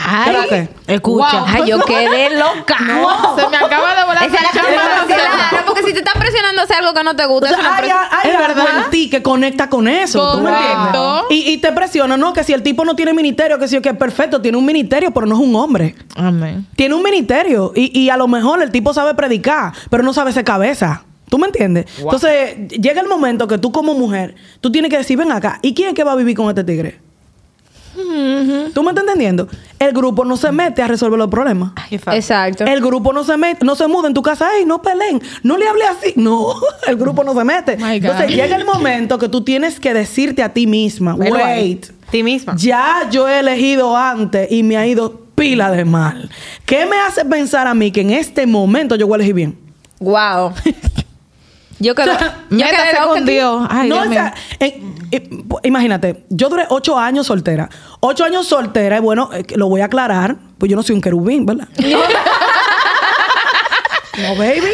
Ay, 0.00 0.34
Espérate. 0.36 0.68
Escucha. 0.86 1.40
Wow. 1.40 1.44
Ay, 1.48 1.62
yo 1.66 1.80
quedé 1.84 2.30
loca. 2.38 2.76
Se 3.36 3.48
me 3.48 3.56
acaba 3.56 3.94
de 3.94 4.04
volar 4.04 4.22
Esa 4.24 4.36
es 4.36 4.42
la 4.42 4.50
chamba 4.52 5.06
Claro, 5.06 5.64
porque 5.66 5.82
si 5.82 5.92
te 5.92 5.98
están 5.98 6.20
presionando 6.20 6.60
a 6.60 6.64
hacer 6.64 6.76
algo 6.76 6.94
que 6.94 7.02
no 7.04 7.16
te 7.16 7.24
O 7.24 7.28
gusta, 7.28 7.48
sea, 7.48 7.58
es 7.58 7.64
una 7.64 7.76
hay, 7.76 7.90
hay 7.90 8.30
Es 8.30 8.36
algo 8.36 8.48
verdad. 8.54 8.84
en 8.84 8.90
ti 8.90 9.10
que 9.10 9.22
conecta 9.22 9.68
con 9.68 9.88
eso. 9.88 10.32
¿tú 10.32 10.40
me 10.40 10.50
entiendes? 10.50 11.02
Y, 11.30 11.50
y 11.52 11.58
te 11.58 11.72
presiona, 11.72 12.16
¿no? 12.16 12.32
Que 12.32 12.44
si 12.44 12.52
el 12.52 12.62
tipo 12.62 12.84
no 12.84 12.94
tiene 12.94 13.12
ministerio, 13.12 13.58
que 13.58 13.66
si 13.68 13.80
que 13.80 13.94
perfecto, 13.94 14.40
tiene 14.40 14.56
un 14.58 14.64
ministerio, 14.64 15.10
pero 15.12 15.26
no 15.26 15.34
es 15.34 15.40
un 15.40 15.54
hombre. 15.56 15.94
Amén. 16.16 16.66
Tiene 16.76 16.94
un 16.94 17.02
ministerio. 17.02 17.72
Y, 17.74 17.98
y 17.98 18.10
a 18.10 18.16
lo 18.16 18.28
mejor 18.28 18.62
el 18.62 18.70
tipo 18.70 18.94
sabe 18.94 19.14
predicar, 19.14 19.72
pero 19.90 20.02
no 20.02 20.12
sabe 20.12 20.32
ser 20.32 20.44
cabeza. 20.44 21.02
¿Tú 21.28 21.36
me 21.38 21.46
entiendes? 21.46 21.86
Entonces, 21.98 22.56
llega 22.68 23.00
el 23.02 23.06
momento 23.08 23.46
que 23.46 23.58
tú 23.58 23.70
como 23.70 23.92
mujer, 23.94 24.34
tú 24.60 24.72
tienes 24.72 24.90
que 24.90 24.96
decir, 24.96 25.18
ven 25.18 25.30
acá, 25.30 25.58
¿y 25.60 25.74
quién 25.74 25.88
es 25.88 25.94
que 25.94 26.02
va 26.04 26.12
a 26.12 26.16
vivir 26.16 26.34
con 26.36 26.48
este 26.48 26.64
tigre? 26.64 27.00
¿Tú 27.94 28.82
me 28.82 28.90
estás 28.90 29.02
entendiendo? 29.04 29.48
El 29.78 29.92
grupo 29.92 30.24
no 30.24 30.36
se 30.36 30.50
mete 30.50 30.82
a 30.82 30.88
resolver 30.88 31.18
los 31.18 31.28
problemas. 31.28 31.72
Exacto. 31.90 32.64
El 32.64 32.80
grupo 32.80 33.12
no 33.12 33.22
se 33.24 33.36
mete, 33.36 33.64
no 33.64 33.76
se 33.76 33.86
muda 33.86 34.08
en 34.08 34.14
tu 34.14 34.22
casa, 34.22 34.48
¡ey, 34.58 34.64
no 34.64 34.82
peleen! 34.82 35.22
No 35.42 35.56
le 35.56 35.68
hable 35.68 35.84
así. 35.84 36.14
No, 36.16 36.54
el 36.86 36.96
grupo 36.96 37.22
no 37.22 37.34
se 37.34 37.44
mete. 37.44 37.76
My 37.76 38.00
God. 38.00 38.10
Entonces 38.10 38.30
llega 38.30 38.56
el 38.56 38.64
momento 38.64 39.18
que 39.18 39.28
tú 39.28 39.42
tienes 39.42 39.78
que 39.78 39.94
decirte 39.94 40.42
a 40.42 40.52
ti 40.52 40.66
misma, 40.66 41.14
wait, 41.14 41.86
Ti 42.10 42.22
misma. 42.22 42.54
ya 42.56 43.08
yo 43.10 43.28
he 43.28 43.38
elegido 43.40 43.96
antes 43.96 44.50
y 44.50 44.62
me 44.62 44.76
ha 44.76 44.86
ido 44.86 45.20
pila 45.34 45.70
de 45.70 45.84
mal. 45.84 46.28
¿Qué 46.66 46.84
me 46.86 46.96
hace 46.98 47.24
pensar 47.24 47.66
a 47.68 47.74
mí 47.74 47.92
que 47.92 48.00
en 48.00 48.10
este 48.10 48.46
momento 48.46 48.96
yo 48.96 49.06
voy 49.06 49.14
a 49.14 49.16
elegir 49.18 49.34
bien? 49.34 49.58
Wow. 50.00 50.52
Yo 51.80 51.94
quedo. 51.94 52.12
O 52.14 52.18
sea, 52.18 52.36
yo 52.50 52.56
Métase 52.56 52.90
quedé 52.96 53.06
con. 53.06 53.24
Dios. 53.26 53.66
Ay, 53.70 53.88
no, 53.88 53.94
Dios 53.96 54.06
o 54.06 54.10
mío. 54.10 54.18
sea, 54.18 54.34
en- 54.60 54.98
eh, 55.10 55.28
imagínate, 55.64 56.24
yo 56.28 56.48
duré 56.48 56.64
ocho 56.68 56.98
años 56.98 57.26
soltera. 57.26 57.68
Ocho 58.00 58.24
años 58.24 58.46
soltera, 58.46 58.98
y 58.98 59.00
bueno, 59.00 59.30
eh, 59.32 59.44
lo 59.56 59.68
voy 59.68 59.80
a 59.80 59.86
aclarar, 59.86 60.36
pues 60.58 60.68
yo 60.70 60.76
no 60.76 60.82
soy 60.82 60.96
un 60.96 61.00
querubín, 61.00 61.46
¿verdad? 61.46 61.68
no, 64.18 64.34
baby. 64.36 64.72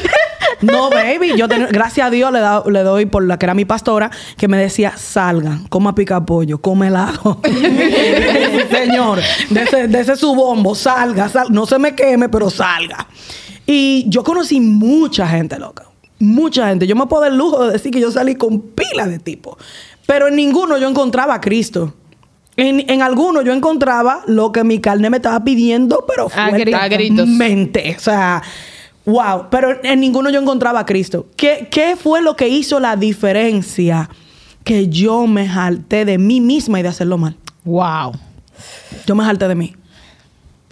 No, 0.63 0.89
baby. 0.91 1.35
Yo 1.37 1.47
ten- 1.49 1.69
gracias 1.71 2.07
a 2.07 2.11
Dios 2.11 2.33
le, 2.33 2.41
da- 2.41 2.63
le 2.67 2.83
doy 2.83 3.07
por 3.07 3.23
la 3.25 3.39
que 3.39 3.47
era 3.47 3.55
mi 3.55 3.65
pastora, 3.67 4.11
que 4.39 4.49
me 4.49 4.57
decía, 4.57 4.95
salgan, 4.97 5.67
coma 5.69 5.95
pica 5.95 6.25
pollo, 6.25 6.59
come 6.61 6.87
helado. 6.89 7.41
Señor, 8.71 9.21
de 9.51 9.63
ese, 9.63 9.89
de 9.89 10.01
ese 10.01 10.17
su 10.17 10.35
bombo, 10.35 10.75
salga, 10.75 11.29
sal- 11.29 11.49
no 11.51 11.67
se 11.67 11.79
me 11.79 11.95
queme, 11.95 12.29
pero 12.31 12.49
salga. 12.51 13.07
Y 13.67 14.05
yo 14.09 14.25
conocí 14.25 14.61
mucha 14.61 15.29
gente 15.29 15.59
loca. 15.59 15.85
Mucha 16.19 16.69
gente. 16.69 16.87
Yo 16.87 16.97
me 16.97 17.07
puedo 17.07 17.23
dar 17.23 17.33
el 17.33 17.39
lujo 17.39 17.67
de 17.67 17.73
decir 17.73 17.91
que 17.91 18.01
yo 18.01 18.11
salí 18.11 18.35
con 18.37 18.61
pila 18.61 19.07
de 19.07 19.19
tipos. 19.19 19.57
Pero 20.07 20.29
en 20.29 20.37
ninguno 20.37 20.79
yo 20.79 20.89
encontraba 20.89 21.35
a 21.35 21.41
Cristo. 21.41 21.95
En, 22.57 22.89
en 22.89 23.03
alguno 23.03 23.43
yo 23.43 23.53
encontraba 23.53 24.23
lo 24.27 24.53
que 24.53 24.63
mi 24.63 24.81
carne 24.81 25.11
me 25.11 25.17
estaba 25.17 25.43
pidiendo, 25.43 26.05
pero 26.07 26.29
fuertemente. 26.29 27.95
O 27.97 28.01
sea, 28.01 28.43
wow. 29.07 29.47
Pero 29.51 29.81
en 29.83 30.01
ninguno 30.01 30.31
yo 30.31 30.41
encontraba 30.41 30.81
a 30.81 30.87
Cristo. 30.87 31.27
¿Qué, 31.37 31.69
¿Qué 31.71 31.97
fue 31.97 32.23
lo 32.23 32.37
que 32.37 32.49
hizo 32.49 32.79
la 32.79 32.97
diferencia? 32.97 34.09
Que 34.63 34.89
yo 34.89 35.27
me 35.27 35.49
jalté 35.49 36.05
de 36.05 36.17
mí 36.19 36.41
misma 36.41 36.81
y 36.81 36.83
de 36.83 36.89
hacerlo 36.89 37.19
mal. 37.19 37.37
Wow. 37.65 38.13
Yo 39.07 39.15
me 39.15 39.25
jalté 39.25 39.49
de 39.49 39.55
mí. 39.55 39.75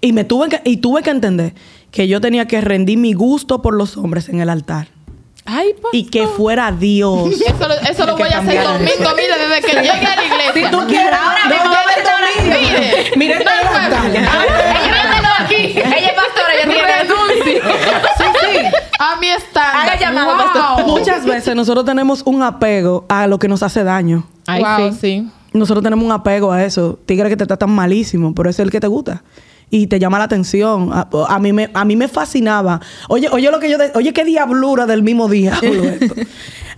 Y 0.00 0.12
me 0.12 0.24
tuve 0.24 0.48
que, 0.48 0.60
y 0.64 0.78
tuve 0.78 1.02
que 1.02 1.10
entender 1.10 1.54
que 1.90 2.08
yo 2.08 2.20
tenía 2.20 2.46
que 2.46 2.60
rendir 2.60 2.98
mi 2.98 3.12
gusto 3.12 3.60
por 3.62 3.74
los 3.74 3.96
hombres 3.96 4.28
en 4.28 4.40
el 4.40 4.48
altar. 4.48 4.88
Ay. 5.44 5.74
Y 5.92 6.04
que 6.04 6.26
fuera 6.26 6.72
Dios. 6.72 7.28
Eso 7.40 7.68
lo, 7.68 7.74
eso 7.74 8.16
voy 8.16 8.28
a 8.28 8.38
hacer 8.38 8.62
domingo, 8.62 9.10
mira, 9.16 9.36
desde 9.38 9.60
que 9.60 9.76
llegue 9.76 10.06
a 10.06 10.16
la 10.16 10.24
iglesia. 10.24 10.52
Si 10.54 10.70
tú 10.70 10.86
quieres, 10.86 11.12
Ahora 11.12 11.40
no, 11.48 11.54
mismo. 11.54 11.82
Mire, 12.54 13.12
Mira 13.16 13.38
esta 13.38 13.88
no. 13.88 14.04
Ella 14.04 15.36
aquí. 15.40 15.54
Ella 15.54 15.96
es 15.96 16.12
pastora, 16.12 16.54
ella 16.54 16.72
tiene 16.72 16.96
Renuncio. 16.96 17.62
Sí, 18.16 18.24
sí. 18.40 18.58
A 18.98 19.16
mi 19.16 19.28
estándar. 19.28 19.88
Haga 19.88 19.98
llamado, 19.98 20.36
pastor. 20.36 20.86
Muchas 20.86 21.24
veces 21.24 21.54
nosotros 21.54 21.84
tenemos 21.84 22.22
un 22.24 22.42
apego 22.42 23.04
a 23.08 23.26
lo 23.26 23.38
que 23.38 23.48
nos 23.48 23.62
hace 23.62 23.84
daño. 23.84 24.24
Ay, 24.46 24.62
wow, 24.62 24.92
sí. 24.92 24.98
sí. 25.00 25.30
Nosotros 25.52 25.82
tenemos 25.82 26.04
un 26.04 26.12
apego 26.12 26.52
a 26.52 26.64
eso. 26.64 26.98
Tigre 27.04 27.28
que 27.28 27.36
te 27.36 27.46
tratan 27.46 27.70
malísimo, 27.70 28.34
pero 28.34 28.48
es 28.48 28.58
el 28.58 28.70
que 28.70 28.80
te 28.80 28.86
gusta. 28.86 29.22
Y 29.74 29.86
te 29.86 29.98
llama 29.98 30.18
la 30.18 30.24
atención. 30.24 30.90
A, 30.92 31.08
a 31.28 31.38
mí, 31.38 31.50
me, 31.54 31.70
a 31.72 31.84
mí 31.86 31.96
me 31.96 32.06
fascinaba. 32.06 32.78
Oye, 33.08 33.28
oye 33.30 33.50
lo 33.50 33.58
que 33.58 33.70
yo... 33.70 33.78
de- 33.78 33.90
oye, 33.94 34.12
qué 34.12 34.22
diablura 34.22 34.84
del 34.84 35.02
mismo 35.02 35.30
diablo 35.30 35.84
esto. 36.00 36.14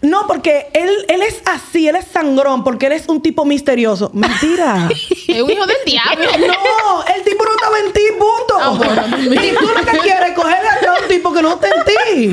No, 0.01 0.29
porque 0.29 0.69
él, 0.75 0.91
él 1.09 1.23
es 1.23 1.43
así, 1.47 1.89
él 1.89 1.97
es 1.97 2.05
sangrón, 2.07 2.63
porque 2.63 2.87
él 2.87 2.93
es 2.93 3.09
un 3.09 3.21
tipo 3.21 3.45
misterioso. 3.45 4.11
Mentira. 4.15 4.89
Es 5.27 5.43
un 5.43 5.51
hijo 5.51 5.67
del 5.67 5.77
diablo. 5.87 6.25
No, 6.47 7.03
el 7.17 7.25
tipo 7.25 7.43
no 7.45 7.51
estaba 7.55 7.79
en 7.85 7.93
ti, 7.93 8.01
punto. 8.13 8.55
Ah, 8.61 8.69
bueno. 8.77 9.35
y 9.43 9.49
tú 9.57 9.67
lo 9.67 9.85
que 9.91 9.99
quieres 9.99 10.29
es 10.31 10.35
cogerle 10.37 10.69
a 10.87 11.03
un 11.03 11.09
tipo 11.09 11.33
que 11.33 11.43
no 11.43 11.55
está 11.55 11.67
en 11.69 11.85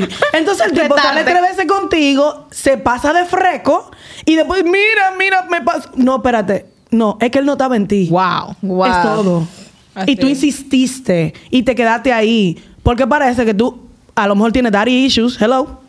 ti. 0.06 0.14
Entonces 0.34 0.66
el 0.66 0.72
tipo 0.80 0.96
sale 0.96 1.24
tres 1.24 1.40
veces 1.42 1.66
contigo, 1.66 2.46
se 2.52 2.76
pasa 2.78 3.12
de 3.12 3.24
freco 3.24 3.90
y 4.26 4.36
después, 4.36 4.62
mira, 4.62 5.14
mira, 5.18 5.44
me 5.50 5.60
pasa. 5.62 5.90
No, 5.96 6.16
espérate. 6.16 6.66
No, 6.90 7.16
es 7.20 7.30
que 7.32 7.38
él 7.40 7.46
no 7.46 7.52
estaba 7.52 7.74
en 7.74 7.88
ti. 7.88 8.08
Wow. 8.10 8.54
Wow. 8.62 8.86
Es 8.86 9.02
todo. 9.02 9.46
Así 9.94 10.12
y 10.12 10.16
tú 10.16 10.26
insististe 10.26 11.34
y 11.50 11.62
te 11.62 11.74
quedaste 11.74 12.12
ahí. 12.12 12.62
Porque 12.82 13.06
parece 13.06 13.44
que 13.44 13.54
tú 13.54 13.80
a 14.14 14.26
lo 14.26 14.34
mejor 14.34 14.52
tienes 14.52 14.72
daddy 14.72 15.06
issues, 15.06 15.40
hello. 15.40 15.80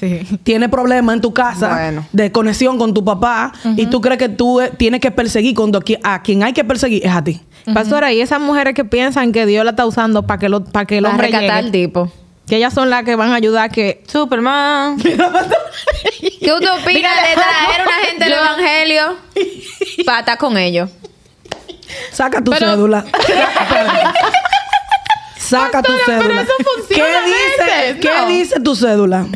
Sí. 0.00 0.20
Tienes 0.42 0.68
problemas 0.68 1.14
en 1.16 1.20
tu 1.20 1.32
casa 1.34 1.68
Bueno. 1.74 2.06
de 2.12 2.30
conexión 2.32 2.78
con 2.78 2.92
tu 2.94 3.04
papá 3.04 3.52
y 3.76 3.86
tú 3.86 4.00
crees 4.00 4.18
que 4.18 4.28
tú 4.28 4.60
eh, 4.60 4.70
tienes 4.76 5.00
que 5.00 5.10
perseguir 5.10 5.54
cuando 5.54 5.82
a 6.04 6.22
quien 6.22 6.42
hay 6.42 6.52
que 6.52 6.64
perseguir 6.64 7.04
es 7.04 7.12
a 7.12 7.22
ti. 7.22 7.40
Pastora, 7.72 8.12
y 8.12 8.20
esas 8.20 8.40
mujeres 8.40 8.74
que 8.74 8.84
piensan 8.84 9.30
que 9.32 9.46
Dios 9.46 9.64
la 9.64 9.70
está 9.70 9.86
usando 9.86 10.24
para 10.26 10.38
que, 10.40 10.48
lo, 10.48 10.64
para 10.64 10.86
que 10.86 10.98
el 10.98 11.06
hombre 11.06 11.34
al 11.36 11.70
tipo. 11.70 12.10
que 12.46 12.56
ellas 12.56 12.74
son 12.74 12.90
las 12.90 13.04
que 13.04 13.14
van 13.14 13.30
a 13.30 13.36
ayudar 13.36 13.64
a 13.66 13.68
que... 13.68 14.02
Superman. 14.08 14.96
¿Qué 15.00 16.52
usted 16.52 16.70
opina 16.82 17.10
de 17.10 17.34
traer 17.34 17.82
una 17.86 17.98
gente 18.08 18.24
del 18.24 18.32
evangelio 18.32 19.16
para 20.04 20.20
estar 20.20 20.38
con 20.38 20.56
ellos? 20.58 20.90
Saca 22.12 22.42
tu 22.42 22.50
Pero- 22.50 22.66
cédula. 22.72 23.04
Saca 25.38 25.82
tu 25.82 25.92
pero 26.06 26.22
cédula. 26.22 26.40
eso 26.42 26.52
funciona 26.64 27.04
¿Qué 27.24 27.30
dice, 27.30 28.00
¿qué 28.00 28.10
no. 28.20 28.26
dice 28.26 28.60
tu 28.60 28.74
cédula? 28.74 29.26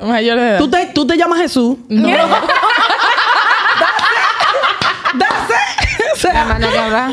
Mayor 0.00 0.38
de 0.38 0.48
edad. 0.50 0.58
¿Tú 0.58 0.70
te, 0.70 0.86
tú 0.86 1.06
te 1.06 1.16
llamas 1.16 1.40
Jesús. 1.40 1.76
No. 1.88 2.08
Dase. 5.14 5.54
O 6.12 6.16
sea, 6.16 6.56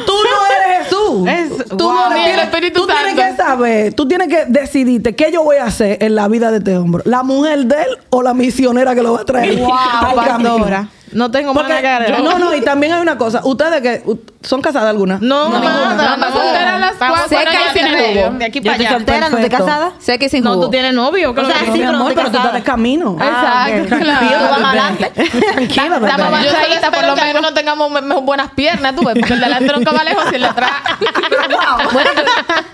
tú 0.06 0.14
no 0.14 0.46
eres 0.48 0.84
Jesús. 0.84 1.28
Es- 1.28 1.66
tú 1.70 1.78
wow. 1.86 1.94
no 2.10 2.12
el 2.16 2.22
eres 2.32 2.44
Espíritu 2.46 2.82
Tú 2.82 2.88
tienes 2.88 3.16
que 3.16 3.36
saber, 3.42 3.94
tú 3.94 4.06
tienes 4.08 4.28
que 4.28 4.46
decidirte 4.48 5.16
qué 5.16 5.32
yo 5.32 5.44
voy 5.44 5.56
a 5.58 5.66
hacer 5.66 5.98
en 6.04 6.14
la 6.16 6.28
vida 6.28 6.52
de 6.52 6.58
este 6.58 6.78
hombre. 6.78 7.04
¿La 7.06 7.24
mujer 7.24 7.66
de 7.66 7.76
él 7.84 7.98
o 8.10 8.22
la 8.22 8.34
misionera 8.34 8.94
que 8.96 9.04
lo 9.04 9.14
va 9.14 9.22
a 9.22 9.26
traer? 9.26 9.56
Wow, 9.60 9.70
pastora. 10.16 10.90
No 11.12 11.32
tengo 11.32 11.54
más 11.54 11.68
nada 11.70 12.06
que 12.06 12.22
no, 12.22 12.38
no, 12.38 12.54
y 12.54 12.62
también 12.62 12.94
hay 12.94 13.02
una 13.02 13.18
cosa. 13.18 13.42
Ustedes 13.44 13.82
que 13.82 14.04
son 14.42 14.62
casadas 14.62 14.90
algunas. 14.90 15.22
No, 15.22 15.50
No, 15.50 15.60
ninguna. 15.60 15.96
nada, 15.96 16.18
No, 16.18 16.32
soltera 16.32 16.76
a 16.76 16.80
las 16.80 16.94
cuatro, 16.98 17.28
ya 17.30 17.72
y 17.74 17.78
sin 17.80 17.88
jugo. 17.88 17.98
novio. 18.08 18.32
De 18.40 18.46
aquí 18.46 18.62
para 18.62 18.76
allá. 18.76 18.90
soltera, 18.92 19.30
no 19.30 19.38
estoy 19.38 19.50
casada. 19.50 19.92
Sé 20.00 20.20
que 20.20 20.30
sin 20.30 20.44
No, 20.44 20.60
tú 20.60 20.70
tienes 20.70 20.94
novio. 20.94 21.32
O 21.32 21.34
sea. 21.34 21.44
No, 21.44 21.50
sí, 21.50 21.80
pero 21.80 21.92
no 21.92 21.98
amor, 22.00 22.12
estoy 22.12 22.24
pero 22.26 22.32
tú 22.32 22.38
estás 22.38 22.54
de 22.54 22.64
camino. 22.64 23.18
Exacto, 23.20 23.86
Tranquila, 23.88 24.20
claro. 24.20 24.48
Vamos 24.52 24.70
adelante. 24.70 25.12
Tranquila. 25.16 26.44
Yo 26.44 26.52
solo 26.52 26.66
por 26.68 26.76
espero 26.76 27.08
lo 27.08 27.16
que 27.16 27.22
menos. 27.22 27.36
algunos 27.36 27.54
tengamos 27.54 28.24
buenas 28.26 28.52
piernas, 28.52 28.96
tú 28.96 29.04
ves, 29.06 29.16
porque 29.20 29.34
el 29.34 29.40
delante 29.40 29.74
nunca 29.74 29.92
va 29.92 30.04
lejos 30.04 30.26
y 30.32 30.36
el 30.36 30.42
de 30.42 30.48
atrás. 30.48 30.72
Bueno, 31.94 32.10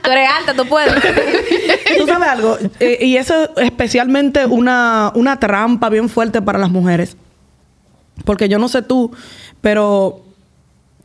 tú, 0.03 0.11
eres 0.11 0.29
alta, 0.29 0.53
tú 0.53 0.65
puedes. 0.67 0.93
Tú 1.97 2.07
sabes 2.07 2.27
algo, 2.29 2.57
Eh, 2.79 2.97
y 3.01 3.17
eso 3.17 3.43
es 3.57 3.65
especialmente 3.65 4.45
una, 4.45 5.11
una 5.15 5.39
trampa 5.39 5.89
bien 5.89 6.09
fuerte 6.09 6.41
para 6.41 6.59
las 6.59 6.69
mujeres. 6.69 7.15
Porque 8.25 8.47
yo 8.49 8.59
no 8.59 8.67
sé 8.67 8.81
tú, 8.81 9.11
pero 9.61 10.21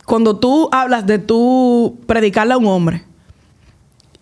cuando 0.05 0.37
tú 0.37 0.69
hablas 0.71 1.05
de 1.05 1.19
tú 1.19 1.99
predicarle 2.05 2.53
a 2.53 2.57
un 2.57 2.67
hombre, 2.67 3.03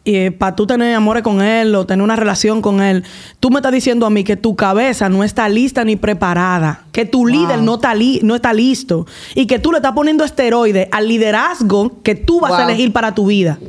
y 0.03 0.29
para 0.29 0.55
tú 0.55 0.65
tener 0.65 0.95
amores 0.95 1.21
con 1.21 1.41
él 1.41 1.75
o 1.75 1.85
tener 1.85 2.01
una 2.01 2.15
relación 2.15 2.61
con 2.61 2.81
él, 2.81 3.03
tú 3.41 3.49
me 3.49 3.57
estás 3.57 3.73
diciendo 3.73 4.05
a 4.05 4.09
mí 4.09 4.23
que 4.23 4.38
tu 4.38 4.55
cabeza 4.55 5.09
no 5.09 5.21
está 5.21 5.49
lista 5.49 5.83
ni 5.83 5.97
preparada, 5.97 6.85
que 6.93 7.03
tu 7.03 7.25
líder 7.27 7.61
no 7.61 7.75
está, 7.75 7.93
li- 7.93 8.21
no 8.23 8.33
está 8.35 8.53
listo 8.53 9.05
y 9.35 9.47
que 9.47 9.59
tú 9.59 9.73
le 9.73 9.79
estás 9.79 9.91
poniendo 9.91 10.23
esteroides 10.23 10.88
al 10.93 11.09
liderazgo 11.09 12.01
que 12.03 12.15
tú 12.15 12.39
vas 12.39 12.53
a 12.53 12.63
elegir 12.63 12.93
para 12.93 13.13
tu 13.13 13.25
vida. 13.25 13.59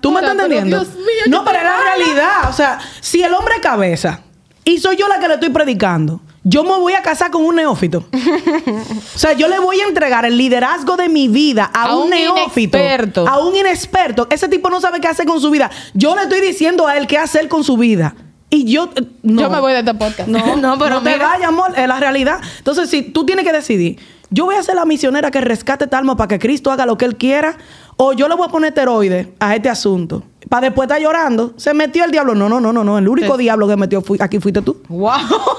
¿Tú 0.00 0.10
me 0.10 0.20
estás 0.20 0.34
pero 0.36 0.44
entendiendo? 0.46 0.80
Dios 0.84 0.94
mío, 0.96 1.06
yo 1.26 1.30
no, 1.30 1.44
pero 1.44 1.58
es 1.58 1.64
la 1.64 1.76
realidad. 1.96 2.48
O 2.48 2.52
sea, 2.54 2.78
si 3.02 3.22
el 3.22 3.34
hombre 3.34 3.54
es 3.56 3.60
cabeza 3.60 4.22
y 4.64 4.78
soy 4.78 4.96
yo 4.96 5.06
la 5.06 5.18
que 5.18 5.28
le 5.28 5.34
estoy 5.34 5.50
predicando, 5.50 6.22
yo 6.44 6.64
me 6.64 6.70
voy 6.70 6.94
a 6.94 7.02
casar 7.02 7.30
con 7.30 7.44
un 7.44 7.56
neófito. 7.56 8.04
o 9.14 9.18
sea, 9.18 9.32
yo 9.34 9.48
le 9.48 9.58
voy 9.58 9.80
a 9.80 9.86
entregar 9.86 10.24
el 10.24 10.36
liderazgo 10.36 10.96
de 10.96 11.08
mi 11.08 11.28
vida 11.28 11.70
a, 11.72 11.84
A 11.84 11.96
un, 11.96 12.04
un 12.04 12.10
neófito. 12.10 12.78
inexperto. 12.78 13.28
A 13.28 13.38
un 13.38 13.54
inexperto. 13.54 14.26
Ese 14.30 14.48
tipo 14.48 14.68
no 14.70 14.80
sabe 14.80 15.00
qué 15.00 15.08
hacer 15.08 15.26
con 15.26 15.40
su 15.40 15.50
vida. 15.50 15.70
Yo 15.94 16.14
le 16.16 16.22
estoy 16.22 16.40
diciendo 16.40 16.86
a 16.86 16.96
él 16.96 17.06
qué 17.06 17.18
hacer 17.18 17.48
con 17.48 17.62
su 17.64 17.76
vida. 17.76 18.14
Y 18.50 18.64
yo... 18.64 18.90
eh, 18.96 19.02
no. 19.22 19.42
Yo 19.42 19.50
me 19.50 19.60
voy 19.60 19.72
de 19.72 19.78
este 19.80 19.94
podcast. 19.94 20.28
No, 20.28 20.56
no, 20.56 20.78
pero 20.78 20.96
no 20.96 21.02
te 21.02 21.16
vayas, 21.16 21.48
amor. 21.48 21.72
Es 21.76 21.86
la 21.88 21.98
realidad. 22.00 22.40
Entonces, 22.58 22.90
si 22.90 23.02
tú 23.02 23.24
tienes 23.24 23.44
que 23.44 23.52
decidir, 23.52 23.98
yo 24.30 24.44
voy 24.44 24.56
a 24.56 24.62
ser 24.62 24.74
la 24.74 24.84
misionera 24.84 25.30
que 25.30 25.40
rescate 25.40 25.84
esta 25.84 25.98
alma 25.98 26.16
para 26.16 26.28
que 26.28 26.38
Cristo 26.38 26.70
haga 26.70 26.86
lo 26.86 26.98
que 26.98 27.04
Él 27.04 27.16
quiera, 27.16 27.56
o 27.96 28.12
yo 28.14 28.28
le 28.28 28.34
voy 28.34 28.46
a 28.46 28.50
poner 28.50 28.68
esteroides 28.68 29.28
a 29.40 29.54
este 29.54 29.68
asunto, 29.68 30.22
para 30.52 30.66
después 30.66 30.86
estar 30.86 31.00
llorando, 31.00 31.54
se 31.56 31.72
metió 31.72 32.04
el 32.04 32.10
diablo. 32.10 32.34
No, 32.34 32.46
no, 32.46 32.60
no, 32.60 32.74
no, 32.74 32.84
no. 32.84 32.98
El 32.98 33.08
único 33.08 33.38
diablo 33.38 33.66
que 33.66 33.74
metió 33.74 34.02
fui- 34.02 34.18
aquí 34.20 34.38
fuiste 34.38 34.60
tú. 34.60 34.82
Wow. 34.90 35.10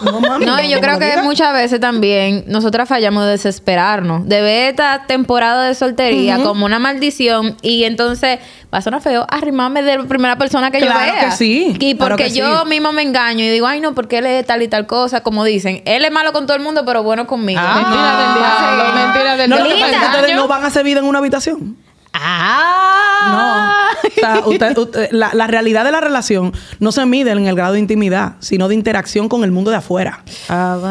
No, 0.03 0.19
mami, 0.21 0.45
No, 0.45 0.61
y 0.61 0.69
yo 0.69 0.79
creo 0.81 0.99
que 0.99 1.19
muchas 1.23 1.51
veces 1.51 1.79
también 1.79 2.43
nosotras 2.45 2.87
fallamos 2.87 3.23
de 3.25 3.31
desesperarnos, 3.31 4.29
de 4.29 4.41
ver 4.41 4.69
esta 4.69 5.05
temporada 5.07 5.65
de 5.65 5.73
soltería 5.73 6.37
como 6.43 6.65
una 6.65 6.77
maldición 6.77 7.57
y 7.63 7.85
entonces 7.85 8.37
va 8.71 8.77
a 8.77 8.81
sonar 8.83 9.01
feo 9.01 9.25
arrimarme 9.29 9.81
de 9.81 9.97
la 9.97 10.03
primera 10.03 10.37
persona 10.37 10.69
que 10.69 10.77
Claro 10.77 10.99
yo 11.07 11.11
vea. 11.13 11.25
que 11.25 11.31
sí, 11.31 11.75
Y 11.79 11.95
claro 11.95 12.15
porque 12.15 12.25
que 12.25 12.29
yo 12.35 12.61
sí. 12.61 12.69
mismo 12.69 12.91
me 12.91 13.01
engaño 13.01 13.43
y 13.43 13.49
digo, 13.49 13.65
ay 13.65 13.79
no, 13.79 13.95
porque 13.95 14.19
él 14.19 14.27
es 14.27 14.45
tal 14.45 14.61
y 14.61 14.67
tal 14.67 14.85
cosa, 14.85 15.21
como 15.23 15.43
dicen. 15.43 15.81
Él 15.85 16.05
es 16.05 16.11
malo 16.11 16.33
con 16.33 16.45
todo 16.45 16.55
el 16.55 16.61
mundo, 16.61 16.83
pero 16.85 17.01
bueno 17.01 17.25
conmigo. 17.25 17.59
Mentira 17.59 18.17
del 18.17 18.33
diablo, 18.35 18.93
mentira 18.93 19.37
del 19.37 19.49
No, 19.49 19.55
lo 19.57 19.63
diablo. 19.63 19.75
que 19.75 19.91
pasa 19.91 19.95
es 20.05 20.09
que 20.11 20.15
ustedes 20.17 20.35
no 20.35 20.47
van 20.47 20.63
a 20.63 20.67
hacer 20.67 20.83
vida 20.83 20.99
en 20.99 21.05
una 21.05 21.17
habitación. 21.17 21.77
Ah. 22.13 23.89
No. 23.95 24.09
O 24.09 24.11
sea, 24.13 24.39
usted- 24.45 24.77
usted- 24.77 25.09
la, 25.11 25.31
la 25.33 25.47
realidad 25.47 25.83
de 25.83 25.91
la 25.91 26.01
relación 26.01 26.53
no 26.79 26.91
se 26.91 27.05
mide 27.05 27.31
en 27.31 27.45
el 27.47 27.55
grado 27.55 27.73
de 27.73 27.79
intimidad, 27.79 28.33
sino 28.39 28.67
de 28.67 28.75
interacción 28.75 29.29
con 29.29 29.43
el 29.43 29.51
mundo 29.51 29.71
de 29.71 29.77
afuera. 29.77 30.23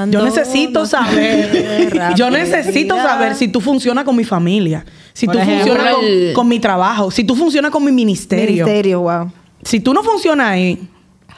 Yo 0.09 0.23
necesito 0.23 0.87
saber, 0.87 2.13
yo 2.17 2.31
necesito 2.31 2.97
saber 2.97 3.35
si 3.37 3.49
tú 3.49 3.61
funcionas 3.61 4.05
con 4.05 4.17
mi 4.17 4.25
familia, 4.25 4.85
si 5.13 5.27
Por 5.27 5.37
tú 5.37 5.41
ejemplo, 5.43 5.67
funcionas 5.75 5.95
con, 5.95 6.05
el- 6.05 6.33
con 6.35 6.49
mi 6.49 6.59
trabajo, 6.61 7.11
si 7.11 7.25
tú 7.25 7.37
funcionas 7.37 7.71
con 7.71 7.85
mi 7.85 7.93
ministerio. 7.93 8.65
Ministerio, 8.67 9.01
wow. 9.03 9.31
Si 9.63 9.81
tú 9.81 9.95
no 9.95 10.03
funcionas 10.03 10.49
ahí, 10.49 10.89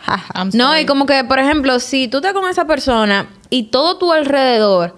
No, 0.55 0.79
y 0.79 0.85
como 0.87 1.07
que, 1.07 1.25
por 1.25 1.39
ejemplo, 1.39 1.81
si 1.81 2.09
tú 2.09 2.19
estás 2.19 2.33
con 2.35 2.49
esa 2.49 2.67
persona 2.67 3.27
y 3.51 3.65
todo 3.65 3.97
tu 3.99 4.13
alrededor 4.13 4.97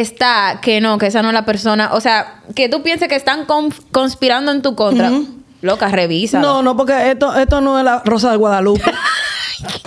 está 0.00 0.58
que 0.60 0.80
no, 0.80 0.98
que 0.98 1.06
esa 1.06 1.22
no 1.22 1.28
es 1.28 1.34
la 1.34 1.44
persona, 1.44 1.90
o 1.92 2.00
sea, 2.00 2.40
que 2.54 2.68
tú 2.68 2.82
pienses 2.82 3.08
que 3.08 3.14
están 3.16 3.44
con- 3.46 3.70
conspirando 3.92 4.50
en 4.52 4.60
tu 4.62 4.74
contra, 4.74 5.10
loca, 5.62 5.88
revisa. 5.88 6.40
no, 6.40 6.62
no, 6.62 6.76
porque 6.76 7.10
esto, 7.12 7.34
esto 7.36 7.60
no 7.60 7.78
es 7.78 7.84
la 7.84 8.02
Rosa 8.04 8.30
de 8.30 8.36
Guadalupe. 8.36 8.82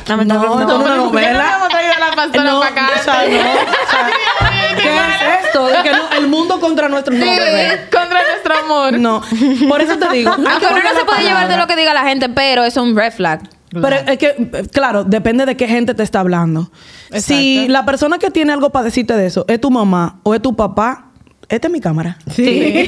no, 0.08 0.22
esto 0.22 0.24
no 0.24 0.24
es 0.24 0.30
una 0.30 1.04
¿Por 1.10 1.22
qué 1.22 1.34
no 1.34 1.68
traído 1.70 1.94
la 2.00 2.16
pastora 2.16 2.44
No, 2.44 2.60
para 2.60 2.72
acá? 2.72 2.90
o 3.00 3.04
sea, 3.04 3.14
no, 3.28 3.28
o 3.28 3.90
sea, 3.90 4.76
¿Qué 4.78 4.96
es 4.98 5.46
esto? 5.46 5.68
De 5.68 5.84
que 5.84 5.92
no- 5.92 6.10
el 6.18 6.28
mundo 6.28 6.60
contra 6.60 6.88
nuestro 6.88 7.14
no, 7.14 7.26
bebé. 7.26 7.88
Contra 7.92 8.22
nuestro 8.24 8.58
amor. 8.60 8.94
No, 9.00 9.22
por 9.68 9.82
eso 9.82 9.98
te 9.98 10.10
digo. 10.10 10.32
Aunque 10.32 10.46
uno 10.68 10.80
no 10.84 11.00
se 11.00 11.06
puede 11.06 11.24
llevar 11.24 11.48
de 11.48 11.54
palabra. 11.54 11.58
lo 11.58 11.68
que 11.68 11.76
diga 11.76 11.94
la 11.94 12.04
gente, 12.04 12.30
pero 12.30 12.64
es 12.64 12.78
un 12.78 12.96
red 12.96 13.12
flag. 13.12 13.42
Pero 13.70 13.96
es 13.96 14.18
que, 14.18 14.68
claro, 14.72 15.04
depende 15.04 15.46
de 15.46 15.58
qué 15.58 15.68
gente 15.68 15.94
te 15.94 16.04
está 16.04 16.22
hablando. 16.22 16.72
Si 17.20 17.68
la 17.68 17.86
persona 17.86 18.18
que 18.18 18.32
tiene 18.32 18.54
algo 18.54 18.70
para 18.70 18.86
decirte 18.86 19.16
de 19.16 19.26
eso 19.26 19.46
es 19.48 19.60
tu 19.60 19.70
mamá 19.70 20.20
o 20.24 20.34
es 20.34 20.42
tu 20.42 20.56
papá, 20.56 21.12
esta 21.50 21.68
es 21.68 21.74
mi 21.74 21.82
cámara. 21.82 22.18
Sí. 22.34 22.88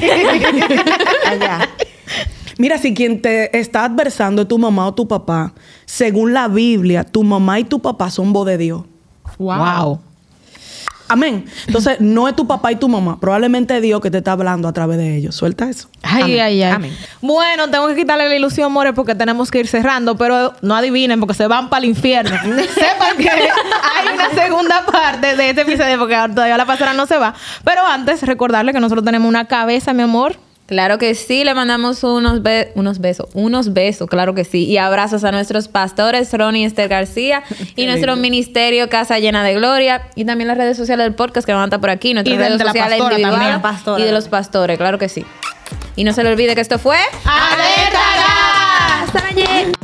Allá. 1.26 1.68
Mira, 2.58 2.78
si 2.78 2.94
quien 2.94 3.22
te 3.22 3.58
está 3.58 3.84
adversando 3.84 4.42
es 4.42 4.48
tu 4.48 4.58
mamá 4.58 4.86
o 4.86 4.94
tu 4.94 5.08
papá, 5.08 5.54
según 5.86 6.34
la 6.34 6.48
Biblia, 6.48 7.04
tu 7.04 7.24
mamá 7.24 7.58
y 7.58 7.64
tu 7.64 7.80
papá 7.80 8.10
son 8.10 8.32
voz 8.32 8.46
de 8.46 8.58
Dios. 8.58 8.82
wow. 9.38 10.00
Amén. 11.10 11.44
Entonces, 11.66 11.96
no 12.00 12.28
es 12.28 12.36
tu 12.36 12.46
papá 12.46 12.72
y 12.72 12.76
tu 12.76 12.88
mamá, 12.88 13.18
probablemente 13.20 13.76
es 13.76 13.82
Dios 13.82 14.00
que 14.00 14.10
te 14.10 14.18
está 14.18 14.32
hablando 14.32 14.68
a 14.68 14.72
través 14.72 14.98
de 14.98 15.16
ellos. 15.16 15.34
Suelta 15.34 15.68
eso. 15.68 15.88
Ay, 16.02 16.22
Amén. 16.22 16.40
ay, 16.40 16.62
ay. 16.62 16.72
Amén. 16.72 16.96
Bueno, 17.20 17.68
tengo 17.68 17.88
que 17.88 17.96
quitarle 17.96 18.28
la 18.28 18.36
ilusión, 18.36 18.72
More, 18.72 18.92
porque 18.92 19.14
tenemos 19.14 19.50
que 19.50 19.60
ir 19.60 19.68
cerrando, 19.68 20.16
pero 20.16 20.54
no 20.62 20.74
adivinen 20.74 21.20
porque 21.20 21.34
se 21.34 21.46
van 21.46 21.68
para 21.68 21.84
el 21.84 21.90
infierno. 21.90 22.30
Sepan 22.74 23.16
que 23.18 23.28
hay 23.28 23.48
una 24.14 24.30
segunda 24.30 24.86
parte 24.86 25.36
de 25.36 25.50
este 25.50 25.62
episodio 25.62 25.98
porque 25.98 26.16
todavía 26.34 26.56
la 26.56 26.66
pastora 26.66 26.92
no 26.94 27.06
se 27.06 27.18
va. 27.18 27.34
Pero 27.64 27.86
antes, 27.86 28.22
recordarle 28.22 28.72
que 28.72 28.80
nosotros 28.80 29.04
tenemos 29.04 29.28
una 29.28 29.46
cabeza, 29.46 29.92
mi 29.92 30.02
amor. 30.02 30.36
Claro 30.70 30.98
que 30.98 31.16
sí, 31.16 31.42
le 31.42 31.52
mandamos 31.52 32.04
unos, 32.04 32.44
be 32.44 32.70
unos 32.76 33.00
besos, 33.00 33.28
unos 33.34 33.72
besos, 33.72 34.08
claro 34.08 34.36
que 34.36 34.44
sí. 34.44 34.66
Y 34.66 34.78
abrazos 34.78 35.24
a 35.24 35.32
nuestros 35.32 35.66
pastores, 35.66 36.32
Ronnie 36.32 36.62
y 36.62 36.64
Esther 36.64 36.88
García, 36.88 37.42
y 37.74 37.86
nuestro 37.86 38.14
ministerio 38.14 38.88
Casa 38.88 39.18
Llena 39.18 39.42
de 39.42 39.54
Gloria, 39.54 40.02
y 40.14 40.24
también 40.24 40.46
las 40.46 40.56
redes 40.56 40.76
sociales 40.76 41.06
del 41.06 41.16
podcast 41.16 41.44
que 41.44 41.52
van 41.52 41.62
a 41.62 41.64
estar 41.64 41.80
por 41.80 41.90
aquí, 41.90 42.14
nuestras 42.14 42.36
y 42.36 42.38
redes 42.38 42.58
de 42.60 42.64
sociales 42.66 43.00
individuales 43.00 43.60
y 43.98 44.02
de 44.02 44.12
los 44.12 44.28
pastores, 44.28 44.78
claro 44.78 44.96
que 44.96 45.08
sí. 45.08 45.26
Y 45.96 46.04
no 46.04 46.12
se 46.12 46.22
le 46.22 46.30
olvide 46.30 46.54
que 46.54 46.60
esto 46.60 46.78
fue... 46.78 46.98
¡Alerta! 47.24 49.02
¡Hasta 49.02 49.22
mañana! 49.22 49.79